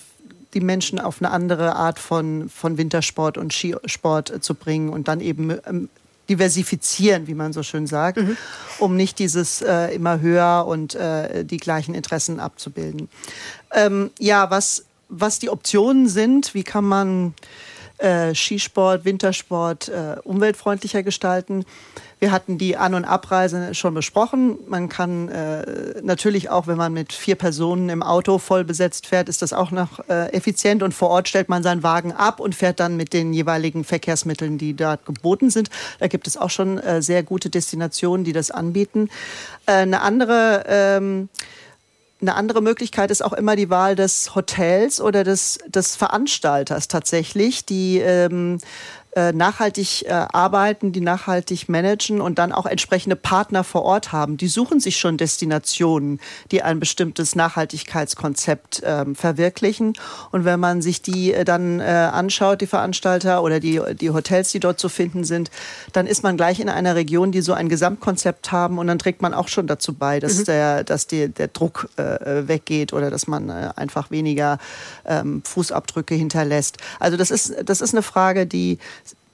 [0.53, 5.07] die Menschen auf eine andere Art von, von Wintersport und Skisport äh, zu bringen und
[5.07, 5.89] dann eben ähm,
[6.29, 8.37] diversifizieren, wie man so schön sagt, mhm.
[8.79, 13.09] um nicht dieses äh, immer höher und äh, die gleichen Interessen abzubilden.
[13.73, 17.33] Ähm, ja, was, was die Optionen sind, wie kann man
[17.97, 19.91] äh, Skisport, Wintersport
[20.23, 21.65] umweltfreundlicher gestalten.
[22.21, 24.59] Wir hatten die An- und Abreise schon besprochen.
[24.67, 29.27] Man kann äh, natürlich auch, wenn man mit vier Personen im Auto voll besetzt fährt,
[29.27, 30.83] ist das auch noch äh, effizient.
[30.83, 34.59] Und vor Ort stellt man seinen Wagen ab und fährt dann mit den jeweiligen Verkehrsmitteln,
[34.59, 35.71] die dort geboten sind.
[35.97, 39.09] Da gibt es auch schon äh, sehr gute Destinationen, die das anbieten.
[39.65, 41.29] Äh, eine andere ähm,
[42.21, 47.65] eine andere Möglichkeit ist auch immer die Wahl des Hotels oder des, des Veranstalters tatsächlich,
[47.65, 48.59] die ähm,
[49.10, 54.37] äh, nachhaltig äh, arbeiten, die nachhaltig managen und dann auch entsprechende Partner vor Ort haben.
[54.37, 56.19] Die suchen sich schon Destinationen,
[56.51, 59.93] die ein bestimmtes Nachhaltigkeitskonzept ähm, verwirklichen.
[60.31, 64.51] Und wenn man sich die äh, dann äh, anschaut, die Veranstalter oder die, die Hotels,
[64.51, 65.51] die dort zu finden sind,
[65.91, 69.21] dann ist man gleich in einer Region, die so ein Gesamtkonzept haben und dann trägt
[69.21, 70.45] man auch schon dazu bei, dass, mhm.
[70.45, 74.57] der, dass die, der Druck äh, weggeht oder dass man äh, einfach weniger
[75.05, 76.77] ähm, Fußabdrücke hinterlässt.
[76.99, 78.77] Also das ist, das ist eine Frage, die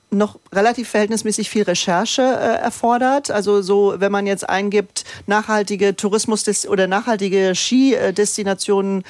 [0.10, 3.30] noch relativ verhältnismäßig viel Recherche äh, erfordert.
[3.30, 9.04] Also so, wenn man jetzt eingibt, nachhaltige Tourismus oder nachhaltige Skidestinationen,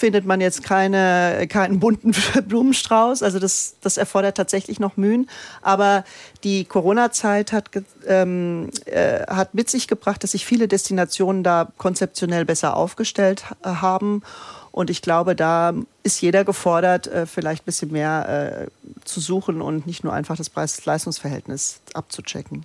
[0.00, 2.14] findet man jetzt keine, keinen bunten
[2.48, 3.22] Blumenstrauß.
[3.22, 5.28] Also das, das erfordert tatsächlich noch Mühen.
[5.60, 6.04] Aber
[6.42, 7.70] die Corona-Zeit hat,
[8.06, 14.22] ähm, äh, hat mit sich gebracht, dass sich viele Destinationen da konzeptionell besser aufgestellt haben.
[14.72, 19.60] Und ich glaube, da ist jeder gefordert, äh, vielleicht ein bisschen mehr äh, zu suchen
[19.60, 22.64] und nicht nur einfach das Preis-Leistungs-Verhältnis abzuchecken.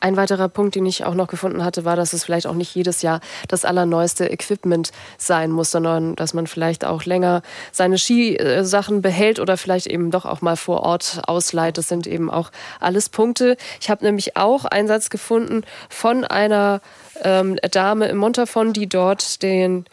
[0.00, 2.74] Ein weiterer Punkt, den ich auch noch gefunden hatte, war, dass es vielleicht auch nicht
[2.74, 9.00] jedes Jahr das allerneueste Equipment sein muss, sondern dass man vielleicht auch länger seine Skisachen
[9.00, 11.78] behält oder vielleicht eben doch auch mal vor Ort ausleiht.
[11.78, 12.50] Das sind eben auch
[12.80, 13.56] alles Punkte.
[13.80, 16.80] Ich habe nämlich auch einen Satz gefunden von einer
[17.22, 19.84] ähm, Dame im Montafon, die dort den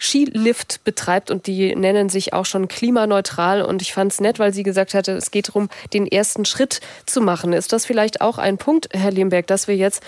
[0.00, 3.62] Skilift betreibt und die nennen sich auch schon klimaneutral.
[3.62, 6.80] Und ich fand es nett, weil sie gesagt hatte, es geht darum, den ersten Schritt
[7.06, 7.52] zu machen.
[7.52, 10.02] Ist das vielleicht auch ein Punkt, Herr Lemberg, dass wir jetzt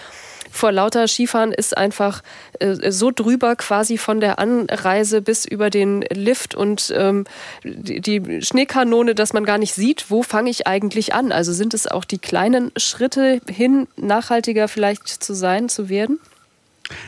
[0.50, 2.22] vor lauter Skifahren ist einfach
[2.58, 7.24] äh, so drüber quasi von der Anreise bis über den Lift und ähm,
[7.64, 11.32] die, die Schneekanone, dass man gar nicht sieht, wo fange ich eigentlich an.
[11.32, 16.20] Also sind es auch die kleinen Schritte hin, nachhaltiger vielleicht zu sein, zu werden?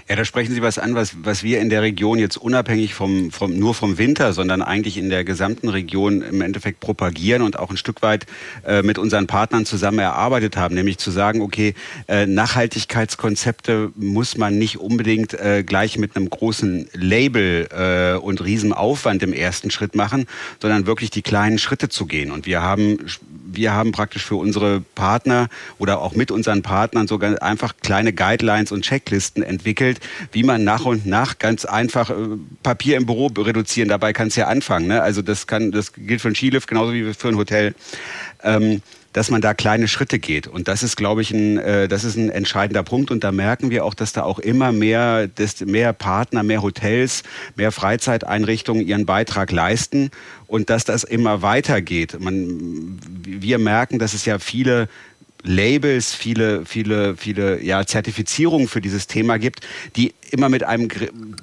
[0.08, 3.30] Ja, da sprechen Sie was an, was, was wir in der Region jetzt unabhängig vom,
[3.30, 7.70] vom, nur vom Winter, sondern eigentlich in der gesamten Region im Endeffekt propagieren und auch
[7.70, 8.26] ein Stück weit
[8.66, 11.74] äh, mit unseren Partnern zusammen erarbeitet haben, nämlich zu sagen, okay,
[12.08, 19.22] äh, Nachhaltigkeitskonzepte muss man nicht unbedingt äh, gleich mit einem großen Label äh, und Riesenaufwand
[19.22, 20.26] im ersten Schritt machen,
[20.60, 22.30] sondern wirklich die kleinen Schritte zu gehen.
[22.30, 22.98] Und wir haben
[23.56, 25.48] wir haben praktisch für unsere Partner
[25.78, 29.73] oder auch mit unseren Partnern sogar einfach kleine Guidelines und Checklisten entwickelt,
[30.32, 32.14] wie man nach und nach ganz einfach äh,
[32.62, 33.88] Papier im Büro reduzieren.
[33.88, 34.88] Dabei kann es ja anfangen.
[34.88, 35.02] Ne?
[35.02, 37.74] Also das kann, das gilt für ein Skilift genauso wie für ein Hotel.
[38.42, 38.82] Ähm,
[39.14, 40.48] dass man da kleine Schritte geht.
[40.48, 43.12] Und das ist, glaube ich, ein, äh, das ist ein entscheidender Punkt.
[43.12, 45.30] Und da merken wir auch, dass da auch immer mehr,
[45.64, 47.22] mehr Partner, mehr Hotels,
[47.54, 50.10] mehr Freizeiteinrichtungen ihren Beitrag leisten
[50.48, 52.18] und dass das immer weitergeht.
[52.18, 54.88] Man, wir merken, dass es ja viele
[55.44, 59.60] Labels, viele, viele, viele ja, Zertifizierungen für dieses Thema gibt,
[59.94, 60.88] die immer mit einem,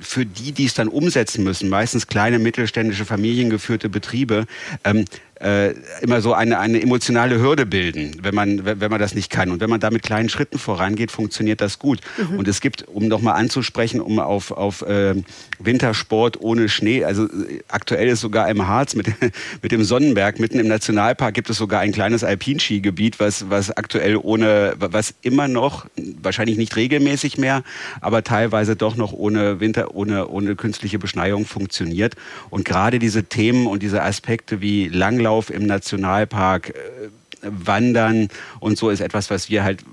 [0.01, 4.47] für die, die es dann umsetzen müssen, meistens kleine mittelständische familiengeführte Betriebe,
[4.83, 5.05] ähm,
[5.41, 9.51] äh, immer so eine, eine emotionale Hürde bilden, wenn man, wenn man das nicht kann.
[9.51, 11.99] Und wenn man da mit kleinen Schritten vorangeht, funktioniert das gut.
[12.17, 12.37] Mhm.
[12.37, 15.15] Und es gibt, um nochmal anzusprechen, um auf, auf äh,
[15.59, 19.07] Wintersport ohne Schnee, also äh, aktuell ist sogar im Harz mit,
[19.61, 24.17] mit dem Sonnenberg, mitten im Nationalpark, gibt es sogar ein kleines Alpinskigebiet, was, was aktuell
[24.17, 25.87] ohne, was immer noch,
[26.21, 27.63] wahrscheinlich nicht regelmäßig mehr,
[27.99, 32.15] aber teilweise doch noch ohne Winter, ohne, ohne künstliche Beschneiung funktioniert.
[32.49, 37.09] Und gerade diese Themen und diese Aspekte wie Langlauf, Skilanglauf im Nationalpark, äh,
[37.43, 38.27] Wandern
[38.59, 39.83] und so ist etwas, was wir halt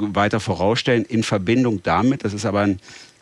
[0.00, 2.80] weiter vorausstellen in Verbindung damit, das ist aber ein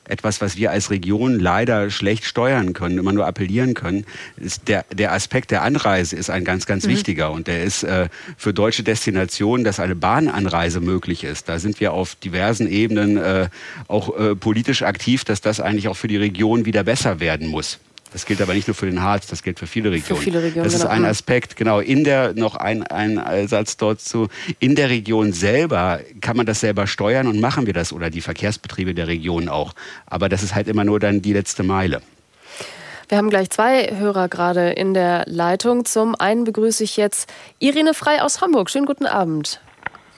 [0.09, 4.05] etwas, was wir als Region leider schlecht steuern können, immer nur appellieren können.
[4.37, 6.91] Ist der, der Aspekt der Anreise ist ein ganz, ganz mhm.
[6.91, 11.49] wichtiger und der ist äh, für deutsche Destinationen, dass eine Bahnanreise möglich ist.
[11.49, 13.49] Da sind wir auf diversen Ebenen äh,
[13.89, 17.81] auch äh, politisch aktiv, dass das eigentlich auch für die Region wieder besser werden muss.
[18.13, 20.19] Das gilt aber nicht nur für den Harz, das gilt für viele Regionen.
[20.19, 20.93] Für viele Regionen das ist genau.
[20.93, 21.81] ein Aspekt, genau.
[21.81, 24.29] In der, noch ein, ein Satz dazu,
[24.59, 28.21] in der Region selber kann man das selber steuern und machen wir das oder die
[28.21, 29.75] Verkehrsbetriebe der Region auch.
[30.07, 32.01] Aber das ist halt immer nur dann die letzte Meile.
[33.09, 35.85] Wir haben gleich zwei Hörer gerade in der Leitung.
[35.85, 38.69] Zum einen begrüße ich jetzt Irene Frei aus Hamburg.
[38.69, 39.61] Schönen guten Abend.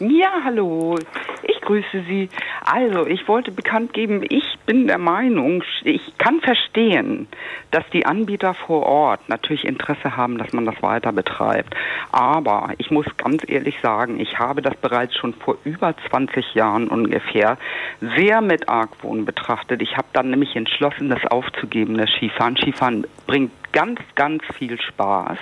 [0.01, 0.97] Ja, hallo.
[1.43, 2.29] Ich grüße Sie.
[2.65, 7.27] Also, ich wollte bekannt geben, ich bin der Meinung, ich kann verstehen,
[7.73, 11.75] dass die Anbieter vor Ort natürlich Interesse haben, dass man das weiter betreibt.
[12.13, 16.87] Aber ich muss ganz ehrlich sagen, ich habe das bereits schon vor über 20 Jahren
[16.87, 17.59] ungefähr
[18.01, 19.83] sehr mit Argwohn betrachtet.
[19.83, 22.57] Ich habe dann nämlich entschlossen, das aufzugeben, das Skifahren.
[22.57, 25.39] Skifahren bringt ganz, ganz viel Spaß.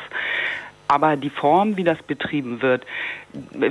[0.89, 2.87] Aber die Form, wie das betrieben wird,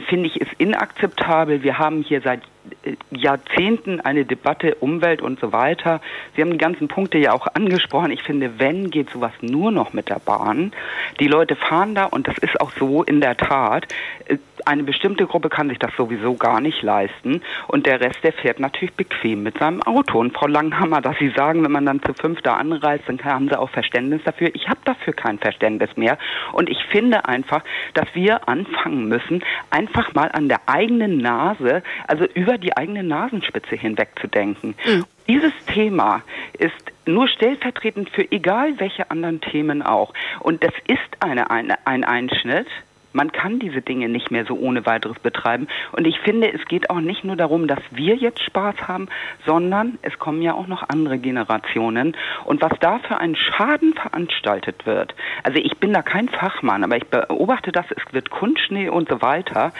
[0.07, 1.63] finde ich, ist inakzeptabel.
[1.63, 2.41] Wir haben hier seit
[2.83, 6.01] äh, Jahrzehnten eine Debatte Umwelt und so weiter.
[6.35, 8.11] Sie haben die ganzen Punkte ja auch angesprochen.
[8.11, 10.73] Ich finde, wenn geht sowas nur noch mit der Bahn.
[11.19, 13.87] Die Leute fahren da und das ist auch so in der Tat.
[14.25, 18.33] Äh, eine bestimmte Gruppe kann sich das sowieso gar nicht leisten und der Rest, der
[18.33, 20.19] fährt natürlich bequem mit seinem Auto.
[20.19, 23.47] Und Frau Langhammer, dass Sie sagen, wenn man dann zu fünf da anreist, dann haben
[23.47, 24.49] Sie auch Verständnis dafür.
[24.53, 26.17] Ich habe dafür kein Verständnis mehr
[26.51, 27.63] und ich finde einfach,
[27.93, 33.75] dass wir anfangen müssen, einfach mal an der eigenen Nase, also über die eigene Nasenspitze
[33.75, 34.75] hinweg zu denken.
[34.85, 35.05] Mhm.
[35.27, 36.21] Dieses Thema
[36.57, 36.73] ist
[37.05, 40.13] nur stellvertretend für egal welche anderen Themen auch.
[40.39, 42.67] Und das ist eine, eine, ein Einschnitt,
[43.15, 45.67] man kann diese Dinge nicht mehr so ohne weiteres betreiben.
[45.93, 49.07] Und ich finde, es geht auch nicht nur darum, dass wir jetzt Spaß haben,
[49.45, 52.15] sondern es kommen ja auch noch andere Generationen.
[52.43, 56.97] Und was da für einen Schaden veranstaltet wird, also ich bin da kein Fachmann, aber
[56.97, 59.71] ich beobachte das, es wird Kunstschnee und so weiter.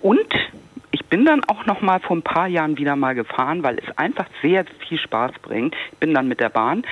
[0.00, 0.32] Und
[0.92, 3.98] ich bin dann auch noch mal vor ein paar Jahren wieder mal gefahren, weil es
[3.98, 5.76] einfach sehr viel Spaß bringt.
[5.92, 6.84] Ich bin dann mit der Bahn.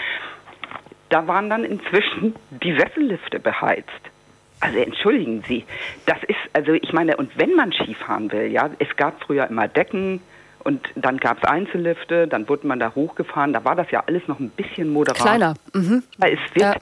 [1.08, 4.10] Da waren dann inzwischen die Sessellifte beheizt.
[4.60, 5.64] Also entschuldigen Sie,
[6.06, 9.68] das ist, also ich meine, und wenn man Skifahren will, ja, es gab früher immer
[9.68, 10.20] Decken,
[10.64, 13.52] und dann gab es Einzellifte, dann wurde man da hochgefahren.
[13.52, 15.20] Da war das ja alles noch ein bisschen moderat.
[15.20, 15.54] Kleiner.
[15.72, 16.02] Mhm.
[16.18, 16.74] Es, wird, ja.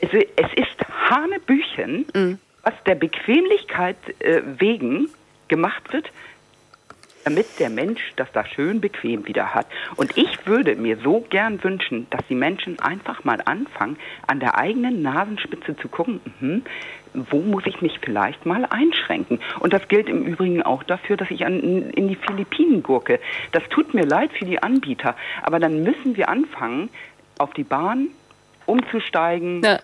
[0.00, 2.38] es, es, ist Hanebüchen, mhm.
[2.62, 5.08] was der Bequemlichkeit äh, wegen
[5.48, 6.10] gemacht wird,
[7.24, 9.66] damit der Mensch das da schön bequem wieder hat.
[9.96, 13.96] Und ich würde mir so gern wünschen, dass die Menschen einfach mal anfangen,
[14.26, 16.60] an der eigenen Nasenspitze zu gucken, mh,
[17.14, 19.40] wo muss ich mich vielleicht mal einschränken?
[19.58, 21.60] Und das gilt im Übrigen auch dafür, dass ich an,
[21.90, 23.20] in die Philippinen gurke.
[23.52, 26.90] Das tut mir leid für die Anbieter, aber dann müssen wir anfangen,
[27.38, 28.08] auf die Bahn
[28.66, 29.80] umzusteigen, ja.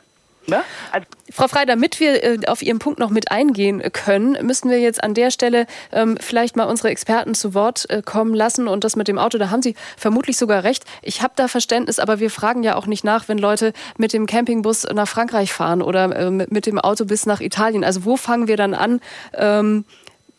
[0.47, 0.63] Ne?
[0.93, 4.79] Also Frau Frei, damit wir äh, auf Ihren Punkt noch mit eingehen können, müssen wir
[4.79, 8.69] jetzt an der Stelle ähm, vielleicht mal unsere Experten zu Wort äh, kommen lassen.
[8.69, 10.85] Und das mit dem Auto, da haben Sie vermutlich sogar recht.
[11.03, 14.27] Ich habe da Verständnis, aber wir fragen ja auch nicht nach, wenn Leute mit dem
[14.27, 17.85] Campingbus nach Frankreich fahren oder äh, mit dem Auto bis nach Italien.
[17.85, 19.01] Also wo fangen wir dann an?
[19.35, 19.85] Ähm,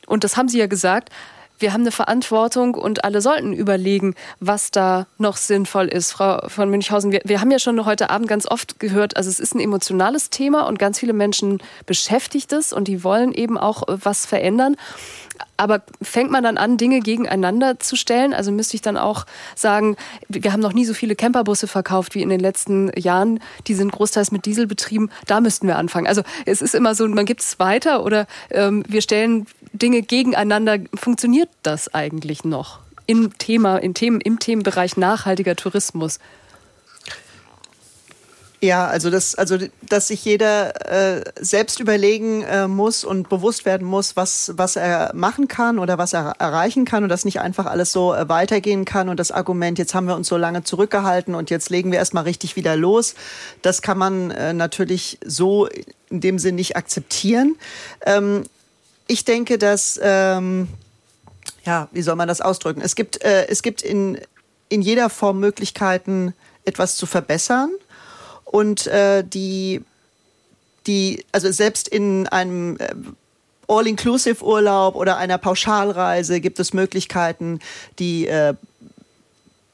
[0.06, 1.10] und das haben Sie ja gesagt
[1.60, 6.12] wir haben eine Verantwortung und alle sollten überlegen, was da noch sinnvoll ist.
[6.12, 9.40] Frau von Münchhausen, wir, wir haben ja schon heute Abend ganz oft gehört, also es
[9.40, 13.88] ist ein emotionales Thema und ganz viele Menschen beschäftigt es und die wollen eben auch
[13.88, 14.76] äh, was verändern.
[15.56, 18.34] Aber fängt man dann an, Dinge gegeneinander zu stellen?
[18.34, 19.26] Also müsste ich dann auch
[19.56, 19.98] sagen,
[20.30, 23.40] wir haben noch nie so viele Camperbusse verkauft wie in den letzten Jahren.
[23.66, 25.10] Die sind großteils mit Diesel betrieben.
[25.26, 26.08] Da müssten wir anfangen.
[26.08, 29.48] Also es ist immer so, man gibt es weiter oder ähm, wir stellen
[29.78, 30.80] Dinge gegeneinander.
[30.94, 36.20] Funktioniert das eigentlich noch im Thema, in Themen, im Themenbereich nachhaltiger Tourismus?
[38.60, 43.86] Ja, also das, also dass sich jeder äh, selbst überlegen äh, muss und bewusst werden
[43.86, 47.68] muss, was was er machen kann oder was er erreichen kann und dass nicht einfach
[47.68, 51.36] alles so äh, weitergehen kann und das Argument, jetzt haben wir uns so lange zurückgehalten
[51.36, 53.14] und jetzt legen wir erstmal richtig wieder los,
[53.62, 55.68] das kann man äh, natürlich so
[56.10, 57.58] in dem Sinn nicht akzeptieren.
[58.08, 58.44] Ähm,
[59.08, 60.68] ich denke, dass ähm,
[61.66, 62.82] ja, wie soll man das ausdrücken?
[62.82, 64.20] Es gibt äh, es gibt in
[64.70, 66.34] in jeder Form Möglichkeiten,
[66.66, 67.72] etwas zu verbessern.
[68.44, 69.84] Und äh, die,
[70.86, 72.94] die, also selbst in einem äh,
[73.68, 77.60] All-Inclusive-Urlaub oder einer Pauschalreise gibt es Möglichkeiten,
[78.00, 78.54] die äh,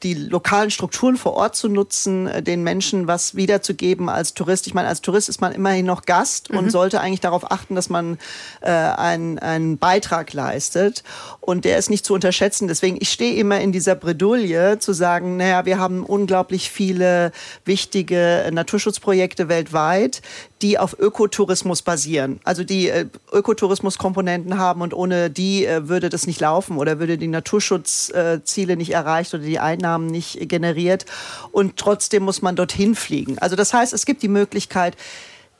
[0.03, 4.67] die lokalen Strukturen vor Ort zu nutzen, äh, den Menschen was wiederzugeben als Tourist.
[4.67, 6.59] Ich meine, als Tourist ist man immerhin noch Gast mhm.
[6.59, 8.17] und sollte eigentlich darauf achten, dass man
[8.61, 11.03] äh, einen, einen Beitrag leistet.
[11.39, 12.67] Und der ist nicht zu unterschätzen.
[12.67, 17.31] Deswegen, ich stehe immer in dieser Bredouille zu sagen, naja, wir haben unglaublich viele
[17.65, 20.21] wichtige Naturschutzprojekte weltweit,
[20.63, 22.39] die auf Ökotourismus basieren.
[22.45, 27.17] Also die äh, Ökotourismuskomponenten haben und ohne die äh, würde das nicht laufen oder würde
[27.17, 31.05] die Naturschutzziele nicht erreicht oder die Einnahmen nicht generiert.
[31.51, 33.37] Und trotzdem muss man dorthin fliegen.
[33.39, 34.95] Also das heißt, es gibt die Möglichkeit,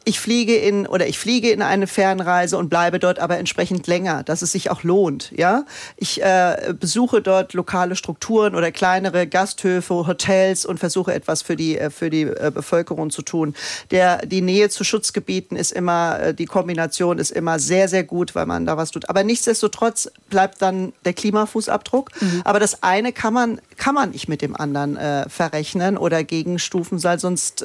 [0.06, 4.24] ich fliege in oder ich fliege in eine Fernreise und bleibe dort aber entsprechend länger,
[4.24, 5.32] dass es sich auch lohnt.
[5.36, 5.66] Ja,
[5.96, 11.78] ich äh, besuche dort lokale Strukturen oder kleinere Gasthöfe, Hotels und versuche etwas für die
[11.78, 13.56] äh, für die äh, Bevölkerung zu tun.
[13.92, 18.36] Der die Nähe zu Schutzgebieten ist immer äh, die Kombination ist immer sehr sehr gut,
[18.36, 19.10] weil man da was tut.
[19.10, 22.12] Aber nichtsdestotrotz bleibt dann der Klimafußabdruck.
[22.20, 22.42] Mhm.
[22.44, 27.04] Aber das eine kann man kann man nicht mit dem anderen äh, verrechnen oder gegenstufen,
[27.04, 27.64] weil sonst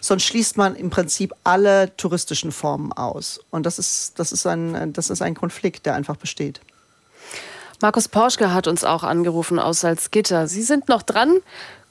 [0.00, 3.40] sonst schließt man im Prinzip alle touristischen Formen aus.
[3.50, 6.60] Und das ist, das ist, ein, das ist ein Konflikt, der einfach besteht.
[7.80, 10.48] Markus Porschke hat uns auch angerufen aus Salzgitter.
[10.48, 11.36] Sie sind noch dran.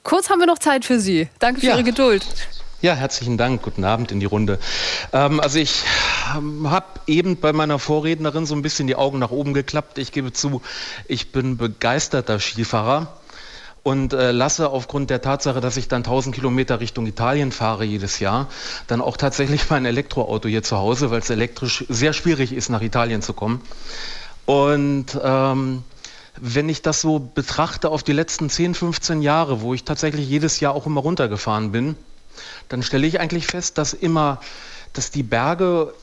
[0.03, 1.29] Kurz haben wir noch Zeit für Sie.
[1.39, 1.73] Danke für ja.
[1.75, 2.25] Ihre Geduld.
[2.81, 3.61] Ja, herzlichen Dank.
[3.61, 4.59] Guten Abend in die Runde.
[5.13, 5.83] Ähm, also ich
[6.35, 9.97] ähm, habe eben bei meiner Vorrednerin so ein bisschen die Augen nach oben geklappt.
[9.99, 10.61] Ich gebe zu,
[11.07, 13.07] ich bin begeisterter Skifahrer
[13.83, 18.19] und äh, lasse aufgrund der Tatsache, dass ich dann 1000 Kilometer Richtung Italien fahre jedes
[18.19, 18.47] Jahr,
[18.87, 22.81] dann auch tatsächlich mein Elektroauto hier zu Hause, weil es elektrisch sehr schwierig ist, nach
[22.81, 23.61] Italien zu kommen.
[24.45, 25.83] Und ähm,
[26.39, 30.59] wenn ich das so betrachte auf die letzten 10, 15 Jahre, wo ich tatsächlich jedes
[30.59, 31.95] Jahr auch immer runtergefahren bin,
[32.69, 34.39] dann stelle ich eigentlich fest, dass immer,
[34.93, 35.93] dass die Berge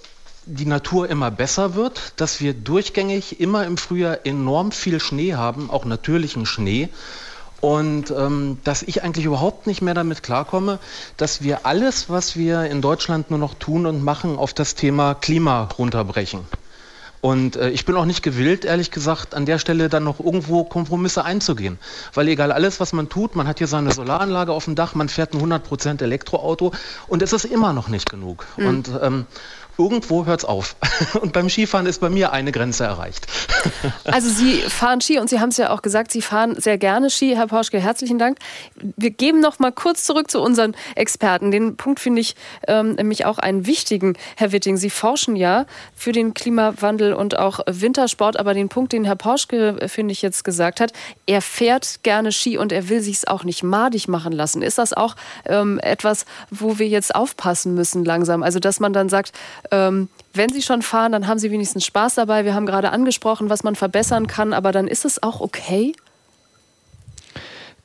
[0.46, 5.70] die Natur immer besser wird, dass wir durchgängig immer im Frühjahr enorm viel Schnee haben,
[5.70, 6.88] auch natürlichen Schnee
[7.60, 10.78] und ähm, dass ich eigentlich überhaupt nicht mehr damit klarkomme,
[11.16, 15.14] dass wir alles, was wir in Deutschland nur noch tun und machen, auf das Thema
[15.14, 16.40] Klima runterbrechen.
[17.20, 20.64] Und äh, ich bin auch nicht gewillt, ehrlich gesagt, an der Stelle dann noch irgendwo
[20.64, 21.78] Kompromisse einzugehen.
[22.14, 25.10] Weil egal alles, was man tut, man hat hier seine Solaranlage auf dem Dach, man
[25.10, 26.72] fährt ein 100% Elektroauto
[27.08, 28.46] und es ist immer noch nicht genug.
[28.56, 28.66] Mhm.
[28.66, 29.26] Und ähm,
[29.80, 30.76] irgendwo hört es auf.
[31.20, 33.26] Und beim Skifahren ist bei mir eine Grenze erreicht.
[34.04, 37.10] Also Sie fahren Ski und Sie haben es ja auch gesagt, Sie fahren sehr gerne
[37.10, 37.34] Ski.
[37.36, 38.38] Herr Pauschke, herzlichen Dank.
[38.96, 41.50] Wir geben noch mal kurz zurück zu unseren Experten.
[41.50, 42.34] Den Punkt finde ich
[42.66, 44.76] ähm, nämlich auch einen wichtigen, Herr Witting.
[44.76, 49.80] Sie forschen ja für den Klimawandel und auch Wintersport, aber den Punkt, den Herr Pauschke,
[49.80, 50.92] äh, finde ich, jetzt gesagt hat,
[51.26, 54.62] er fährt gerne Ski und er will sich es auch nicht madig machen lassen.
[54.62, 55.14] Ist das auch
[55.46, 58.42] ähm, etwas, wo wir jetzt aufpassen müssen langsam?
[58.42, 59.32] Also, dass man dann sagt,
[59.70, 62.44] ähm, wenn Sie schon fahren, dann haben Sie wenigstens Spaß dabei.
[62.44, 65.92] Wir haben gerade angesprochen, was man verbessern kann, aber dann ist es auch okay.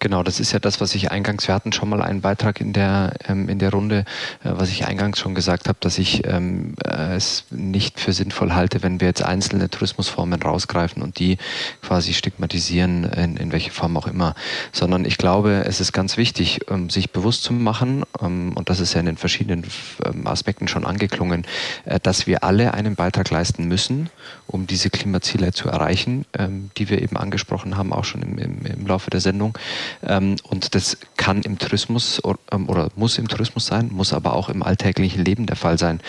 [0.05, 2.73] Genau, das ist ja das, was ich eingangs, wir hatten schon mal einen Beitrag in
[2.73, 4.05] der, ähm, in der Runde,
[4.43, 8.53] äh, was ich eingangs schon gesagt habe, dass ich ähm, äh, es nicht für sinnvoll
[8.53, 11.39] halte, wenn wir jetzt einzelne Tourismusformen rausgreifen und die
[11.81, 14.35] quasi stigmatisieren, in, in welche Form auch immer,
[14.71, 18.81] sondern ich glaube, es ist ganz wichtig, ähm, sich bewusst zu machen, ähm, und das
[18.81, 19.65] ist ja in den verschiedenen
[20.05, 21.47] ähm, Aspekten schon angeklungen,
[21.85, 24.11] äh, dass wir alle einen Beitrag leisten müssen,
[24.45, 28.65] um diese Klimaziele zu erreichen, ähm, die wir eben angesprochen haben, auch schon im, im,
[28.67, 29.57] im Laufe der Sendung.
[30.03, 34.49] Ähm, und das kann im Tourismus ähm, oder muss im Tourismus sein, muss aber auch
[34.49, 35.99] im alltäglichen Leben der Fall sein.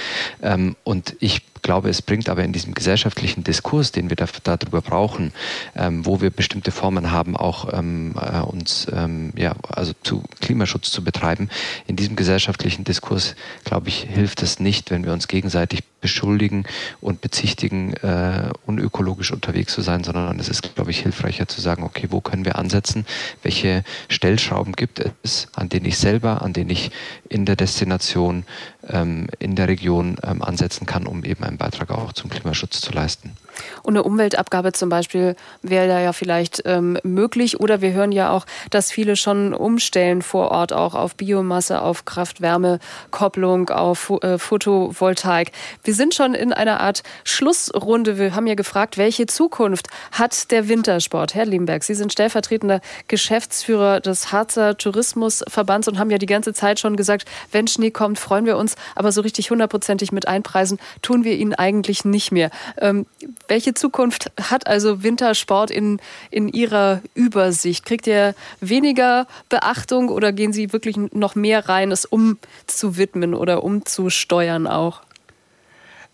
[0.43, 4.81] Ähm, und ich glaube, es bringt aber in diesem gesellschaftlichen Diskurs, den wir da, darüber
[4.81, 5.33] brauchen,
[5.75, 10.93] ähm, wo wir bestimmte Formen haben, auch ähm, äh, uns ähm, ja, also zu Klimaschutz
[10.93, 11.49] zu betreiben,
[11.89, 13.35] in diesem gesellschaftlichen Diskurs,
[13.65, 16.67] glaube ich, hilft es nicht, wenn wir uns gegenseitig beschuldigen
[17.01, 21.83] und bezichtigen, äh, unökologisch unterwegs zu sein, sondern es ist, glaube ich, hilfreicher zu sagen,
[21.83, 23.07] okay, wo können wir ansetzen,
[23.43, 26.93] welche Stellschrauben gibt es, an denen ich selber, an denen ich
[27.29, 28.45] in der Destination,
[29.39, 33.33] in der Region ähm, ansetzen kann, um eben einen Beitrag auch zum Klimaschutz zu leisten.
[33.83, 37.61] Und eine Umweltabgabe zum Beispiel wäre da ja vielleicht ähm, möglich.
[37.61, 42.05] Oder wir hören ja auch, dass viele schon umstellen vor Ort auch auf Biomasse, auf
[42.05, 45.53] Kraft-Wärme-Kopplung, auf äh, Photovoltaik.
[45.85, 48.19] Wir sind schon in einer Art Schlussrunde.
[48.19, 51.35] Wir haben ja gefragt, welche Zukunft hat der Wintersport?
[51.35, 56.81] Herr Limberg, Sie sind stellvertretender Geschäftsführer des Harzer Tourismusverbands und haben ja die ganze Zeit
[56.81, 58.77] schon gesagt, wenn Schnee kommt, freuen wir uns.
[58.95, 62.51] Aber so richtig hundertprozentig mit einpreisen tun wir ihn eigentlich nicht mehr.
[62.79, 63.07] Ähm,
[63.49, 66.01] welche Zukunft hat also Wintersport in,
[66.31, 67.85] in Ihrer Übersicht?
[67.85, 74.67] Kriegt er weniger Beachtung oder gehen Sie wirklich noch mehr rein, es umzuwidmen oder umzusteuern
[74.67, 75.03] auch?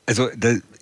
[0.06, 0.28] Also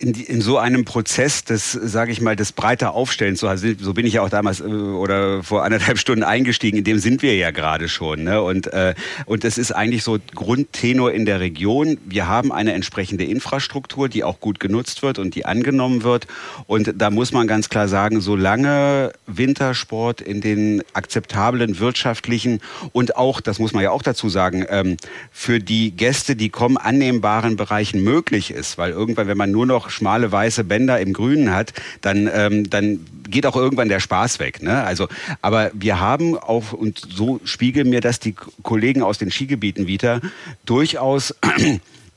[0.00, 4.06] in, in so einem Prozess des, sage ich mal, des breiter Aufstellens, so, so bin
[4.06, 7.50] ich ja auch damals äh, oder vor anderthalb Stunden eingestiegen, in dem sind wir ja
[7.50, 8.24] gerade schon.
[8.24, 8.40] Ne?
[8.40, 8.94] Und, äh,
[9.26, 11.98] und das ist eigentlich so Grundtenor in der Region.
[12.06, 16.26] Wir haben eine entsprechende Infrastruktur, die auch gut genutzt wird und die angenommen wird.
[16.66, 22.60] Und da muss man ganz klar sagen, solange Wintersport in den akzeptablen wirtschaftlichen
[22.92, 24.96] und auch, das muss man ja auch dazu sagen, ähm,
[25.30, 28.78] für die Gäste, die kommen, annehmbaren Bereichen möglich ist.
[28.78, 33.00] Weil irgendwann, wenn man nur noch schmale weiße Bänder im Grünen hat, dann, ähm, dann
[33.28, 34.62] geht auch irgendwann der Spaß weg.
[34.62, 34.82] Ne?
[34.82, 35.08] Also,
[35.42, 40.20] aber wir haben auch, und so spiegeln mir das die Kollegen aus den Skigebieten wieder,
[40.64, 41.34] durchaus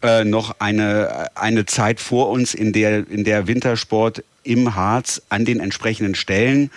[0.01, 5.45] äh, noch eine, eine Zeit vor uns, in der, in der Wintersport im Harz an
[5.45, 6.69] den entsprechenden Stellen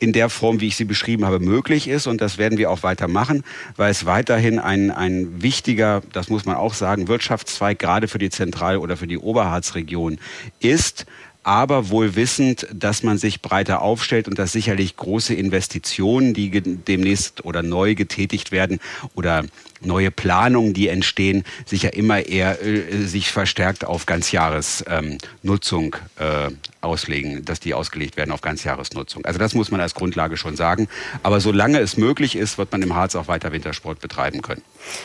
[0.00, 2.06] in der Form, wie ich sie beschrieben habe, möglich ist.
[2.06, 3.44] Und das werden wir auch weitermachen,
[3.76, 8.30] weil es weiterhin ein, ein wichtiger, das muss man auch sagen, Wirtschaftszweig gerade für die
[8.30, 10.18] Zentral- oder für die Oberharzregion
[10.58, 11.06] ist
[11.42, 17.44] aber wohl wissend, dass man sich breiter aufstellt und dass sicherlich große Investitionen, die demnächst
[17.44, 18.78] oder neu getätigt werden
[19.14, 19.44] oder
[19.80, 26.79] neue Planungen, die entstehen, sich ja immer eher äh, sich verstärkt auf Ganzjahresnutzung ähm, äh,
[26.80, 29.24] auslegen, dass die ausgelegt werden auf Ganzjahresnutzung.
[29.24, 30.88] Also das muss man als Grundlage schon sagen.
[31.22, 34.62] Aber solange es möglich ist, wird man im Harz auch weiter Wintersport betreiben können.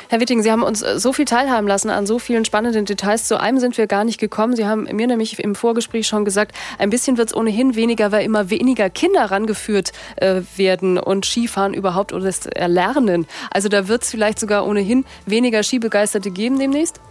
[0.10, 3.28] Herr Witting, Sie haben uns äh, so viel teilhaben lassen an so vielen spannenden Details.
[3.28, 4.56] Zu einem sind wir gar nicht gekommen.
[4.56, 8.26] Sie haben mir nämlich im Vorgespräch schon gesagt, ein bisschen wird es ohnehin weniger, weil
[8.26, 13.28] immer weniger Kinder rangeführt äh, werden und Skifahren überhaupt oder das Erlernen.
[13.52, 17.02] Also da wird es vielleicht sogar ohnehin weniger Skibegeisterte geben demnächst?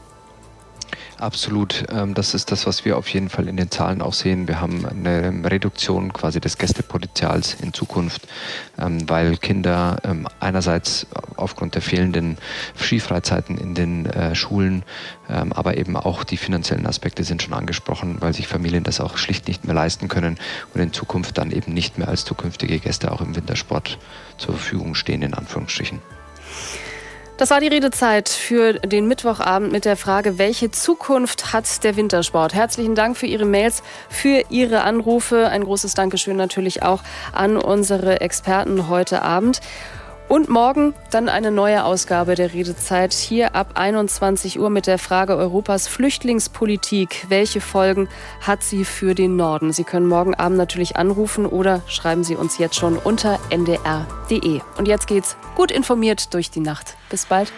[1.19, 1.85] Absolut.
[1.91, 4.49] Ähm, das ist das, was wir auf jeden Fall in den Zahlen auch sehen.
[4.49, 8.27] Wir haben eine Reduktion quasi des Gästepotenzials in Zukunft,
[8.79, 12.37] ähm, weil Kinder ähm, einerseits aufgrund der fehlenden
[12.77, 14.85] Skifreizeiten in den äh, Schulen,
[15.27, 19.49] aber eben auch die finanziellen Aspekte sind schon angesprochen, weil sich Familien das auch schlicht
[19.49, 20.37] nicht mehr leisten können
[20.75, 23.99] und in Zukunft dann eben nicht mehr als zukünftige Gäste auch im Wintersport
[24.37, 26.01] zur Verfügung stehen, in Anführungsstrichen.
[27.37, 32.55] Das war die Redezeit für den Mittwochabend mit der Frage, welche Zukunft hat der Wintersport?
[32.55, 35.49] Herzlichen Dank für Ihre Mails, für Ihre Anrufe.
[35.49, 37.03] Ein großes Dankeschön natürlich auch
[37.33, 39.61] an unsere Experten heute Abend.
[40.29, 45.37] Und morgen dann eine neue Ausgabe der Redezeit hier ab 21 Uhr mit der Frage
[45.37, 47.27] Europas Flüchtlingspolitik.
[47.29, 48.09] Welche Folgen
[48.41, 49.73] hat sie für den Norden?
[49.73, 54.61] Sie können morgen Abend natürlich anrufen oder schreiben Sie uns jetzt schon unter ndr.de.
[54.79, 56.97] Und jetzt geht's gut informiert durch die Nacht.
[57.11, 57.53] Bis bald.